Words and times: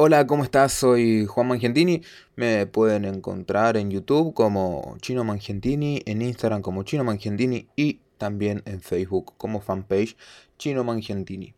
Hola, 0.00 0.28
¿cómo 0.28 0.44
estás? 0.44 0.74
Soy 0.74 1.26
Juan 1.26 1.48
Mangentini. 1.48 2.02
Me 2.36 2.66
pueden 2.66 3.04
encontrar 3.04 3.76
en 3.76 3.90
YouTube 3.90 4.32
como 4.32 4.96
Chino 5.00 5.24
Mangentini, 5.24 6.02
en 6.06 6.22
Instagram 6.22 6.62
como 6.62 6.84
Chino 6.84 7.02
Mangentini 7.02 7.66
y 7.74 7.98
también 8.16 8.62
en 8.64 8.80
Facebook 8.80 9.34
como 9.36 9.60
fanpage 9.60 10.16
Chino 10.56 10.84
Mangentini. 10.84 11.52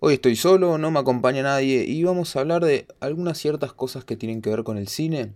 Hoy 0.00 0.14
estoy 0.14 0.34
solo, 0.34 0.78
no 0.78 0.90
me 0.90 0.98
acompaña 0.98 1.44
nadie 1.44 1.84
y 1.84 2.02
vamos 2.02 2.34
a 2.34 2.40
hablar 2.40 2.64
de 2.64 2.88
algunas 2.98 3.38
ciertas 3.38 3.72
cosas 3.72 4.04
que 4.04 4.16
tienen 4.16 4.42
que 4.42 4.50
ver 4.50 4.64
con 4.64 4.76
el 4.76 4.88
cine 4.88 5.32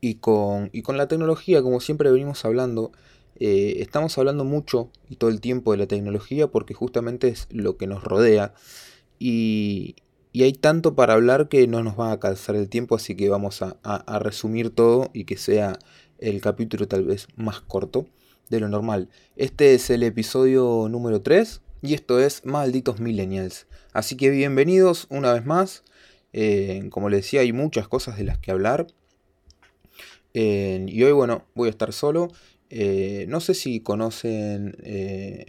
y 0.00 0.14
con, 0.14 0.70
y 0.72 0.82
con 0.82 0.96
la 0.96 1.08
tecnología, 1.08 1.60
como 1.60 1.80
siempre 1.80 2.12
venimos 2.12 2.44
hablando. 2.44 2.92
Eh, 3.40 3.78
estamos 3.80 4.16
hablando 4.16 4.44
mucho 4.44 4.90
y 5.08 5.16
todo 5.16 5.30
el 5.30 5.40
tiempo 5.40 5.72
de 5.72 5.78
la 5.78 5.88
tecnología 5.88 6.46
porque 6.46 6.72
justamente 6.72 7.26
es 7.26 7.48
lo 7.50 7.76
que 7.78 7.88
nos 7.88 8.04
rodea. 8.04 8.54
Y, 9.18 9.96
hay 10.42 10.52
tanto 10.52 10.94
para 10.94 11.14
hablar 11.14 11.48
que 11.48 11.66
no 11.68 11.82
nos 11.82 11.98
va 11.98 12.10
a 12.10 12.18
calzar 12.18 12.56
el 12.56 12.68
tiempo, 12.68 12.96
así 12.96 13.14
que 13.14 13.28
vamos 13.28 13.62
a, 13.62 13.78
a, 13.84 14.18
resumir 14.18 14.70
todo 14.70 15.10
y 15.12 15.24
que 15.24 15.36
sea 15.36 15.78
el 16.18 16.40
capítulo 16.40 16.88
tal 16.88 17.04
vez 17.04 17.28
más 17.36 17.60
corto 17.60 18.06
de 18.50 18.60
lo 18.60 18.68
normal. 18.68 19.08
Este 19.36 19.74
es 19.74 19.90
el 19.90 20.02
episodio 20.02 20.88
número 20.90 21.22
3 21.22 21.60
y 21.82 21.94
esto 21.94 22.18
es 22.18 22.44
Malditos 22.44 22.98
Millennials. 22.98 23.66
Así 23.92 24.16
que 24.16 24.30
bienvenidos 24.30 25.06
una 25.10 25.32
vez 25.32 25.44
más. 25.44 25.84
Eh, 26.32 26.88
como 26.90 27.10
les 27.10 27.20
decía, 27.22 27.42
hay 27.42 27.52
muchas 27.52 27.88
cosas 27.88 28.16
de 28.16 28.24
las 28.24 28.38
que 28.38 28.50
hablar. 28.50 28.86
Eh, 30.34 30.84
y 30.88 31.02
hoy, 31.04 31.12
bueno, 31.12 31.44
voy 31.54 31.68
a 31.68 31.70
estar 31.70 31.92
solo. 31.92 32.28
Eh, 32.70 33.26
no 33.28 33.40
sé 33.40 33.54
si 33.54 33.80
conocen 33.80 34.76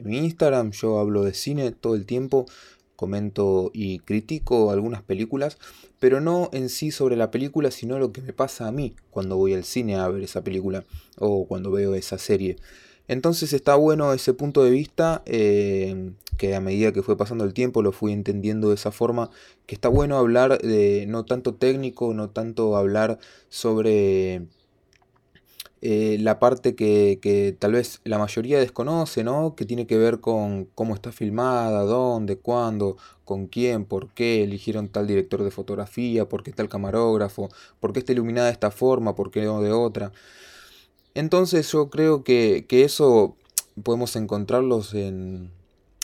mi 0.04 0.18
Instagram, 0.18 0.72
yo 0.72 1.00
hablo 1.00 1.24
de 1.24 1.34
cine 1.34 1.72
todo 1.72 1.96
el 1.96 2.06
tiempo, 2.06 2.46
comento 2.96 3.72
y 3.74 4.00
critico 4.00 4.72
algunas 4.72 5.02
películas, 5.04 5.58
pero 6.00 6.22
no 6.22 6.50
en 6.54 6.70
sí 6.70 6.92
sobre 6.92 7.16
la 7.16 7.32
película, 7.32 7.72
sino 7.72 8.00
lo 8.00 8.12
que 8.12 8.22
me 8.22 8.34
pasa 8.34 8.68
a 8.68 8.72
mí 8.72 8.96
cuando 9.10 9.38
voy 9.38 9.54
al 9.54 9.64
cine 9.64 9.96
a 9.96 10.08
ver 10.08 10.24
esa 10.24 10.44
película 10.44 10.84
o 11.18 11.48
cuando 11.48 11.72
veo 11.72 11.96
esa 11.96 12.18
serie. 12.18 12.58
Entonces 13.08 13.54
está 13.54 13.76
bueno 13.76 14.14
ese 14.14 14.34
punto 14.34 14.64
de 14.64 14.72
vista, 14.72 15.22
eh, 15.26 16.12
que 16.38 16.56
a 16.56 16.60
medida 16.60 16.92
que 16.92 17.04
fue 17.04 17.18
pasando 17.18 17.44
el 17.44 17.54
tiempo 17.54 17.82
lo 17.82 17.92
fui 17.92 18.12
entendiendo 18.12 18.70
de 18.70 18.76
esa 18.76 18.92
forma, 18.92 19.30
que 19.68 19.76
está 19.76 19.90
bueno 19.90 20.18
hablar 20.18 20.60
de 20.60 21.06
no 21.08 21.24
tanto 21.24 21.54
técnico, 21.54 22.14
no 22.14 22.30
tanto 22.30 22.76
hablar 22.76 23.20
sobre 23.50 24.48
eh, 25.82 26.18
la 26.20 26.40
parte 26.40 26.76
que, 26.76 27.56
tal 27.60 27.74
vez 27.74 28.02
la 28.06 28.18
mayoría 28.18 28.60
desconoce, 28.60 29.24
¿no? 29.24 29.56
Que 29.56 29.66
tiene 29.66 29.86
que 29.86 29.98
ver 29.98 30.20
con 30.20 30.66
cómo 30.74 30.96
está 30.96 31.12
filmada, 31.12 31.84
dónde, 31.84 32.38
cuándo, 32.38 32.98
con 33.24 33.48
quién, 33.48 33.86
por 33.86 34.14
qué 34.14 34.44
eligieron 34.44 34.90
tal 34.90 35.08
director 35.08 35.44
de 35.44 35.52
fotografía, 35.52 36.28
por 36.28 36.44
qué 36.44 36.52
tal 36.52 36.70
camarógrafo, 36.70 37.50
por 37.80 37.94
qué 37.94 38.00
está 38.00 38.14
iluminada 38.14 38.48
de 38.48 38.54
esta 38.54 38.72
forma, 38.72 39.16
por 39.16 39.32
qué 39.32 39.44
no 39.44 39.62
de 39.62 39.72
otra. 39.72 40.12
Entonces 41.14 41.72
yo 41.72 41.90
creo 41.90 42.24
que, 42.24 42.66
eso 42.70 43.36
podemos 43.84 44.16
encontrarlos 44.16 44.94
en, 44.94 45.52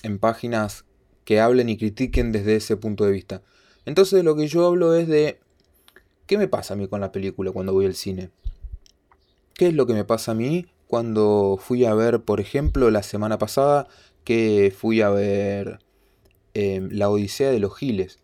en 0.04 0.20
páginas 0.20 0.86
que 1.26 1.40
hablen 1.40 1.70
y 1.70 1.78
critiquen 1.78 2.32
desde 2.32 2.56
ese 2.56 2.78
punto 2.78 3.06
de 3.06 3.12
vista. 3.12 3.42
Entonces 3.86 4.24
lo 4.24 4.36
que 4.36 4.48
yo 4.48 4.66
hablo 4.66 4.96
es 4.96 5.08
de 5.08 5.40
qué 6.28 6.38
me 6.38 6.48
pasa 6.48 6.74
a 6.76 6.78
mí 6.78 6.88
con 6.88 7.02
la 7.02 7.12
película 7.12 7.52
cuando 7.52 7.74
voy 7.74 7.86
al 7.86 7.96
cine. 7.96 8.30
¿Qué 9.56 9.68
es 9.68 9.74
lo 9.74 9.86
que 9.86 9.94
me 9.94 10.06
pasa 10.06 10.32
a 10.32 10.36
mí 10.36 10.68
cuando 10.88 11.58
fui 11.62 11.86
a 11.86 11.94
ver, 11.94 12.22
por 12.22 12.40
ejemplo, 12.40 12.90
la 12.92 13.04
semana 13.04 13.38
pasada 13.38 13.88
que 14.24 14.74
fui 14.76 15.02
a 15.02 15.10
ver 15.10 15.80
em, 16.54 16.90
La 16.92 17.10
Odisea 17.10 17.52
de 17.52 17.60
los 17.60 17.78
Giles? 17.78 18.20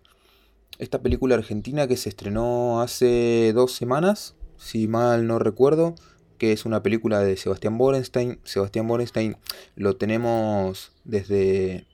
Esta 0.80 1.02
película 1.02 1.36
argentina 1.36 1.88
que 1.88 1.98
se 1.98 2.10
estrenó 2.10 2.82
hace 2.82 3.52
dos 3.54 3.72
semanas, 3.72 4.36
si 4.58 4.88
mal 4.88 5.26
no 5.26 5.40
recuerdo, 5.40 5.96
que 6.38 6.52
es 6.52 6.66
una 6.66 6.84
película 6.84 7.20
de 7.20 7.38
Sebastián 7.38 7.78
Borenstein. 7.78 8.40
Sebastián 8.44 8.88
Borenstein 8.88 9.38
lo 9.76 9.98
tenemos 9.98 10.92
desde... 11.04 11.86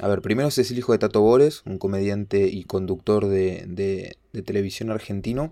A 0.00 0.08
ver, 0.08 0.22
primero 0.22 0.48
es 0.48 0.58
el 0.58 0.78
hijo 0.78 0.92
de 0.92 0.98
Tato 0.98 1.20
Bores, 1.20 1.62
un 1.66 1.78
comediante 1.78 2.48
y 2.48 2.64
conductor 2.64 3.28
de, 3.28 3.64
de, 3.68 4.42
televisión 4.42 4.90
argentino. 4.90 5.50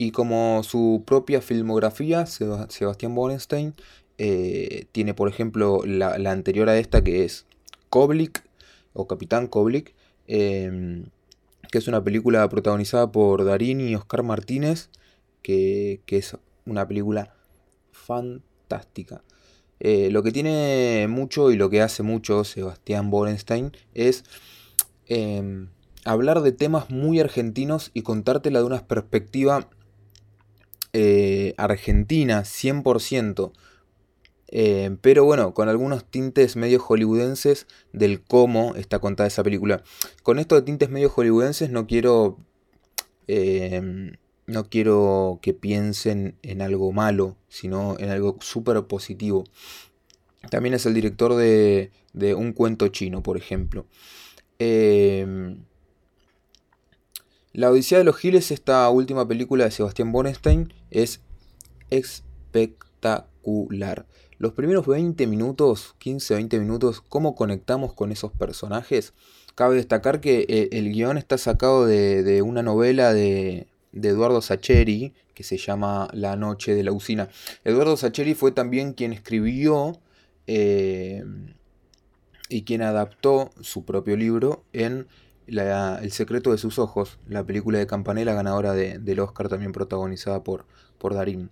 Y 0.00 0.12
como 0.12 0.62
su 0.62 1.02
propia 1.04 1.42
filmografía, 1.42 2.24
Sebastián 2.24 3.14
Borenstein 3.14 3.74
eh, 4.16 4.86
tiene, 4.92 5.12
por 5.12 5.28
ejemplo, 5.28 5.82
la, 5.84 6.14
anterior 6.30 6.70
a 6.70 6.78
esta 6.78 7.04
que 7.04 7.26
es 7.26 7.44
Koblik, 7.90 8.42
o 8.94 9.06
Capitán 9.06 9.46
Koblik, 9.46 9.94
em, 10.26 11.04
que 11.70 11.76
es 11.76 11.86
una 11.86 12.02
película 12.02 12.48
protagonizada 12.48 13.12
por 13.12 13.44
Darín 13.44 13.82
y 13.82 13.94
Oscar 13.94 14.22
Martínez, 14.22 14.88
que, 15.42 16.00
que 16.06 16.16
es 16.16 16.34
una 16.64 16.88
película 16.88 17.34
fantástica. 17.92 19.22
Eh, 19.80 20.08
lo 20.10 20.22
que 20.22 20.32
tiene 20.32 21.08
mucho 21.10 21.50
y 21.50 21.56
lo 21.56 21.68
que 21.68 21.82
hace 21.82 22.02
mucho 22.02 22.44
Sebastián 22.44 23.10
Borenstein 23.10 23.72
es 23.92 24.24
em, 25.08 25.68
hablar 26.06 26.40
de 26.40 26.52
temas 26.52 26.88
muy 26.88 27.20
argentinos 27.20 27.90
y 27.92 28.00
contártela 28.00 28.60
de 28.60 28.64
una 28.64 28.86
perspectiva 28.86 29.68
eh, 30.92 31.54
argentina, 31.56 32.42
100%. 32.42 33.52
Eh, 34.52 34.96
pero 35.00 35.24
bueno, 35.24 35.54
con 35.54 35.68
algunos 35.68 36.04
tintes 36.04 36.56
medio 36.56 36.80
hollywoodenses 36.80 37.66
del 37.92 38.20
cómo 38.20 38.74
está 38.74 38.98
contada 38.98 39.28
esa 39.28 39.44
película. 39.44 39.82
Con 40.22 40.38
esto 40.38 40.56
de 40.56 40.62
tintes 40.62 40.90
medio 40.90 41.08
hollywoodenses 41.08 41.70
no 41.70 41.86
quiero 41.86 42.38
em, 43.28 44.16
no 44.50 44.68
quiero 44.68 45.38
que 45.42 45.54
piensen 45.54 46.36
en 46.42 46.62
algo 46.62 46.92
malo, 46.92 47.36
sino 47.48 47.96
en 47.98 48.10
algo 48.10 48.36
súper 48.40 48.84
positivo. 48.86 49.44
También 50.50 50.74
es 50.74 50.86
el 50.86 50.94
director 50.94 51.34
de, 51.36 51.90
Un 52.36 52.52
cuento 52.52 52.88
chino, 52.88 53.22
por 53.22 53.36
ejemplo. 53.36 53.86
Em, 54.58 55.64
la 57.52 57.70
Odisea 57.70 57.98
de 57.98 58.04
los 58.04 58.16
Giles, 58.16 58.50
esta 58.50 58.88
última 58.90 59.26
película 59.26 59.64
de 59.64 59.70
Sebastián 59.70 60.12
Borenstein, 60.12 60.72
es 60.90 61.22
espectacular. 61.90 64.06
Los 64.38 64.52
primeros 64.52 64.86
20 64.86 65.26
minutos, 65.26 65.94
15-20 66.00 66.60
minutos, 66.60 67.00
cómo 67.00 67.34
conectamos 67.34 67.92
con 67.92 68.12
esos 68.12 68.32
personajes. 68.32 69.12
Cabe 69.54 69.76
destacar 69.76 70.20
que 70.20 70.46
eh, 70.48 70.68
el, 70.72 70.92
guion 70.92 71.18
está 71.18 71.36
sacado 71.36 71.86
de 71.86 72.42
una 72.42 72.62
novela 72.62 73.12
de, 73.12 73.66
de 73.92 74.08
Eduardo 74.08 74.40
Sacheri, 74.40 75.12
que 75.34 75.42
se 75.42 75.56
llama 75.56 76.08
La 76.12 76.36
Noche 76.36 76.74
de 76.74 76.82
la 76.82 76.92
Usina. 76.92 77.28
Eduardo 77.64 77.96
Sacheri 77.96 78.34
fue 78.34 78.52
también 78.52 78.92
quien 78.92 79.12
escribió 79.12 79.98
eh, 80.46 81.24
y 82.48 82.62
quien 82.62 82.82
adaptó 82.82 83.50
su 83.60 83.84
propio 83.84 84.16
libro 84.16 84.64
en 84.72 85.06
El 85.50 86.12
secreto 86.12 86.52
de 86.52 86.58
sus 86.58 86.78
ojos, 86.78 87.18
la 87.26 87.44
película 87.44 87.78
de 87.78 87.86
Campanella 87.86 88.34
ganadora 88.34 88.72
del 88.72 89.20
Oscar, 89.20 89.48
también 89.48 89.72
protagonizada 89.72 90.44
por, 90.44 90.64
por 90.96 91.14
Darín. 91.14 91.50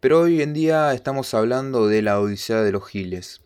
Pero 0.00 0.20
hoy 0.20 0.42
en 0.42 0.54
día 0.54 0.92
estamos 0.92 1.32
hablando 1.34 1.86
de 1.86 2.02
la 2.02 2.20
Odisea 2.20 2.62
de 2.62 2.72
los 2.72 2.88
Giles. 2.88 3.42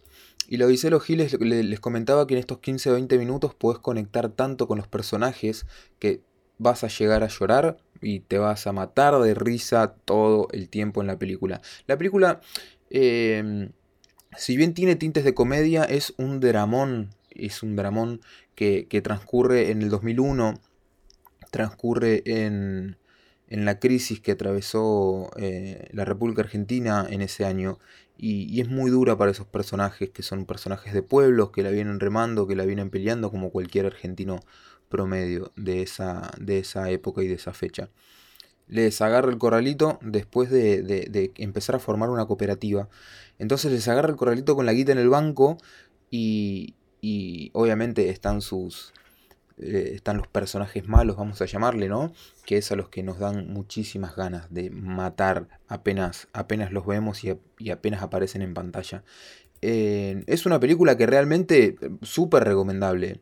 Y 0.49 0.57
la 0.57 0.67
Odisea 0.67 0.89
de 0.89 0.93
los 0.93 1.05
Giles 1.05 1.39
les 1.39 1.81
comentaba 1.81 2.27
que 2.27 2.35
en 2.35 2.41
estos 2.41 2.59
15 2.61 2.91
o 2.91 2.95
20 2.95 3.19
minutos 3.19 3.55
puedes 3.55 3.81
conectar 3.81 4.31
tanto 4.31 4.67
con 4.67 4.79
los 4.79 4.89
personajes 4.89 5.67
que 5.99 6.23
vas 6.57 6.85
a 6.85 6.89
llegar 6.89 7.23
a 7.23 7.29
llorar 7.29 7.77
y 8.01 8.21
te 8.21 8.39
vas 8.39 8.67
a 8.67 8.73
matar 8.73 9.19
de 9.21 9.35
risa 9.35 9.95
todo 10.07 10.49
el 10.53 10.71
tiempo 10.71 11.03
en 11.03 11.07
la 11.07 11.19
película. 11.19 11.61
La 11.87 11.99
película, 11.99 12.41
em, 12.89 13.73
si 14.39 14.57
bien 14.57 14.73
tiene 14.73 14.97
tintes 14.97 15.25
de 15.25 15.35
comedia, 15.35 15.85
es 15.85 16.15
un 16.17 16.41
dramón, 16.41 17.11
es 17.31 17.63
un 17.63 17.77
dramón 17.77 18.21
que, 18.55 19.01
transcurre 19.03 19.71
en 19.71 19.83
el 19.83 19.91
2001, 19.91 20.55
transcurre 21.51 22.23
en, 22.25 22.97
en 23.49 23.65
la 23.65 23.79
crisis 23.79 24.21
que 24.21 24.33
atravesó 24.33 25.31
eh, 25.37 25.89
la 25.93 26.05
República 26.05 26.43
Argentina 26.43 27.07
en 27.09 27.23
ese 27.23 27.45
año. 27.45 27.79
Y, 28.19 28.45
y, 28.55 28.61
es 28.61 28.69
muy 28.69 28.91
dura 28.91 29.17
para 29.17 29.31
esos 29.33 29.47
personajes, 29.47 30.11
que 30.11 30.23
son 30.23 30.47
personajes 30.47 30.93
de 30.95 31.03
pueblos, 31.03 31.51
que 31.51 31.63
la 31.63 31.71
vienen 31.71 31.99
remando, 31.99 32.47
que 32.47 32.55
la 32.55 32.65
vienen 32.65 32.91
peleando, 32.91 33.31
como 33.31 33.51
cualquier 33.51 33.87
argentino 33.87 34.41
promedio 34.93 35.53
de 35.57 35.81
esa, 35.83 36.31
de 36.39 36.59
esa 36.59 36.91
época 36.91 37.23
y 37.23 37.27
de 37.27 37.35
esa 37.35 37.55
fecha. 37.55 37.89
Les 38.69 39.01
agarra 39.01 39.31
el 39.31 39.39
corralito 39.39 39.99
después 40.03 40.51
de, 40.51 41.33
empezar 41.37 41.75
a 41.77 41.79
formar 41.79 42.11
una 42.11 42.27
cooperativa. 42.27 42.89
Entonces 43.39 43.73
les 43.73 43.89
agarra 43.89 44.11
el 44.11 44.17
corralito 44.17 44.55
con 44.55 44.67
la 44.67 44.75
guita 44.75 44.93
en 44.93 44.99
el 44.99 45.09
banco 45.09 45.57
y, 46.11 46.75
y 47.03 47.51
obviamente 47.53 48.09
están 48.09 48.41
sus... 48.41 48.95
Eh, 49.59 49.93
están 49.95 50.17
los 50.17 50.29
personajes 50.29 50.89
malos, 50.89 51.17
vamos 51.17 51.43
a 51.43 51.45
llamarle, 51.45 51.89
¿no? 51.89 52.15
Que 52.47 52.57
es 52.57 52.73
a 52.73 52.77
los 52.77 52.89
que 52.89 53.03
nos 53.03 53.19
dan 53.19 53.53
muchísimas 53.53 54.17
ganas 54.17 54.53
de 54.55 54.71
matar 54.71 55.49
apenas, 55.69 56.29
apenas 56.33 56.73
los 56.73 56.87
vemos 56.87 57.23
y, 57.25 57.71
apenas 57.71 58.03
aparecen 58.03 58.41
en 58.41 58.55
pantalla. 58.55 59.05
Eh, 59.61 60.25
es 60.27 60.47
una 60.47 60.59
película 60.59 60.97
que 60.97 61.07
realmente 61.07 61.77
súper 62.01 62.45
recomendable. 62.45 63.21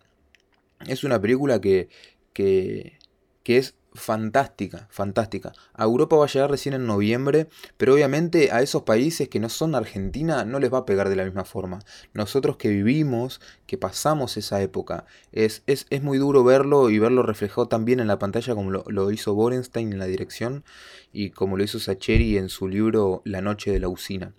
Es 0.86 1.02
una 1.02 1.20
película 1.20 1.60
que, 1.60 1.88
que, 2.32 2.98
que 3.42 3.56
es 3.58 3.74
fantástica, 4.00 4.88
fantástica. 4.90 5.52
A 5.74 5.84
Europa 5.84 6.16
va 6.16 6.24
a 6.24 6.28
llegar 6.28 6.50
recién 6.50 6.74
en 6.74 6.86
noviembre, 6.86 7.48
pero 7.76 7.94
obviamente 7.94 8.50
a 8.50 8.62
esos 8.62 8.82
países 8.82 9.28
que 9.28 9.38
no 9.38 9.48
son 9.48 9.74
Argentina 9.74 10.44
no 10.44 10.58
les 10.58 10.72
va 10.72 10.78
a 10.78 10.86
pegar 10.86 11.08
de 11.08 11.16
la 11.16 11.24
misma 11.24 11.44
forma. 11.44 11.80
Nosotros 12.14 12.56
que 12.56 12.68
vivimos, 12.68 13.40
que 13.66 13.78
pasamos 13.78 14.36
esa 14.36 14.60
época, 14.62 15.04
es, 15.32 15.62
es, 15.66 15.86
muy 16.02 16.18
duro 16.18 16.42
verlo 16.42 16.90
y 16.90 16.98
verlo 16.98 17.22
reflejado 17.22 17.68
también 17.68 18.00
en 18.00 18.08
la 18.08 18.18
pantalla 18.18 18.54
como 18.54 18.70
lo, 18.70 19.10
hizo 19.12 19.34
Borenstein 19.34 19.92
en 19.92 19.98
la 19.98 20.06
dirección 20.06 20.64
y 21.12 21.30
como 21.30 21.56
lo 21.56 21.64
hizo 21.64 21.78
Sacheri 21.78 22.38
en 22.38 22.48
su 22.48 22.66
libro 22.66 23.22
La 23.24 23.42
noche 23.42 23.70
de 23.70 23.80
la 23.80 23.88
usina, 23.88 24.32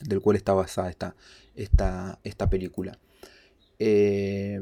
del 0.00 0.20
cual 0.20 0.36
está 0.36 0.54
basada 0.54 0.88
esta, 0.88 1.16
esta, 1.54 2.18
esta 2.24 2.48
película. 2.48 2.98
Eh, 3.78 4.60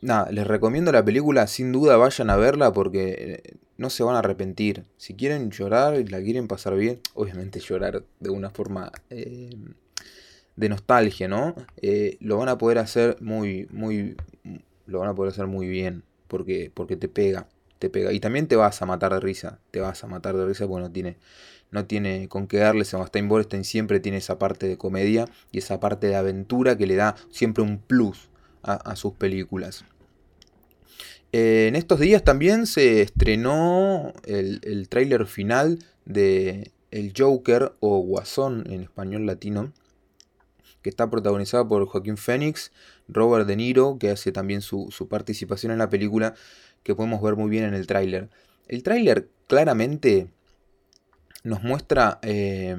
Nada, 0.00 0.30
les 0.30 0.46
recomiendo 0.46 0.92
la 0.92 1.04
película, 1.04 1.48
sin 1.48 1.72
duda 1.72 1.96
vayan 1.96 2.30
a 2.30 2.36
verla 2.36 2.72
porque 2.72 3.42
eh, 3.44 3.56
no 3.78 3.90
se 3.90 4.04
van 4.04 4.14
a 4.14 4.20
arrepentir. 4.20 4.84
Si 4.96 5.14
quieren 5.14 5.50
llorar 5.50 5.98
y 5.98 6.04
la 6.04 6.22
quieren 6.22 6.46
pasar 6.46 6.76
bien, 6.76 7.00
obviamente 7.14 7.58
llorar 7.58 8.04
de 8.20 8.30
una 8.30 8.50
forma 8.50 8.92
eh, 9.10 9.50
de 10.54 10.68
nostalgia, 10.68 11.26
¿no? 11.26 11.56
Eh, 11.82 12.16
lo 12.20 12.36
van 12.38 12.48
a 12.48 12.58
poder 12.58 12.78
hacer 12.78 13.16
muy, 13.20 13.66
muy, 13.72 14.16
lo 14.86 15.00
van 15.00 15.08
a 15.08 15.14
poder 15.14 15.32
hacer 15.32 15.48
muy 15.48 15.66
bien 15.66 16.04
porque, 16.28 16.70
porque 16.72 16.96
te 16.96 17.08
pega, 17.08 17.48
te 17.80 17.90
pega. 17.90 18.12
Y 18.12 18.20
también 18.20 18.46
te 18.46 18.54
vas 18.54 18.80
a 18.80 18.86
matar 18.86 19.12
de 19.14 19.20
risa, 19.20 19.58
te 19.72 19.80
vas 19.80 20.04
a 20.04 20.06
matar 20.06 20.36
de 20.36 20.46
risa 20.46 20.68
porque 20.68 20.82
no 20.82 20.92
tiene, 20.92 21.16
no 21.72 21.86
tiene 21.86 22.28
con 22.28 22.46
qué 22.46 22.58
darle. 22.58 22.84
Sebastián 22.84 23.28
Borstein 23.28 23.64
siempre 23.64 23.98
tiene 23.98 24.18
esa 24.18 24.38
parte 24.38 24.68
de 24.68 24.78
comedia 24.78 25.24
y 25.50 25.58
esa 25.58 25.80
parte 25.80 26.06
de 26.06 26.14
aventura 26.14 26.78
que 26.78 26.86
le 26.86 26.94
da 26.94 27.16
siempre 27.32 27.64
un 27.64 27.78
plus 27.78 28.28
a, 28.62 28.96
sus 28.96 29.14
películas. 29.14 29.84
Eh, 31.32 31.66
en 31.68 31.76
estos 31.76 32.00
días 32.00 32.24
también 32.24 32.66
se 32.66 33.02
estrenó 33.02 34.12
el, 34.24 34.60
el 34.62 34.88
tráiler 34.88 35.26
final 35.26 35.78
de 36.04 36.72
El 36.90 37.12
Joker 37.16 37.72
o 37.80 38.00
Guasón 38.00 38.64
en 38.70 38.82
español 38.82 39.26
latino, 39.26 39.72
que 40.82 40.90
está 40.90 41.10
protagonizado 41.10 41.68
por 41.68 41.86
Joaquín 41.86 42.16
Phoenix, 42.16 42.72
Robert 43.08 43.46
De 43.46 43.56
Niro, 43.56 43.98
que 43.98 44.10
hace 44.10 44.32
también 44.32 44.62
su, 44.62 44.88
participación 45.08 45.72
en 45.72 45.78
la 45.78 45.90
película, 45.90 46.34
que 46.82 46.94
podemos 46.94 47.22
ver 47.22 47.36
muy 47.36 47.50
bien 47.50 47.64
en 47.64 47.74
el 47.74 47.86
tráiler. 47.86 48.28
El 48.68 48.82
tráiler 48.82 49.28
claramente 49.46 50.28
nos 51.42 51.62
muestra, 51.62 52.18
eh, 52.22 52.76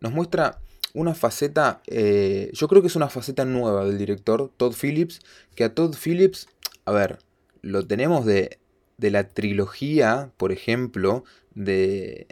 nos 0.00 0.12
muestra 0.12 0.60
una 0.94 1.14
faceta, 1.14 1.82
eh, 1.86 2.50
yo 2.52 2.68
creo 2.68 2.82
que 2.82 2.88
es 2.88 2.96
una 2.96 3.08
faceta 3.08 3.44
nueva 3.44 3.84
del 3.84 3.98
director 3.98 4.50
Todd 4.56 4.74
Phillips, 4.74 5.20
que 5.54 5.64
a 5.64 5.74
Todd 5.74 5.94
Phillips, 5.94 6.48
a 6.84 6.92
ver, 6.92 7.18
lo 7.62 7.86
tenemos 7.86 8.26
de, 8.26 8.58
de 8.98 9.10
la 9.10 9.28
trilogía, 9.28 10.32
por 10.36 10.52
ejemplo, 10.52 11.24
de, 11.54 12.26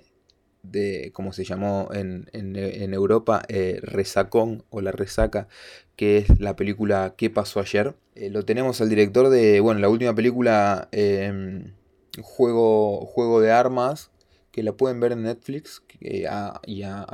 de 0.62 1.10
¿cómo 1.12 1.32
se 1.32 1.44
llamó 1.44 1.88
en, 1.92 2.28
en, 2.32 2.94
Europa? 2.94 3.42
Eh, 3.48 3.80
Resacón 3.82 4.64
o 4.70 4.80
La 4.80 4.92
Resaca, 4.92 5.48
que 5.96 6.18
es 6.18 6.40
la 6.40 6.56
película 6.56 7.14
¿Qué 7.16 7.30
pasó 7.30 7.60
ayer? 7.60 7.94
Eh, 8.14 8.30
lo 8.30 8.44
tenemos 8.44 8.80
al 8.80 8.88
director 8.88 9.28
de, 9.30 9.60
bueno, 9.60 9.80
la 9.80 9.88
última 9.88 10.14
película 10.14 10.88
em, 10.92 11.72
Juego, 12.20 13.06
Juego 13.06 13.40
de 13.40 13.52
Armas, 13.52 14.10
que 14.50 14.62
la 14.62 14.72
pueden 14.72 15.00
ver 15.00 15.12
en 15.12 15.22
Netflix, 15.22 15.82
y 16.00 16.24
a, 16.24 16.60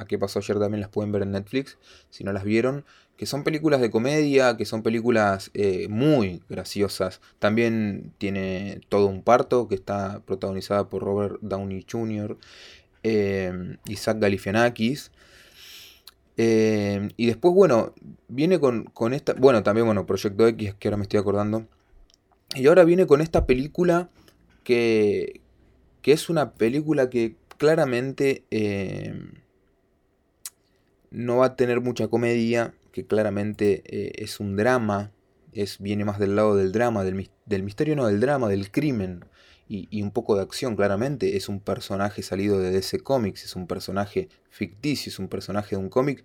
qué 0.09 0.19
pasó 0.19 0.39
ayer 0.39 0.59
también 0.59 0.81
las 0.81 0.91
pueden 0.91 1.13
ver 1.13 1.23
en 1.23 1.33
Netflix, 1.33 1.79
si 2.11 2.25
no 2.25 2.33
las 2.33 2.45
vieron, 2.45 2.85
que 3.17 3.27
son 3.27 3.45
películas 3.45 3.81
de 3.81 3.91
comedia, 3.91 4.57
que 4.57 4.65
son 4.65 4.83
películas 4.83 5.51
eh, 5.55 5.87
muy 5.89 6.43
graciosas. 6.49 7.21
También 7.39 8.13
tiene 8.19 8.81
todo 8.89 9.07
un 9.07 9.23
parto, 9.23 9.69
que 9.69 9.75
está 9.75 10.21
protagonizada 10.21 10.89
por 10.89 11.03
Robert 11.03 11.39
Downey 11.41 11.87
Jr., 11.91 12.37
eh, 13.03 13.77
Isaac 13.87 14.19
Galifianakis. 14.21 15.13
Eh, 16.37 17.09
y 17.17 17.27
después, 17.27 17.55
bueno, 17.55 17.95
viene 18.29 18.61
con, 18.61 18.85
con 18.85 19.15
esta, 19.15 19.33
bueno, 19.35 19.63
también, 19.63 19.87
bueno, 19.87 20.05
Proyecto 20.05 20.47
X, 20.49 20.75
que 20.79 20.89
ahora 20.89 20.99
me 20.99 21.05
estoy 21.05 21.21
acordando. 21.21 21.67
Y 22.55 22.67
ahora 22.67 22.85
viene 22.85 23.07
con 23.07 23.21
esta 23.23 23.47
película 23.47 24.11
que, 24.63 25.41
que 26.07 26.13
es 26.13 26.29
una 26.29 26.53
película 26.53 27.11
que 27.11 27.35
claramente 27.59 28.45
eh, 28.53 29.13
no 31.11 31.39
va 31.39 31.47
a 31.47 31.57
tener 31.57 31.81
mucha 31.81 32.07
comedia, 32.07 32.75
que 32.93 33.05
claramente 33.05 33.83
eh, 33.87 34.13
es 34.15 34.39
un 34.39 34.55
drama, 34.55 35.11
es, 35.53 35.81
viene 35.81 36.05
más 36.05 36.21
del 36.21 36.37
lado 36.37 36.55
del 36.55 36.71
drama, 36.71 37.03
del, 37.03 37.17
misterio 37.65 37.97
no 37.97 38.07
del 38.07 38.21
drama, 38.21 38.49
del 38.49 38.71
crimen. 38.71 39.25
Y, 39.69 40.01
un 40.01 40.13
poco 40.13 40.37
de 40.37 40.43
acción, 40.43 40.77
claramente. 40.77 41.37
Es 41.37 41.49
un 41.49 41.59
personaje 41.59 42.23
salido 42.23 42.61
de 42.61 42.71
DC 42.71 43.01
Comics, 43.01 43.43
es 43.43 43.57
un 43.57 43.67
personaje 43.67 44.29
ficticio, 44.49 45.11
es 45.11 45.19
un 45.19 45.27
personaje 45.27 45.75
de 45.75 45.83
un 45.83 45.89
cómic 45.89 46.25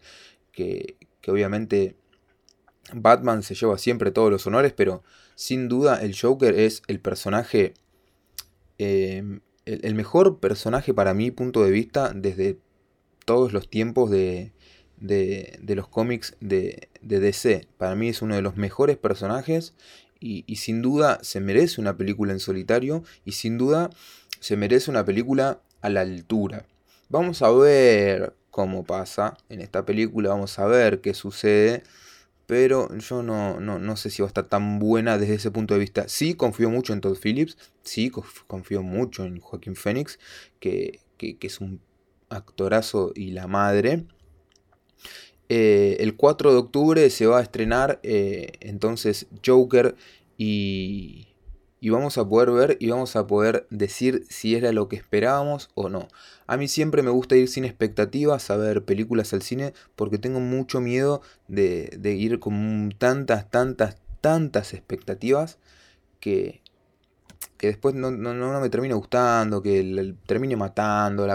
que, 0.52 0.96
que 1.22 1.32
obviamente 1.32 1.96
Batman 2.94 3.42
se 3.42 3.56
lleva 3.56 3.80
siempre 3.80 4.12
todos 4.12 4.30
los 4.30 4.46
honores, 4.46 4.74
pero 4.74 5.02
sin 5.34 5.68
duda 5.68 6.04
el 6.04 6.16
Joker 6.16 6.54
es 6.54 6.84
el 6.86 7.00
personaje 7.00 7.74
eh, 8.78 9.40
el, 9.66 9.96
mejor 9.96 10.40
personaje 10.40 10.94
para 10.94 11.14
mi 11.14 11.32
punto 11.32 11.64
de 11.64 11.72
vista 11.72 12.12
desde 12.14 12.58
todos 13.26 13.54
los 13.54 13.70
tiempos 13.70 14.10
de, 14.10 14.52
de, 14.98 15.76
los 15.76 15.88
cómics 15.88 16.36
de, 16.40 16.90
de, 17.02 17.20
DC. 17.20 17.68
Para 17.78 17.96
mí 17.96 18.10
es 18.10 18.22
uno 18.22 18.36
de 18.36 18.42
los 18.42 18.58
mejores 18.58 18.98
personajes 18.98 19.74
y, 20.20 20.44
y, 20.48 20.58
sin 20.58 20.82
duda 20.82 21.20
se 21.22 21.40
merece 21.40 21.82
una 21.82 21.98
película 21.98 22.34
en 22.34 22.40
solitario 22.40 23.04
y 23.26 23.34
sin 23.34 23.58
duda 23.58 23.90
se 24.40 24.58
merece 24.58 24.92
una 24.92 25.06
película 25.06 25.62
a 25.82 25.90
la 25.90 26.02
altura. 26.02 26.66
Vamos 27.10 27.42
a 27.42 27.52
ver 27.52 28.34
cómo 28.50 28.84
pasa 28.84 29.38
en 29.50 29.62
esta 29.62 29.86
película, 29.86 30.30
vamos 30.30 30.58
a 30.60 30.66
ver 30.66 31.02
qué 31.02 31.14
sucede 31.14 31.84
pero 32.52 32.94
yo 32.98 33.24
no, 33.24 33.62
no, 33.62 33.96
sé 33.96 34.10
si 34.10 34.22
va 34.22 34.26
a 34.26 34.28
estar 34.28 34.44
tan 34.44 34.78
buena 34.78 35.18
desde 35.18 35.36
ese 35.36 35.52
punto 35.52 35.74
de 35.74 35.80
vista. 35.80 36.10
Sí 36.10 36.34
confío 36.34 36.70
mucho 36.70 36.92
en 36.92 37.00
Todd 37.00 37.18
Phillips, 37.18 37.56
sí 37.82 38.12
confío 38.48 38.84
mucho 38.84 39.24
en 39.24 39.40
Joaquín 39.40 39.78
Phoenix, 39.78 40.20
que, 40.60 41.00
es 41.18 41.62
un 41.62 41.80
actorazo 42.28 43.14
y 43.16 43.32
la 43.32 43.48
madre. 43.48 44.04
Eh, 45.48 45.96
el 46.02 46.18
4 46.18 46.52
de 46.52 46.58
octubre 46.58 47.10
se 47.10 47.26
va 47.26 47.40
a 47.40 47.42
estrenar 47.42 48.02
eh, 48.04 48.52
entonces 48.60 49.28
Joker 49.46 49.96
y, 50.38 51.30
y 51.82 51.90
vamos 51.90 52.20
a 52.20 52.30
poder 52.30 52.52
ver 52.52 52.78
y 52.80 52.90
vamos 52.92 53.16
a 53.16 53.26
poder 53.26 53.68
decir 53.72 54.24
si 54.30 54.56
era 54.56 54.72
lo 54.72 54.88
que 54.88 54.96
esperábamos 54.96 55.72
o 55.74 55.90
no. 55.90 56.08
A 56.46 56.56
mí 56.56 56.68
siempre 56.68 57.02
me 57.02 57.10
gusta 57.10 57.36
ir 57.36 57.50
sin 57.50 57.66
expectativas 57.66 58.52
a 58.52 58.58
ver 58.58 58.86
películas 58.86 59.34
al 59.34 59.42
cine 59.42 59.74
porque 59.96 60.20
tengo 60.20 60.40
mucho 60.40 60.80
miedo 60.80 61.22
de, 61.48 62.00
ir 62.04 62.40
con 62.40 62.94
tantas, 62.98 63.50
tantas, 63.50 63.98
tantas 64.22 64.74
expectativas 64.76 65.58
que, 66.20 66.62
que 67.58 67.68
después 67.68 67.96
no, 67.96 68.12
me 68.12 68.70
termine 68.70 68.94
gustando, 68.94 69.64
que 69.64 70.16
termine 70.28 70.56
matando 70.56 71.26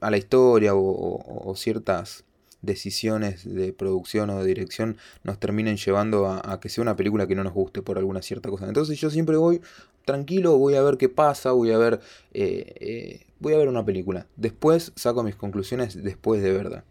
a 0.00 0.10
la 0.10 0.16
historia 0.16 0.74
o 0.76 1.54
ciertas 1.56 2.24
decisiones 2.62 3.44
de 3.44 3.72
producción 3.72 4.30
o 4.30 4.38
de 4.38 4.46
dirección 4.46 4.96
nos 5.24 5.38
terminen 5.38 5.76
llevando 5.76 6.26
a, 6.28 6.60
que 6.60 6.68
sea 6.68 6.82
una 6.82 6.96
película 6.96 7.26
que 7.26 7.34
no 7.34 7.44
nos 7.44 7.52
guste 7.52 7.82
por 7.82 7.98
alguna 7.98 8.22
cierta 8.22 8.48
cosa. 8.48 8.66
Entonces 8.66 8.98
yo 8.98 9.10
siempre 9.10 9.36
voy 9.36 9.60
tranquilo, 10.04 10.56
voy 10.56 10.76
a 10.76 10.82
ver 10.82 10.96
qué 10.96 11.08
pasa, 11.08 11.52
voy 11.52 11.72
a 11.72 11.78
ver, 11.78 12.00
eh, 12.32 12.74
eh, 12.80 13.26
voy 13.40 13.54
a 13.54 13.58
ver 13.58 13.68
una 13.68 13.84
película. 13.84 14.26
Después 14.36 14.92
saco 14.96 15.22
mis 15.22 15.34
conclusiones 15.34 16.02
después 16.02 16.42
de 16.42 16.52
verdad. 16.52 16.84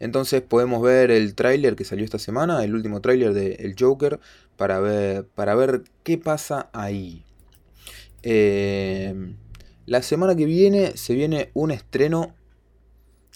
Entonces 0.00 0.42
podemos 0.42 0.82
ver 0.82 1.10
el 1.10 1.34
tráiler 1.34 1.76
que 1.76 1.84
salió 1.84 2.04
esta 2.04 2.18
semana, 2.18 2.64
el 2.64 2.74
último 2.74 3.00
tráiler 3.00 3.32
de 3.32 3.54
El 3.60 3.74
Joker, 3.78 4.18
para 4.56 4.80
ver, 4.80 5.24
para 5.24 5.54
ver 5.54 5.82
qué 6.02 6.18
pasa 6.18 6.68
ahí. 6.72 7.24
Eh, 8.22 9.14
la 9.86 10.02
semana 10.02 10.34
que 10.34 10.44
viene 10.44 10.96
se 10.96 11.14
viene 11.14 11.50
un 11.54 11.70
estreno 11.70 12.34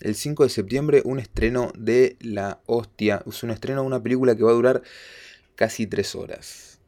el 0.03 0.15
5 0.17 0.43
de 0.43 0.49
septiembre 0.49 1.03
un 1.05 1.19
estreno 1.19 1.73
de 1.79 2.17
La 2.21 2.61
Hostia. 2.67 3.23
Es 3.27 3.43
un 3.43 3.51
estreno 3.51 3.83
de 3.83 3.87
una 3.87 4.03
película 4.03 4.35
que 4.35 4.43
va 4.43 4.51
a 4.51 4.55
durar 4.55 4.83
casi 5.55 5.87
3 5.87 6.15
horas. 6.17 6.81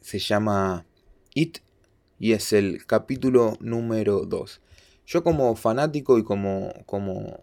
Se 0.00 0.18
llama 0.18 0.86
It 1.34 1.58
y 2.18 2.32
es 2.32 2.52
el 2.52 2.86
capítulo 2.86 3.56
número 3.60 4.24
2. 4.24 4.60
Yo 5.06 5.22
como 5.22 5.54
fanático 5.56 6.18
y 6.18 6.24
como, 6.24 6.72
como 6.86 7.42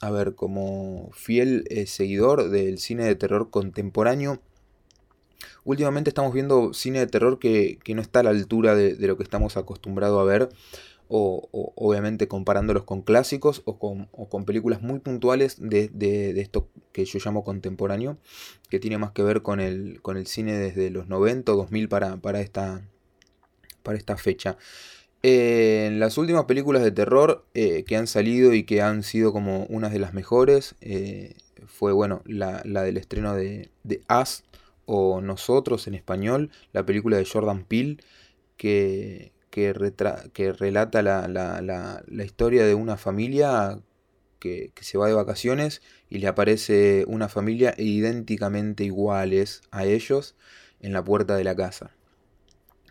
a 0.00 0.10
ver, 0.10 0.34
como 0.34 1.10
fiel 1.12 1.64
eh, 1.70 1.86
seguidor 1.86 2.50
del 2.50 2.78
cine 2.78 3.04
de 3.04 3.14
terror 3.14 3.48
contemporáneo, 3.50 4.42
últimamente 5.64 6.10
estamos 6.10 6.34
viendo 6.34 6.74
cine 6.74 6.98
de 6.98 7.06
terror 7.06 7.38
que, 7.38 7.78
no 7.94 8.02
está 8.02 8.20
a 8.20 8.24
la 8.24 8.30
altura 8.30 8.74
de, 8.74 8.94
de 8.94 9.06
lo 9.06 9.16
que 9.16 9.22
estamos 9.22 9.56
acostumbrados 9.56 10.20
a 10.20 10.24
ver 10.24 10.50
o, 11.08 11.48
obviamente 11.76 12.28
comparándolos 12.28 12.84
con 12.84 13.02
clásicos 13.02 13.62
o 13.64 13.78
con, 13.78 14.44
películas 14.44 14.82
muy 14.82 14.98
puntuales 14.98 15.56
de, 15.60 16.34
esto 16.40 16.68
que 16.92 17.04
yo 17.04 17.18
llamo 17.24 17.44
contemporáneo, 17.44 18.18
que 18.68 18.78
tiene 18.80 18.98
más 18.98 19.12
que 19.12 19.22
ver 19.22 19.42
con 19.42 19.60
el, 19.60 20.00
con 20.02 20.16
el 20.16 20.26
cine 20.26 20.52
desde 20.54 20.90
los 20.90 21.08
90 21.08 21.52
o 21.52 21.56
2000 21.56 21.88
para, 21.88 22.16
para, 22.16 22.40
esta, 22.40 22.82
para 23.82 23.98
esta 23.98 24.16
fecha. 24.16 24.56
Eh, 25.22 25.90
las 25.94 26.18
últimas 26.18 26.44
películas 26.44 26.82
de 26.82 26.92
terror 26.92 27.44
eh, 27.54 27.84
que 27.84 27.96
han 27.96 28.06
salido 28.06 28.52
y 28.52 28.64
que 28.64 28.82
han 28.82 29.02
sido 29.02 29.32
como 29.32 29.64
unas 29.64 29.92
de 29.92 29.98
las 29.98 30.14
mejores 30.14 30.76
fue, 31.66 31.92
bueno, 31.92 32.22
la, 32.26 32.62
del 32.62 32.96
estreno 32.96 33.34
de, 33.34 33.70
de 33.82 34.02
Us 34.08 34.44
o 34.86 35.20
Nosotros 35.20 35.86
en 35.88 35.94
español, 35.94 36.50
la 36.72 36.86
película 36.86 37.16
de 37.16 37.24
Jordan 37.24 37.64
Peele, 37.64 37.98
que, 38.56 39.32
que, 39.56 39.72
que 40.34 40.52
relata 40.52 41.00
la, 41.00 41.26
la, 41.28 42.24
historia 42.24 42.66
de 42.66 42.74
una 42.74 42.98
familia 42.98 43.80
que, 44.38 44.70
se 44.82 44.98
va 44.98 45.08
de 45.08 45.14
vacaciones 45.14 45.80
y 46.10 46.18
le 46.18 46.26
aparece 46.26 47.06
una 47.08 47.30
familia 47.30 47.74
idénticamente 47.78 48.84
iguales 48.84 49.62
a 49.70 49.86
ellos 49.86 50.36
en 50.80 50.92
la 50.92 51.02
puerta 51.02 51.36
de 51.36 51.44
la 51.44 51.56
casa. 51.56 51.96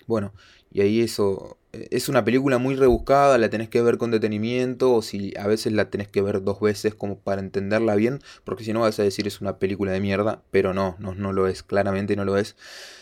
Bueno, 0.07 0.33
y 0.71 0.81
ahí 0.81 1.01
eso 1.01 1.59
eh, 1.71 1.87
es 1.91 2.09
una 2.09 2.25
película 2.25 2.57
muy 2.57 2.73
rebuscada, 2.75 3.37
la 3.37 3.51
tenés 3.51 3.69
que 3.69 3.83
ver 3.83 3.99
con 3.99 4.09
detenimiento 4.09 4.91
o 4.91 5.03
si 5.03 5.33
a 5.37 5.45
veces 5.45 5.71
la 5.71 5.91
tenés 5.91 6.07
que 6.07 6.23
ver 6.23 6.41
dos 6.41 6.59
veces 6.61 6.95
como 6.95 7.19
para 7.19 7.41
entenderla 7.41 7.93
bien, 7.93 8.21
porque 8.43 8.63
si 8.63 8.73
no 8.73 8.79
vas 8.79 8.99
a 8.99 9.03
decir 9.03 9.27
es 9.27 9.39
una 9.39 9.59
película 9.59 9.91
de 9.91 9.99
mierda, 10.01 10.41
pero 10.49 10.73
no, 10.73 10.95
no, 10.97 11.13
no 11.13 11.31
lo 11.31 11.47
es, 11.47 11.61
claramente 11.61 12.15
no 12.15 12.25
lo 12.25 12.37
es. 12.37 12.55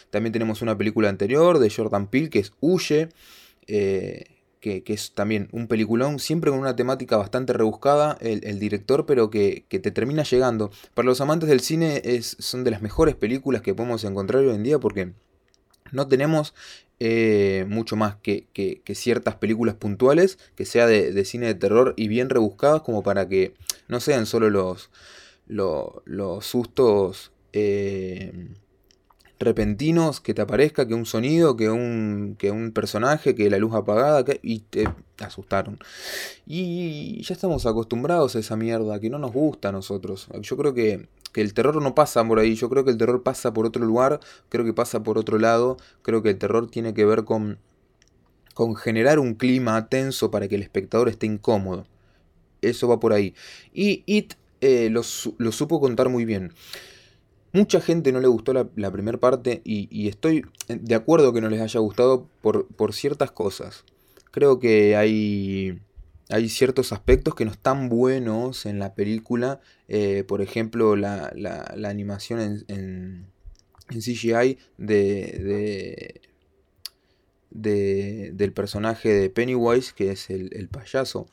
También 0.10 0.34
tenemos 0.34 0.62
una 0.62 0.78
película 0.78 1.08
anterior 1.08 1.60
de 1.60 1.70
Jordan 1.70 2.08
Peele 2.08 2.30
que 2.30 2.40
es 2.40 2.52
Huye, 2.60 3.08
eh, 3.68 4.34
que, 4.64 4.84
es 4.88 5.12
también 5.12 5.50
un 5.52 5.68
peliculón, 5.68 6.20
siempre 6.20 6.50
con 6.50 6.60
una 6.60 6.76
temática 6.76 7.18
bastante 7.18 7.52
rebuscada, 7.52 8.18
el, 8.22 8.60
director, 8.60 9.06
pero 9.06 9.30
que, 9.30 9.66
te 9.70 9.92
termina 9.92 10.24
llegando. 10.24 10.72
Para 10.94 11.08
los 11.08 11.20
amantes 11.20 11.50
del 11.50 11.60
cine 11.60 12.02
es, 12.06 12.38
son 12.40 12.64
de 12.64 12.72
las 12.72 12.82
mejores 12.82 13.16
películas 13.16 13.62
que 13.62 13.76
podemos 13.76 14.04
encontrar 14.06 14.42
hoy 14.42 14.56
en 14.56 14.64
día 14.64 14.80
porque 14.80 15.12
no 15.92 16.08
tenemos 16.08 16.54
eh, 17.00 17.66
mucho 17.68 17.98
más 17.98 18.16
que, 18.16 18.48
ciertas 18.94 19.36
películas 19.36 19.76
puntuales, 19.76 20.40
que 20.56 20.66
sea 20.66 20.88
de, 20.88 21.26
cine 21.26 21.48
de 21.48 21.56
terror 21.56 21.94
y 21.98 22.08
bien 22.08 22.30
rebuscadas 22.30 22.84
como 22.84 23.04
para 23.04 23.28
que 23.28 23.56
no 23.90 24.00
sean 24.00 24.26
solo 24.26 24.50
los, 24.50 24.92
los, 25.48 26.46
sustos. 26.46 27.34
Eh, 27.52 28.48
repentinos 29.44 30.22
que 30.22 30.34
te 30.34 30.42
aparezca, 30.42 30.88
que 30.88 30.94
un 30.94 31.06
sonido, 31.06 31.56
que 31.56 31.70
un, 31.70 32.36
que 32.38 32.52
un 32.52 32.72
personaje, 32.72 33.36
que 33.36 33.50
la 33.50 33.58
luz 33.58 33.74
apagada, 33.74 34.24
que, 34.26 34.40
y 34.44 34.60
te 34.60 34.88
asustaron. 35.20 35.80
Y 36.46 37.22
ya 37.24 37.34
estamos 37.34 37.66
acostumbrados 37.66 38.36
a 38.36 38.40
esa 38.40 38.56
mierda, 38.56 39.00
que 39.00 39.10
no 39.10 39.20
nos 39.20 39.34
gusta 39.34 39.70
a 39.70 39.72
nosotros. 39.72 40.28
Yo 40.42 40.58
creo 40.58 40.74
que, 40.74 41.08
que 41.32 41.42
el 41.42 41.54
terror 41.54 41.82
no 41.82 41.96
pasa 41.96 42.26
por 42.26 42.40
ahí, 42.40 42.56
yo 42.56 42.70
creo 42.70 42.86
que 42.86 42.92
el 42.92 42.98
terror 42.98 43.24
pasa 43.24 43.54
por 43.54 43.66
otro 43.66 43.86
lugar, 43.86 44.20
creo 44.50 44.66
que 44.66 44.74
pasa 44.74 45.04
por 45.04 45.18
otro 45.18 45.40
lado, 45.40 45.78
creo 46.02 46.22
que 46.24 46.30
el 46.32 46.38
terror 46.38 46.70
tiene 46.70 46.94
que 46.94 47.06
ver 47.06 47.24
con, 47.24 47.60
con 48.54 48.76
generar 48.76 49.20
un 49.20 49.36
clima 49.36 49.90
tenso 49.90 50.32
para 50.32 50.48
que 50.48 50.56
el 50.56 50.62
espectador 50.64 51.10
esté 51.10 51.26
incómodo. 51.26 51.86
Eso 52.62 52.88
va 52.88 53.00
por 53.00 53.14
ahí. 53.14 53.34
Y 53.74 54.04
It 54.06 54.36
eh, 54.62 54.90
lo, 54.90 55.02
lo 55.38 55.52
supo 55.52 55.82
contar 55.82 56.08
muy 56.08 56.24
bien. 56.24 56.54
Mucha 57.54 57.80
gente 57.82 58.12
no 58.12 58.20
le 58.20 58.28
gustó 58.28 58.52
la, 58.52 58.92
primera 58.92 59.20
parte 59.20 59.62
y, 59.64 60.08
estoy 60.08 60.44
de 60.68 60.96
acuerdo 60.96 61.34
que 61.34 61.40
no 61.40 61.50
les 61.50 61.62
haya 61.62 61.80
gustado 61.80 62.28
por, 62.42 62.94
ciertas 62.94 63.32
cosas. 63.32 63.86
Creo 64.32 64.60
que 64.60 64.96
hay, 64.96 65.80
hay 66.30 66.50
ciertos 66.50 66.92
aspectos 66.92 67.36
que 67.36 67.46
no 67.46 67.52
están 67.52 67.90
buenos 67.90 68.66
en 68.66 68.80
la 68.80 68.96
película. 68.96 69.62
Eh, 69.88 70.24
por 70.28 70.42
ejemplo, 70.42 70.96
la, 70.96 71.32
animación 71.86 72.64
en, 72.68 73.28
CGI 73.90 74.58
de, 74.80 76.20
de, 77.52 78.32
del 78.34 78.52
personaje 78.52 79.10
de 79.10 79.30
Pennywise, 79.30 79.94
que 79.96 80.10
es 80.12 80.32
el, 80.32 80.70
payaso. 80.70 81.28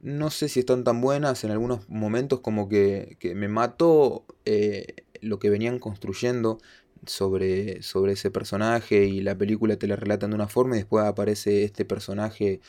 No 0.00 0.30
sé 0.30 0.48
si 0.48 0.60
están 0.60 0.84
tan 0.84 1.00
buenas 1.00 1.42
en 1.42 1.50
algunos 1.50 1.88
momentos 1.88 2.38
como 2.38 2.68
que, 2.68 3.16
me 3.34 3.48
mató 3.48 4.24
eh, 4.44 4.86
lo 5.22 5.38
que 5.38 5.50
venían 5.50 5.78
construyendo 5.78 6.58
sobre, 7.06 7.82
sobre 7.82 8.12
ese 8.12 8.30
personaje 8.30 9.06
y 9.06 9.20
la 9.20 9.36
película 9.36 9.76
te 9.76 9.86
la 9.86 9.96
relatan 9.96 10.30
de 10.30 10.36
una 10.36 10.48
forma 10.48 10.76
y 10.76 10.80
después 10.80 11.04
aparece 11.04 11.64
este 11.64 11.84
personaje 11.84 12.60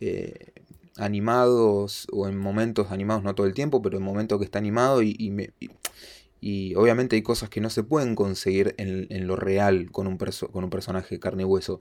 eh, 0.00 0.52
animado 0.96 1.86
o 2.12 2.28
en 2.28 2.36
momentos 2.36 2.90
animados, 2.90 3.22
no 3.22 3.34
todo 3.34 3.46
el 3.46 3.54
tiempo, 3.54 3.80
pero 3.82 3.98
en 3.98 4.04
momentos 4.04 4.38
que 4.38 4.44
está 4.44 4.58
animado 4.58 5.02
y, 5.02 5.50
y, 6.40 6.74
obviamente 6.74 7.16
hay 7.16 7.22
cosas 7.22 7.48
que 7.48 7.60
no 7.60 7.70
se 7.70 7.82
pueden 7.84 8.14
conseguir 8.14 8.74
en, 8.78 9.26
lo 9.26 9.36
real 9.36 9.90
con 9.90 10.06
un, 10.06 10.18
con 10.18 10.64
un 10.64 10.70
personaje 10.70 11.18
carne 11.18 11.42
y 11.42 11.46
hueso 11.46 11.80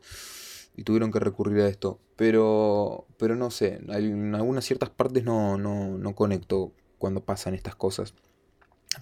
y 0.76 0.84
tuvieron 0.84 1.12
que 1.12 1.20
recurrir 1.20 1.62
a 1.62 1.68
esto. 1.68 2.00
Pero, 2.16 3.08
pero 3.18 3.36
no 3.36 3.52
sé, 3.52 3.80
en 3.88 4.36
algunas 4.36 4.66
ciertas 4.66 4.90
partes 4.92 5.24
no, 5.24 5.58
no, 5.58 5.98
no 5.98 6.16
conecto 6.16 6.72
cuando 6.98 7.24
pasan 7.24 7.56
estas 7.56 7.76
cosas. 7.76 8.14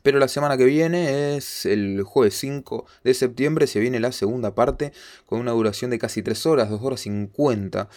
Pero 0.03 0.19
la 0.19 0.27
semana 0.27 0.57
que 0.57 0.65
viene 0.65 1.35
es 1.37 1.65
el 1.65 2.03
jueves 2.03 2.35
5 2.35 2.85
de 3.03 3.13
septiembre, 3.13 3.67
se 3.67 3.79
viene 3.79 3.99
la 3.99 4.11
segunda 4.11 4.55
parte 4.55 4.91
con 5.25 5.39
una 5.39 5.51
duración 5.51 5.91
de 5.91 5.99
casi 5.99 6.21
3 6.21 6.45
horas, 6.45 6.69
2 6.69 6.81
horas 6.81 7.01
50. 7.01 7.89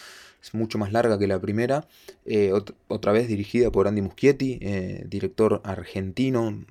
Es 0.42 0.54
mucho 0.54 0.78
más 0.78 0.92
larga 0.92 1.18
que 1.18 1.26
la 1.26 1.40
primera. 1.40 1.88
Eh, 2.24 2.52
otra 2.86 3.12
vez 3.12 3.28
dirigida 3.28 3.70
por 3.70 3.88
Andy 3.88 4.02
Muschietti, 4.02 4.58
eh, 4.60 5.04
director 5.08 5.60
argentino 5.64 6.64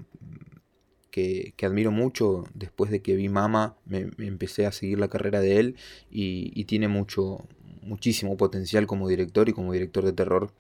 que, 1.12 1.54
admiro 1.64 1.92
mucho. 1.92 2.46
Después 2.54 2.92
de 2.92 3.02
que 3.02 3.16
vi 3.16 3.30
Mama, 3.30 3.76
me, 3.86 4.10
empecé 4.20 4.66
a 4.66 4.72
seguir 4.72 5.00
la 5.00 5.10
carrera 5.10 5.42
de 5.42 5.60
él 5.60 5.76
y, 6.10 6.52
y 6.56 6.66
tiene 6.66 6.88
mucho, 6.88 7.46
muchísimo 7.82 8.38
potencial 8.38 8.88
como 8.88 9.08
director 9.08 9.50
y 9.50 9.54
como 9.54 9.74
director 9.74 10.06
de 10.06 10.14
terror 10.14 10.52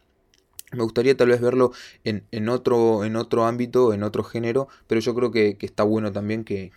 me 0.73 0.83
gustaría 0.83 1.15
tal 1.15 1.29
vez 1.29 1.39
verlo 1.39 1.71
en, 2.03 2.49
otro, 2.49 3.05
en 3.05 3.15
otro 3.15 3.45
ámbito, 3.45 3.93
en 3.93 4.03
otro 4.03 4.23
género, 4.23 4.67
pero 4.87 4.99
yo 4.99 5.15
creo 5.15 5.31
que, 5.31 5.57
está 5.61 5.83
bueno 5.83 6.11
también 6.11 6.43
que, 6.43 6.71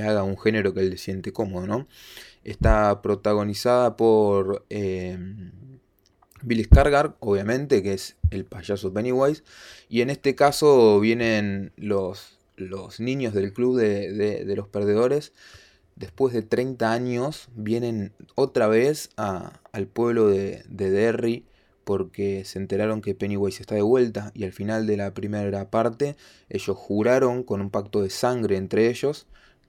haga 0.00 0.22
un 0.22 0.38
género 0.38 0.72
que 0.72 0.80
él 0.80 0.90
le 0.90 0.98
siente 0.98 1.32
cómodo, 1.32 1.66
¿no? 1.66 1.86
Está 2.44 3.02
protagonizada 3.02 3.96
por 3.96 4.64
eh, 4.70 5.18
Billy 6.42 6.64
Scargar, 6.64 7.16
obviamente, 7.18 7.82
que 7.82 7.94
es 7.94 8.16
el 8.30 8.44
payaso 8.44 8.92
Pennywise, 8.92 9.42
y 9.88 10.02
en 10.02 10.10
este 10.10 10.36
caso 10.36 11.00
vienen 11.00 11.72
los, 11.76 12.38
los 12.56 13.00
niños 13.00 13.34
del 13.34 13.52
club 13.52 13.76
de, 13.76 14.44
los 14.54 14.68
perdedores, 14.68 15.32
después 15.96 16.34
de 16.34 16.42
30 16.42 16.92
años, 16.92 17.48
vienen 17.56 18.12
otra 18.36 18.68
vez 18.68 19.10
al 19.16 19.88
pueblo 19.88 20.28
de, 20.28 20.64
de 20.68 20.90
Derry, 20.90 21.46
porque 21.84 22.44
se 22.44 22.58
enteraron 22.58 23.00
que 23.00 23.14
Pennywise 23.14 23.60
está 23.60 23.74
de 23.74 23.82
vuelta 23.82 24.32
y 24.34 24.44
al 24.44 24.52
final 24.52 24.86
de 24.86 24.96
la 24.96 25.14
primera 25.14 25.70
parte 25.70 26.16
ellos 26.48 26.76
juraron 26.76 27.42
con 27.42 27.60
un 27.60 27.70
pacto 27.70 28.02
de 28.02 28.10
sangre 28.10 28.56
entre 28.56 28.88
ellos 28.88 29.26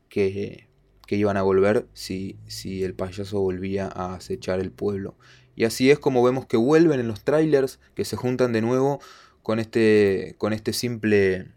que, 0.10 0.68
que 1.06 1.16
iban 1.16 1.38
a 1.38 1.42
volver 1.42 1.88
si, 1.94 2.38
si 2.48 2.84
el 2.84 2.94
payaso 2.94 3.40
volvía 3.42 3.88
a 3.88 4.16
acechar 4.16 4.60
el 4.60 4.72
pueblo. 4.72 5.16
Y 5.56 5.66
así 5.66 5.90
es 5.90 6.00
como 6.00 6.24
vemos 6.24 6.46
que 6.46 6.58
vuelven 6.58 7.00
en 7.00 7.08
los 7.08 7.24
trailers, 7.24 7.80
que 7.96 8.06
se 8.06 8.18
juntan 8.18 8.52
de 8.52 8.62
nuevo 8.62 9.00
con 9.42 9.60
este, 9.60 10.36
con 10.38 10.54
este 10.54 10.74
simple, 10.74 11.48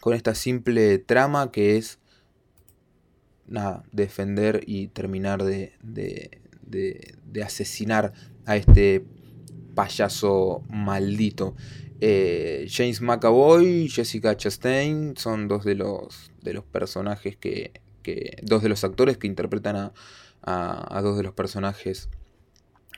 con 0.00 0.14
esta 0.14 0.34
simple 0.34 0.98
trama 0.98 1.50
que 1.52 1.76
es 1.76 1.98
nada, 3.46 3.84
defender 3.92 4.62
y 4.66 4.88
terminar 4.88 5.44
de, 5.44 5.72
de, 5.82 6.40
de, 6.62 7.14
de 7.24 7.42
asesinar 7.42 8.12
a 8.46 8.56
este 8.56 9.04
payaso 9.74 10.62
maldito. 10.68 11.54
Eh, 12.00 12.66
James 12.68 13.00
McAvoy, 13.00 13.88
Jessica 13.88 14.36
Chastain 14.36 15.16
son 15.16 15.48
dos 15.48 15.64
de 15.64 15.74
los, 15.74 16.30
de 16.42 16.52
los 16.52 16.64
personajes 16.64 17.36
que, 17.36 17.80
que 18.02 18.36
dos 18.42 18.62
de 18.62 18.68
los 18.68 18.84
actores 18.84 19.16
que 19.16 19.26
interpretan 19.26 19.76
a, 19.76 19.92
a, 20.42 21.02
dos 21.02 21.16
de 21.16 21.22
los 21.22 21.32
personajes 21.32 22.08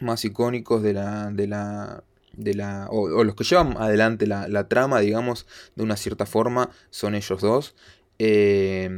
más 0.01 0.25
icónicos 0.25 0.83
de 0.83 0.93
la, 0.95 1.31
de 1.31 1.47
la, 1.47 2.05
de 2.33 2.55
la 2.55 2.89
o, 2.91 3.23
los 3.23 3.35
que 3.35 3.45
llevan 3.45 3.77
adelante 3.79 4.27
la, 4.27 4.69
trama, 4.69 5.01
digamos, 5.01 5.47
de 5.75 5.85
una 5.85 5.97
cierta 5.97 6.27
forma, 6.27 6.71
son 6.91 7.15
ellos 7.15 7.41
dos. 7.41 7.75
Eh, 8.19 8.91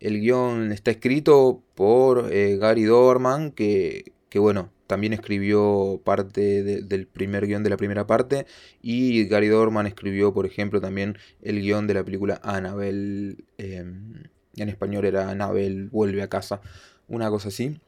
el 0.00 0.20
guion 0.20 0.72
está 0.72 0.90
escrito 0.90 1.62
por 1.74 2.32
eh, 2.32 2.58
Gary 2.58 2.84
Dorman, 2.84 3.52
que, 3.52 4.12
que 4.28 4.38
bueno, 4.38 4.70
también 4.86 5.12
escribió 5.12 6.00
parte 6.04 6.62
del 6.82 7.06
primer 7.06 7.46
guion 7.46 7.62
de 7.62 7.70
la 7.70 7.76
primera 7.76 8.06
parte. 8.06 8.46
Y 8.82 9.26
Gary 9.26 9.48
Dorman 9.48 9.86
escribió, 9.86 10.32
por 10.32 10.46
ejemplo, 10.46 10.80
también 10.80 11.18
el 11.42 11.60
guion 11.60 11.86
de 11.86 11.94
la 11.94 12.04
película 12.04 12.40
Annabelle. 12.42 13.44
Em, 13.58 14.24
en 14.56 14.68
español 14.68 15.04
era 15.04 15.30
Annabelle 15.30 15.88
vuelve 15.90 16.22
a 16.22 16.28
casa. 16.28 16.60
Una 17.08 17.30
cosa 17.30 17.48
así. 17.48 17.80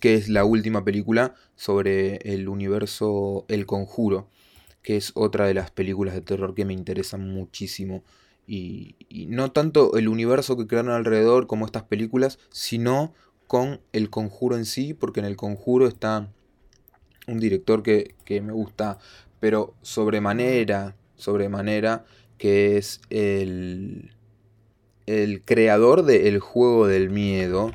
Que 0.00 0.14
es 0.14 0.28
la 0.28 0.44
última 0.44 0.84
película 0.84 1.34
sobre 1.56 2.16
el 2.16 2.48
universo 2.48 3.44
El 3.48 3.64
Conjuro. 3.66 4.28
Que 4.82 4.96
es 4.96 5.12
otra 5.14 5.46
de 5.46 5.54
las 5.54 5.70
películas 5.70 6.14
de 6.14 6.20
terror 6.20 6.54
que 6.54 6.64
me 6.64 6.74
interesan 6.74 7.28
muchísimo. 7.28 8.02
Y, 8.46 8.96
y 9.08 9.26
no 9.26 9.52
tanto 9.52 9.96
el 9.96 10.08
universo 10.08 10.56
que 10.56 10.66
crearon 10.66 10.92
alrededor 10.92 11.46
como 11.46 11.66
estas 11.66 11.84
películas, 11.84 12.38
sino 12.50 13.14
con 13.48 13.80
el 13.92 14.10
conjuro 14.10 14.56
en 14.56 14.66
sí, 14.66 14.94
porque 14.94 15.20
en 15.20 15.26
el 15.26 15.36
conjuro 15.36 15.88
está 15.88 16.28
un 17.26 17.40
director 17.40 17.82
que, 17.82 18.14
me 18.28 18.52
gusta, 18.52 18.98
pero 19.40 19.74
sobremanera, 19.82 20.94
sobremanera, 21.16 22.04
que 22.36 22.76
es 22.76 23.00
el, 23.10 24.12
el 25.06 25.42
creador 25.42 26.04
del 26.04 26.38
juego 26.40 26.86
del 26.86 27.10
miedo. 27.10 27.72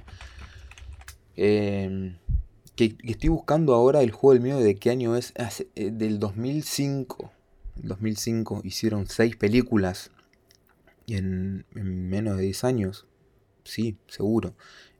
Em, 1.36 2.18
que, 2.76 2.96
estoy 3.04 3.30
buscando 3.30 3.74
ahora 3.74 4.04
el 4.04 4.12
juego 4.12 4.34
del 4.34 4.44
miedo 4.44 4.60
de 4.60 4.76
qué 4.76 4.92
año 4.92 5.16
es, 5.16 5.34
eh, 5.76 5.92
del 5.92 6.20
2005. 6.20 7.32
2005 7.76 8.62
hicieron 8.64 9.08
seis 9.08 9.36
películas 9.36 10.12
en, 11.08 11.66
en 11.76 12.10
menos 12.10 12.38
de 12.38 12.44
10 12.44 12.64
años. 12.64 13.08
Sí, 13.64 13.98
seguro. 14.08 14.54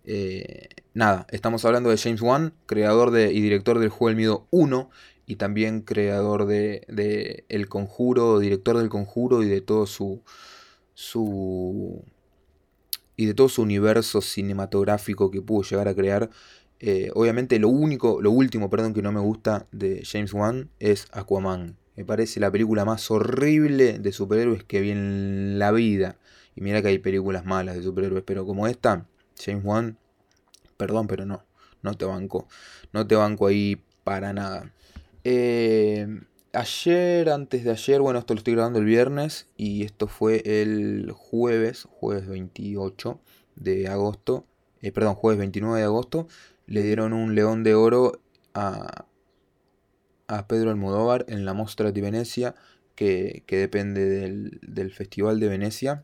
Eh, 0.06 0.68
nada, 0.94 1.28
estamos 1.32 1.64
hablando 1.66 1.90
de 1.90 1.98
James 1.98 2.22
Wan, 2.22 2.54
creador 2.66 3.12
de, 3.12 3.32
y 3.32 3.42
director 3.42 3.80
del 3.80 3.90
juego 3.90 4.10
del 4.10 4.18
miedo 4.18 4.48
1 4.52 4.90
y 5.26 5.38
también 5.38 5.82
creador 5.82 6.46
de, 6.46 7.46
El 7.50 7.70
Conjuro, 7.70 8.40
director 8.40 8.78
del 8.78 8.90
Conjuro 8.90 9.44
y 9.44 9.48
de 9.48 9.62
todo 9.62 9.86
su, 9.88 10.22
su 10.94 12.04
y 13.16 13.26
de 13.28 13.34
todo 13.34 13.48
su 13.50 13.62
universo 13.62 14.22
cinematográfico 14.22 15.32
que 15.32 15.42
pudo 15.42 15.64
llegar 15.64 15.88
a 15.88 15.96
crear. 15.96 16.30
Eh, 16.80 17.12
obviamente 17.14 17.60
lo 17.60 17.70
único, 17.70 18.22
lo 18.22 18.32
último, 18.32 18.70
perdón, 18.70 18.94
que 18.94 19.02
no 19.02 19.12
me 19.12 19.22
gusta 19.22 19.68
de 19.72 20.04
James 20.06 20.34
Wan 20.34 20.70
es 20.80 21.08
Aquaman. 21.12 21.78
Me 21.96 22.06
parece 22.06 22.40
la 22.40 22.52
película 22.52 22.86
más 22.86 23.10
horrible 23.12 24.00
de 24.00 24.12
superhéroes 24.12 24.64
que 24.64 24.82
vi 24.82 24.92
en 24.92 25.60
la 25.60 25.72
vida. 25.72 26.18
Y 26.56 26.62
mira 26.62 26.82
que 26.82 26.90
hay 26.90 27.00
películas 27.00 27.46
malas 27.46 27.76
de 27.76 27.84
superhéroes, 27.84 28.24
pero 28.26 28.46
como 28.46 28.68
esta, 28.68 29.08
James 29.40 29.64
Wan, 29.64 29.98
perdón, 30.78 31.08
pero 31.08 31.26
no, 31.26 31.44
no 31.82 31.94
te 31.96 32.06
banco. 32.06 32.48
No 32.92 33.08
te 33.08 33.16
banco 33.16 33.48
ahí 33.48 33.84
para 34.04 34.34
nada. 34.34 34.72
Eh, 35.24 36.08
ayer, 36.54 37.30
antes 37.30 37.64
de 37.64 37.72
ayer, 37.72 38.02
bueno, 38.02 38.20
esto 38.20 38.34
lo 38.34 38.40
estoy 38.40 38.54
grabando 38.54 38.80
el 38.80 38.86
viernes 38.86 39.48
y 39.58 39.84
esto 39.84 40.08
fue 40.08 40.42
el 40.46 41.12
jueves, 41.12 41.88
jueves 41.90 42.28
28 42.28 43.20
de 43.56 43.88
agosto, 43.88 44.46
eh, 44.82 44.92
perdón, 44.92 45.16
jueves 45.16 45.40
29 45.40 45.80
de 45.80 45.86
agosto, 45.86 46.28
le 46.66 46.82
dieron 46.84 47.14
un 47.14 47.36
león 47.36 47.64
de 47.64 47.76
oro 47.76 48.22
a, 48.54 49.06
a 50.28 50.48
Pedro 50.48 50.70
Almodóvar 50.70 51.26
en 51.28 51.46
la 51.46 51.54
Mostra 51.54 51.92
de 51.92 52.02
Venecia, 52.02 52.56
que, 52.96 53.44
depende 53.48 54.06
del, 54.08 54.60
del 54.62 54.92
Festival 54.92 55.40
de 55.40 55.50
Venecia. 55.50 56.04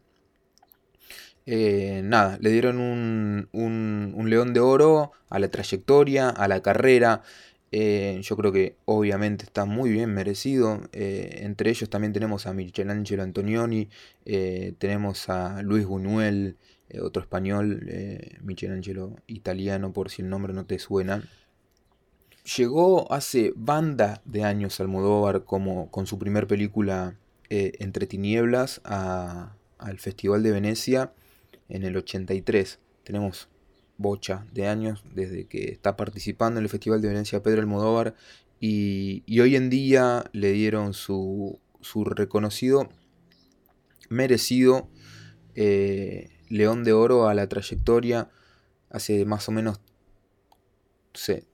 Eh, 1.45 2.01
nada, 2.03 2.37
le 2.41 2.51
dieron 2.51 2.77
un, 2.77 3.49
un, 3.51 4.29
león 4.29 4.53
de 4.53 4.59
oro 4.59 5.13
a 5.29 5.39
la 5.39 5.49
trayectoria, 5.49 6.29
a 6.29 6.47
la 6.47 6.61
carrera. 6.61 7.23
Eh, 7.71 8.19
yo 8.23 8.35
creo 8.37 8.51
que 8.51 8.75
obviamente 8.85 9.45
está 9.45 9.65
muy 9.65 9.89
bien 9.89 10.13
merecido. 10.13 10.81
Eh, 10.91 11.39
entre 11.41 11.71
ellos 11.71 11.89
también 11.89 12.13
tenemos 12.13 12.45
a 12.45 12.53
Michelangelo 12.53 13.23
Antonioni, 13.23 13.89
tenemos 14.77 15.29
a 15.29 15.61
Luis 15.63 15.85
Buñuel, 15.85 16.57
otro 17.01 17.21
español, 17.21 17.83
Michelangelo 18.41 19.15
italiano, 19.27 19.91
por 19.91 20.09
si 20.11 20.21
el 20.21 20.29
nombre 20.29 20.53
no 20.53 20.65
te 20.65 20.77
suena. 20.77 21.23
Llegó 22.57 23.11
hace 23.11 23.53
banda 23.55 24.21
de 24.25 24.43
años 24.43 24.79
Almodóvar 24.79 25.45
como 25.45 25.89
con 25.91 26.05
su 26.07 26.17
primer 26.19 26.47
película 26.47 27.15
Entre 27.49 28.05
Tinieblas 28.05 28.81
al 28.83 29.97
Festival 29.97 30.43
de 30.43 30.51
Venecia 30.51 31.11
en 31.69 31.83
el 31.83 31.95
83. 31.95 32.79
Tenemos 33.03 33.47
bocha 33.97 34.45
de 34.51 34.67
años 34.67 35.03
desde 35.13 35.45
que 35.45 35.71
está 35.71 35.95
participando 35.95 36.59
en 36.59 36.65
el 36.65 36.69
Festival 36.69 37.01
de 37.01 37.09
Venecia 37.09 37.43
Pedro 37.43 37.61
Almodóvar 37.61 38.15
y, 38.59 39.23
y 39.25 39.39
hoy 39.39 39.55
en 39.55 39.69
día 39.69 40.25
le 40.33 40.51
dieron 40.51 40.93
su, 40.93 41.59
su 41.81 42.03
reconocido, 42.03 42.89
merecido 44.09 44.89
eh, 45.55 46.29
León 46.49 46.83
de 46.83 46.93
Oro 46.93 47.27
a 47.27 47.33
la 47.33 47.47
trayectoria 47.47 48.29
hace 48.89 49.25
más 49.25 49.47
o 49.49 49.51
menos, 49.51 49.81
sé, 51.13 51.45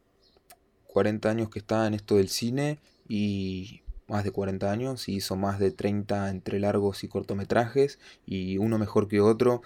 40 0.88 1.30
años 1.30 1.50
que 1.50 1.60
está 1.60 1.86
en 1.88 1.94
esto 1.94 2.16
del 2.16 2.30
cine 2.30 2.80
y 3.08 3.82
más 4.08 4.24
de 4.24 4.32
40 4.32 4.72
años 4.72 5.10
hizo 5.10 5.36
más 5.36 5.60
de 5.60 5.72
30 5.72 6.30
entre 6.30 6.60
largos 6.60 7.04
y 7.04 7.08
cortometrajes 7.08 8.00
y 8.26 8.58
uno 8.58 8.78
mejor 8.78 9.08
que 9.08 9.20
otro. 9.20 9.62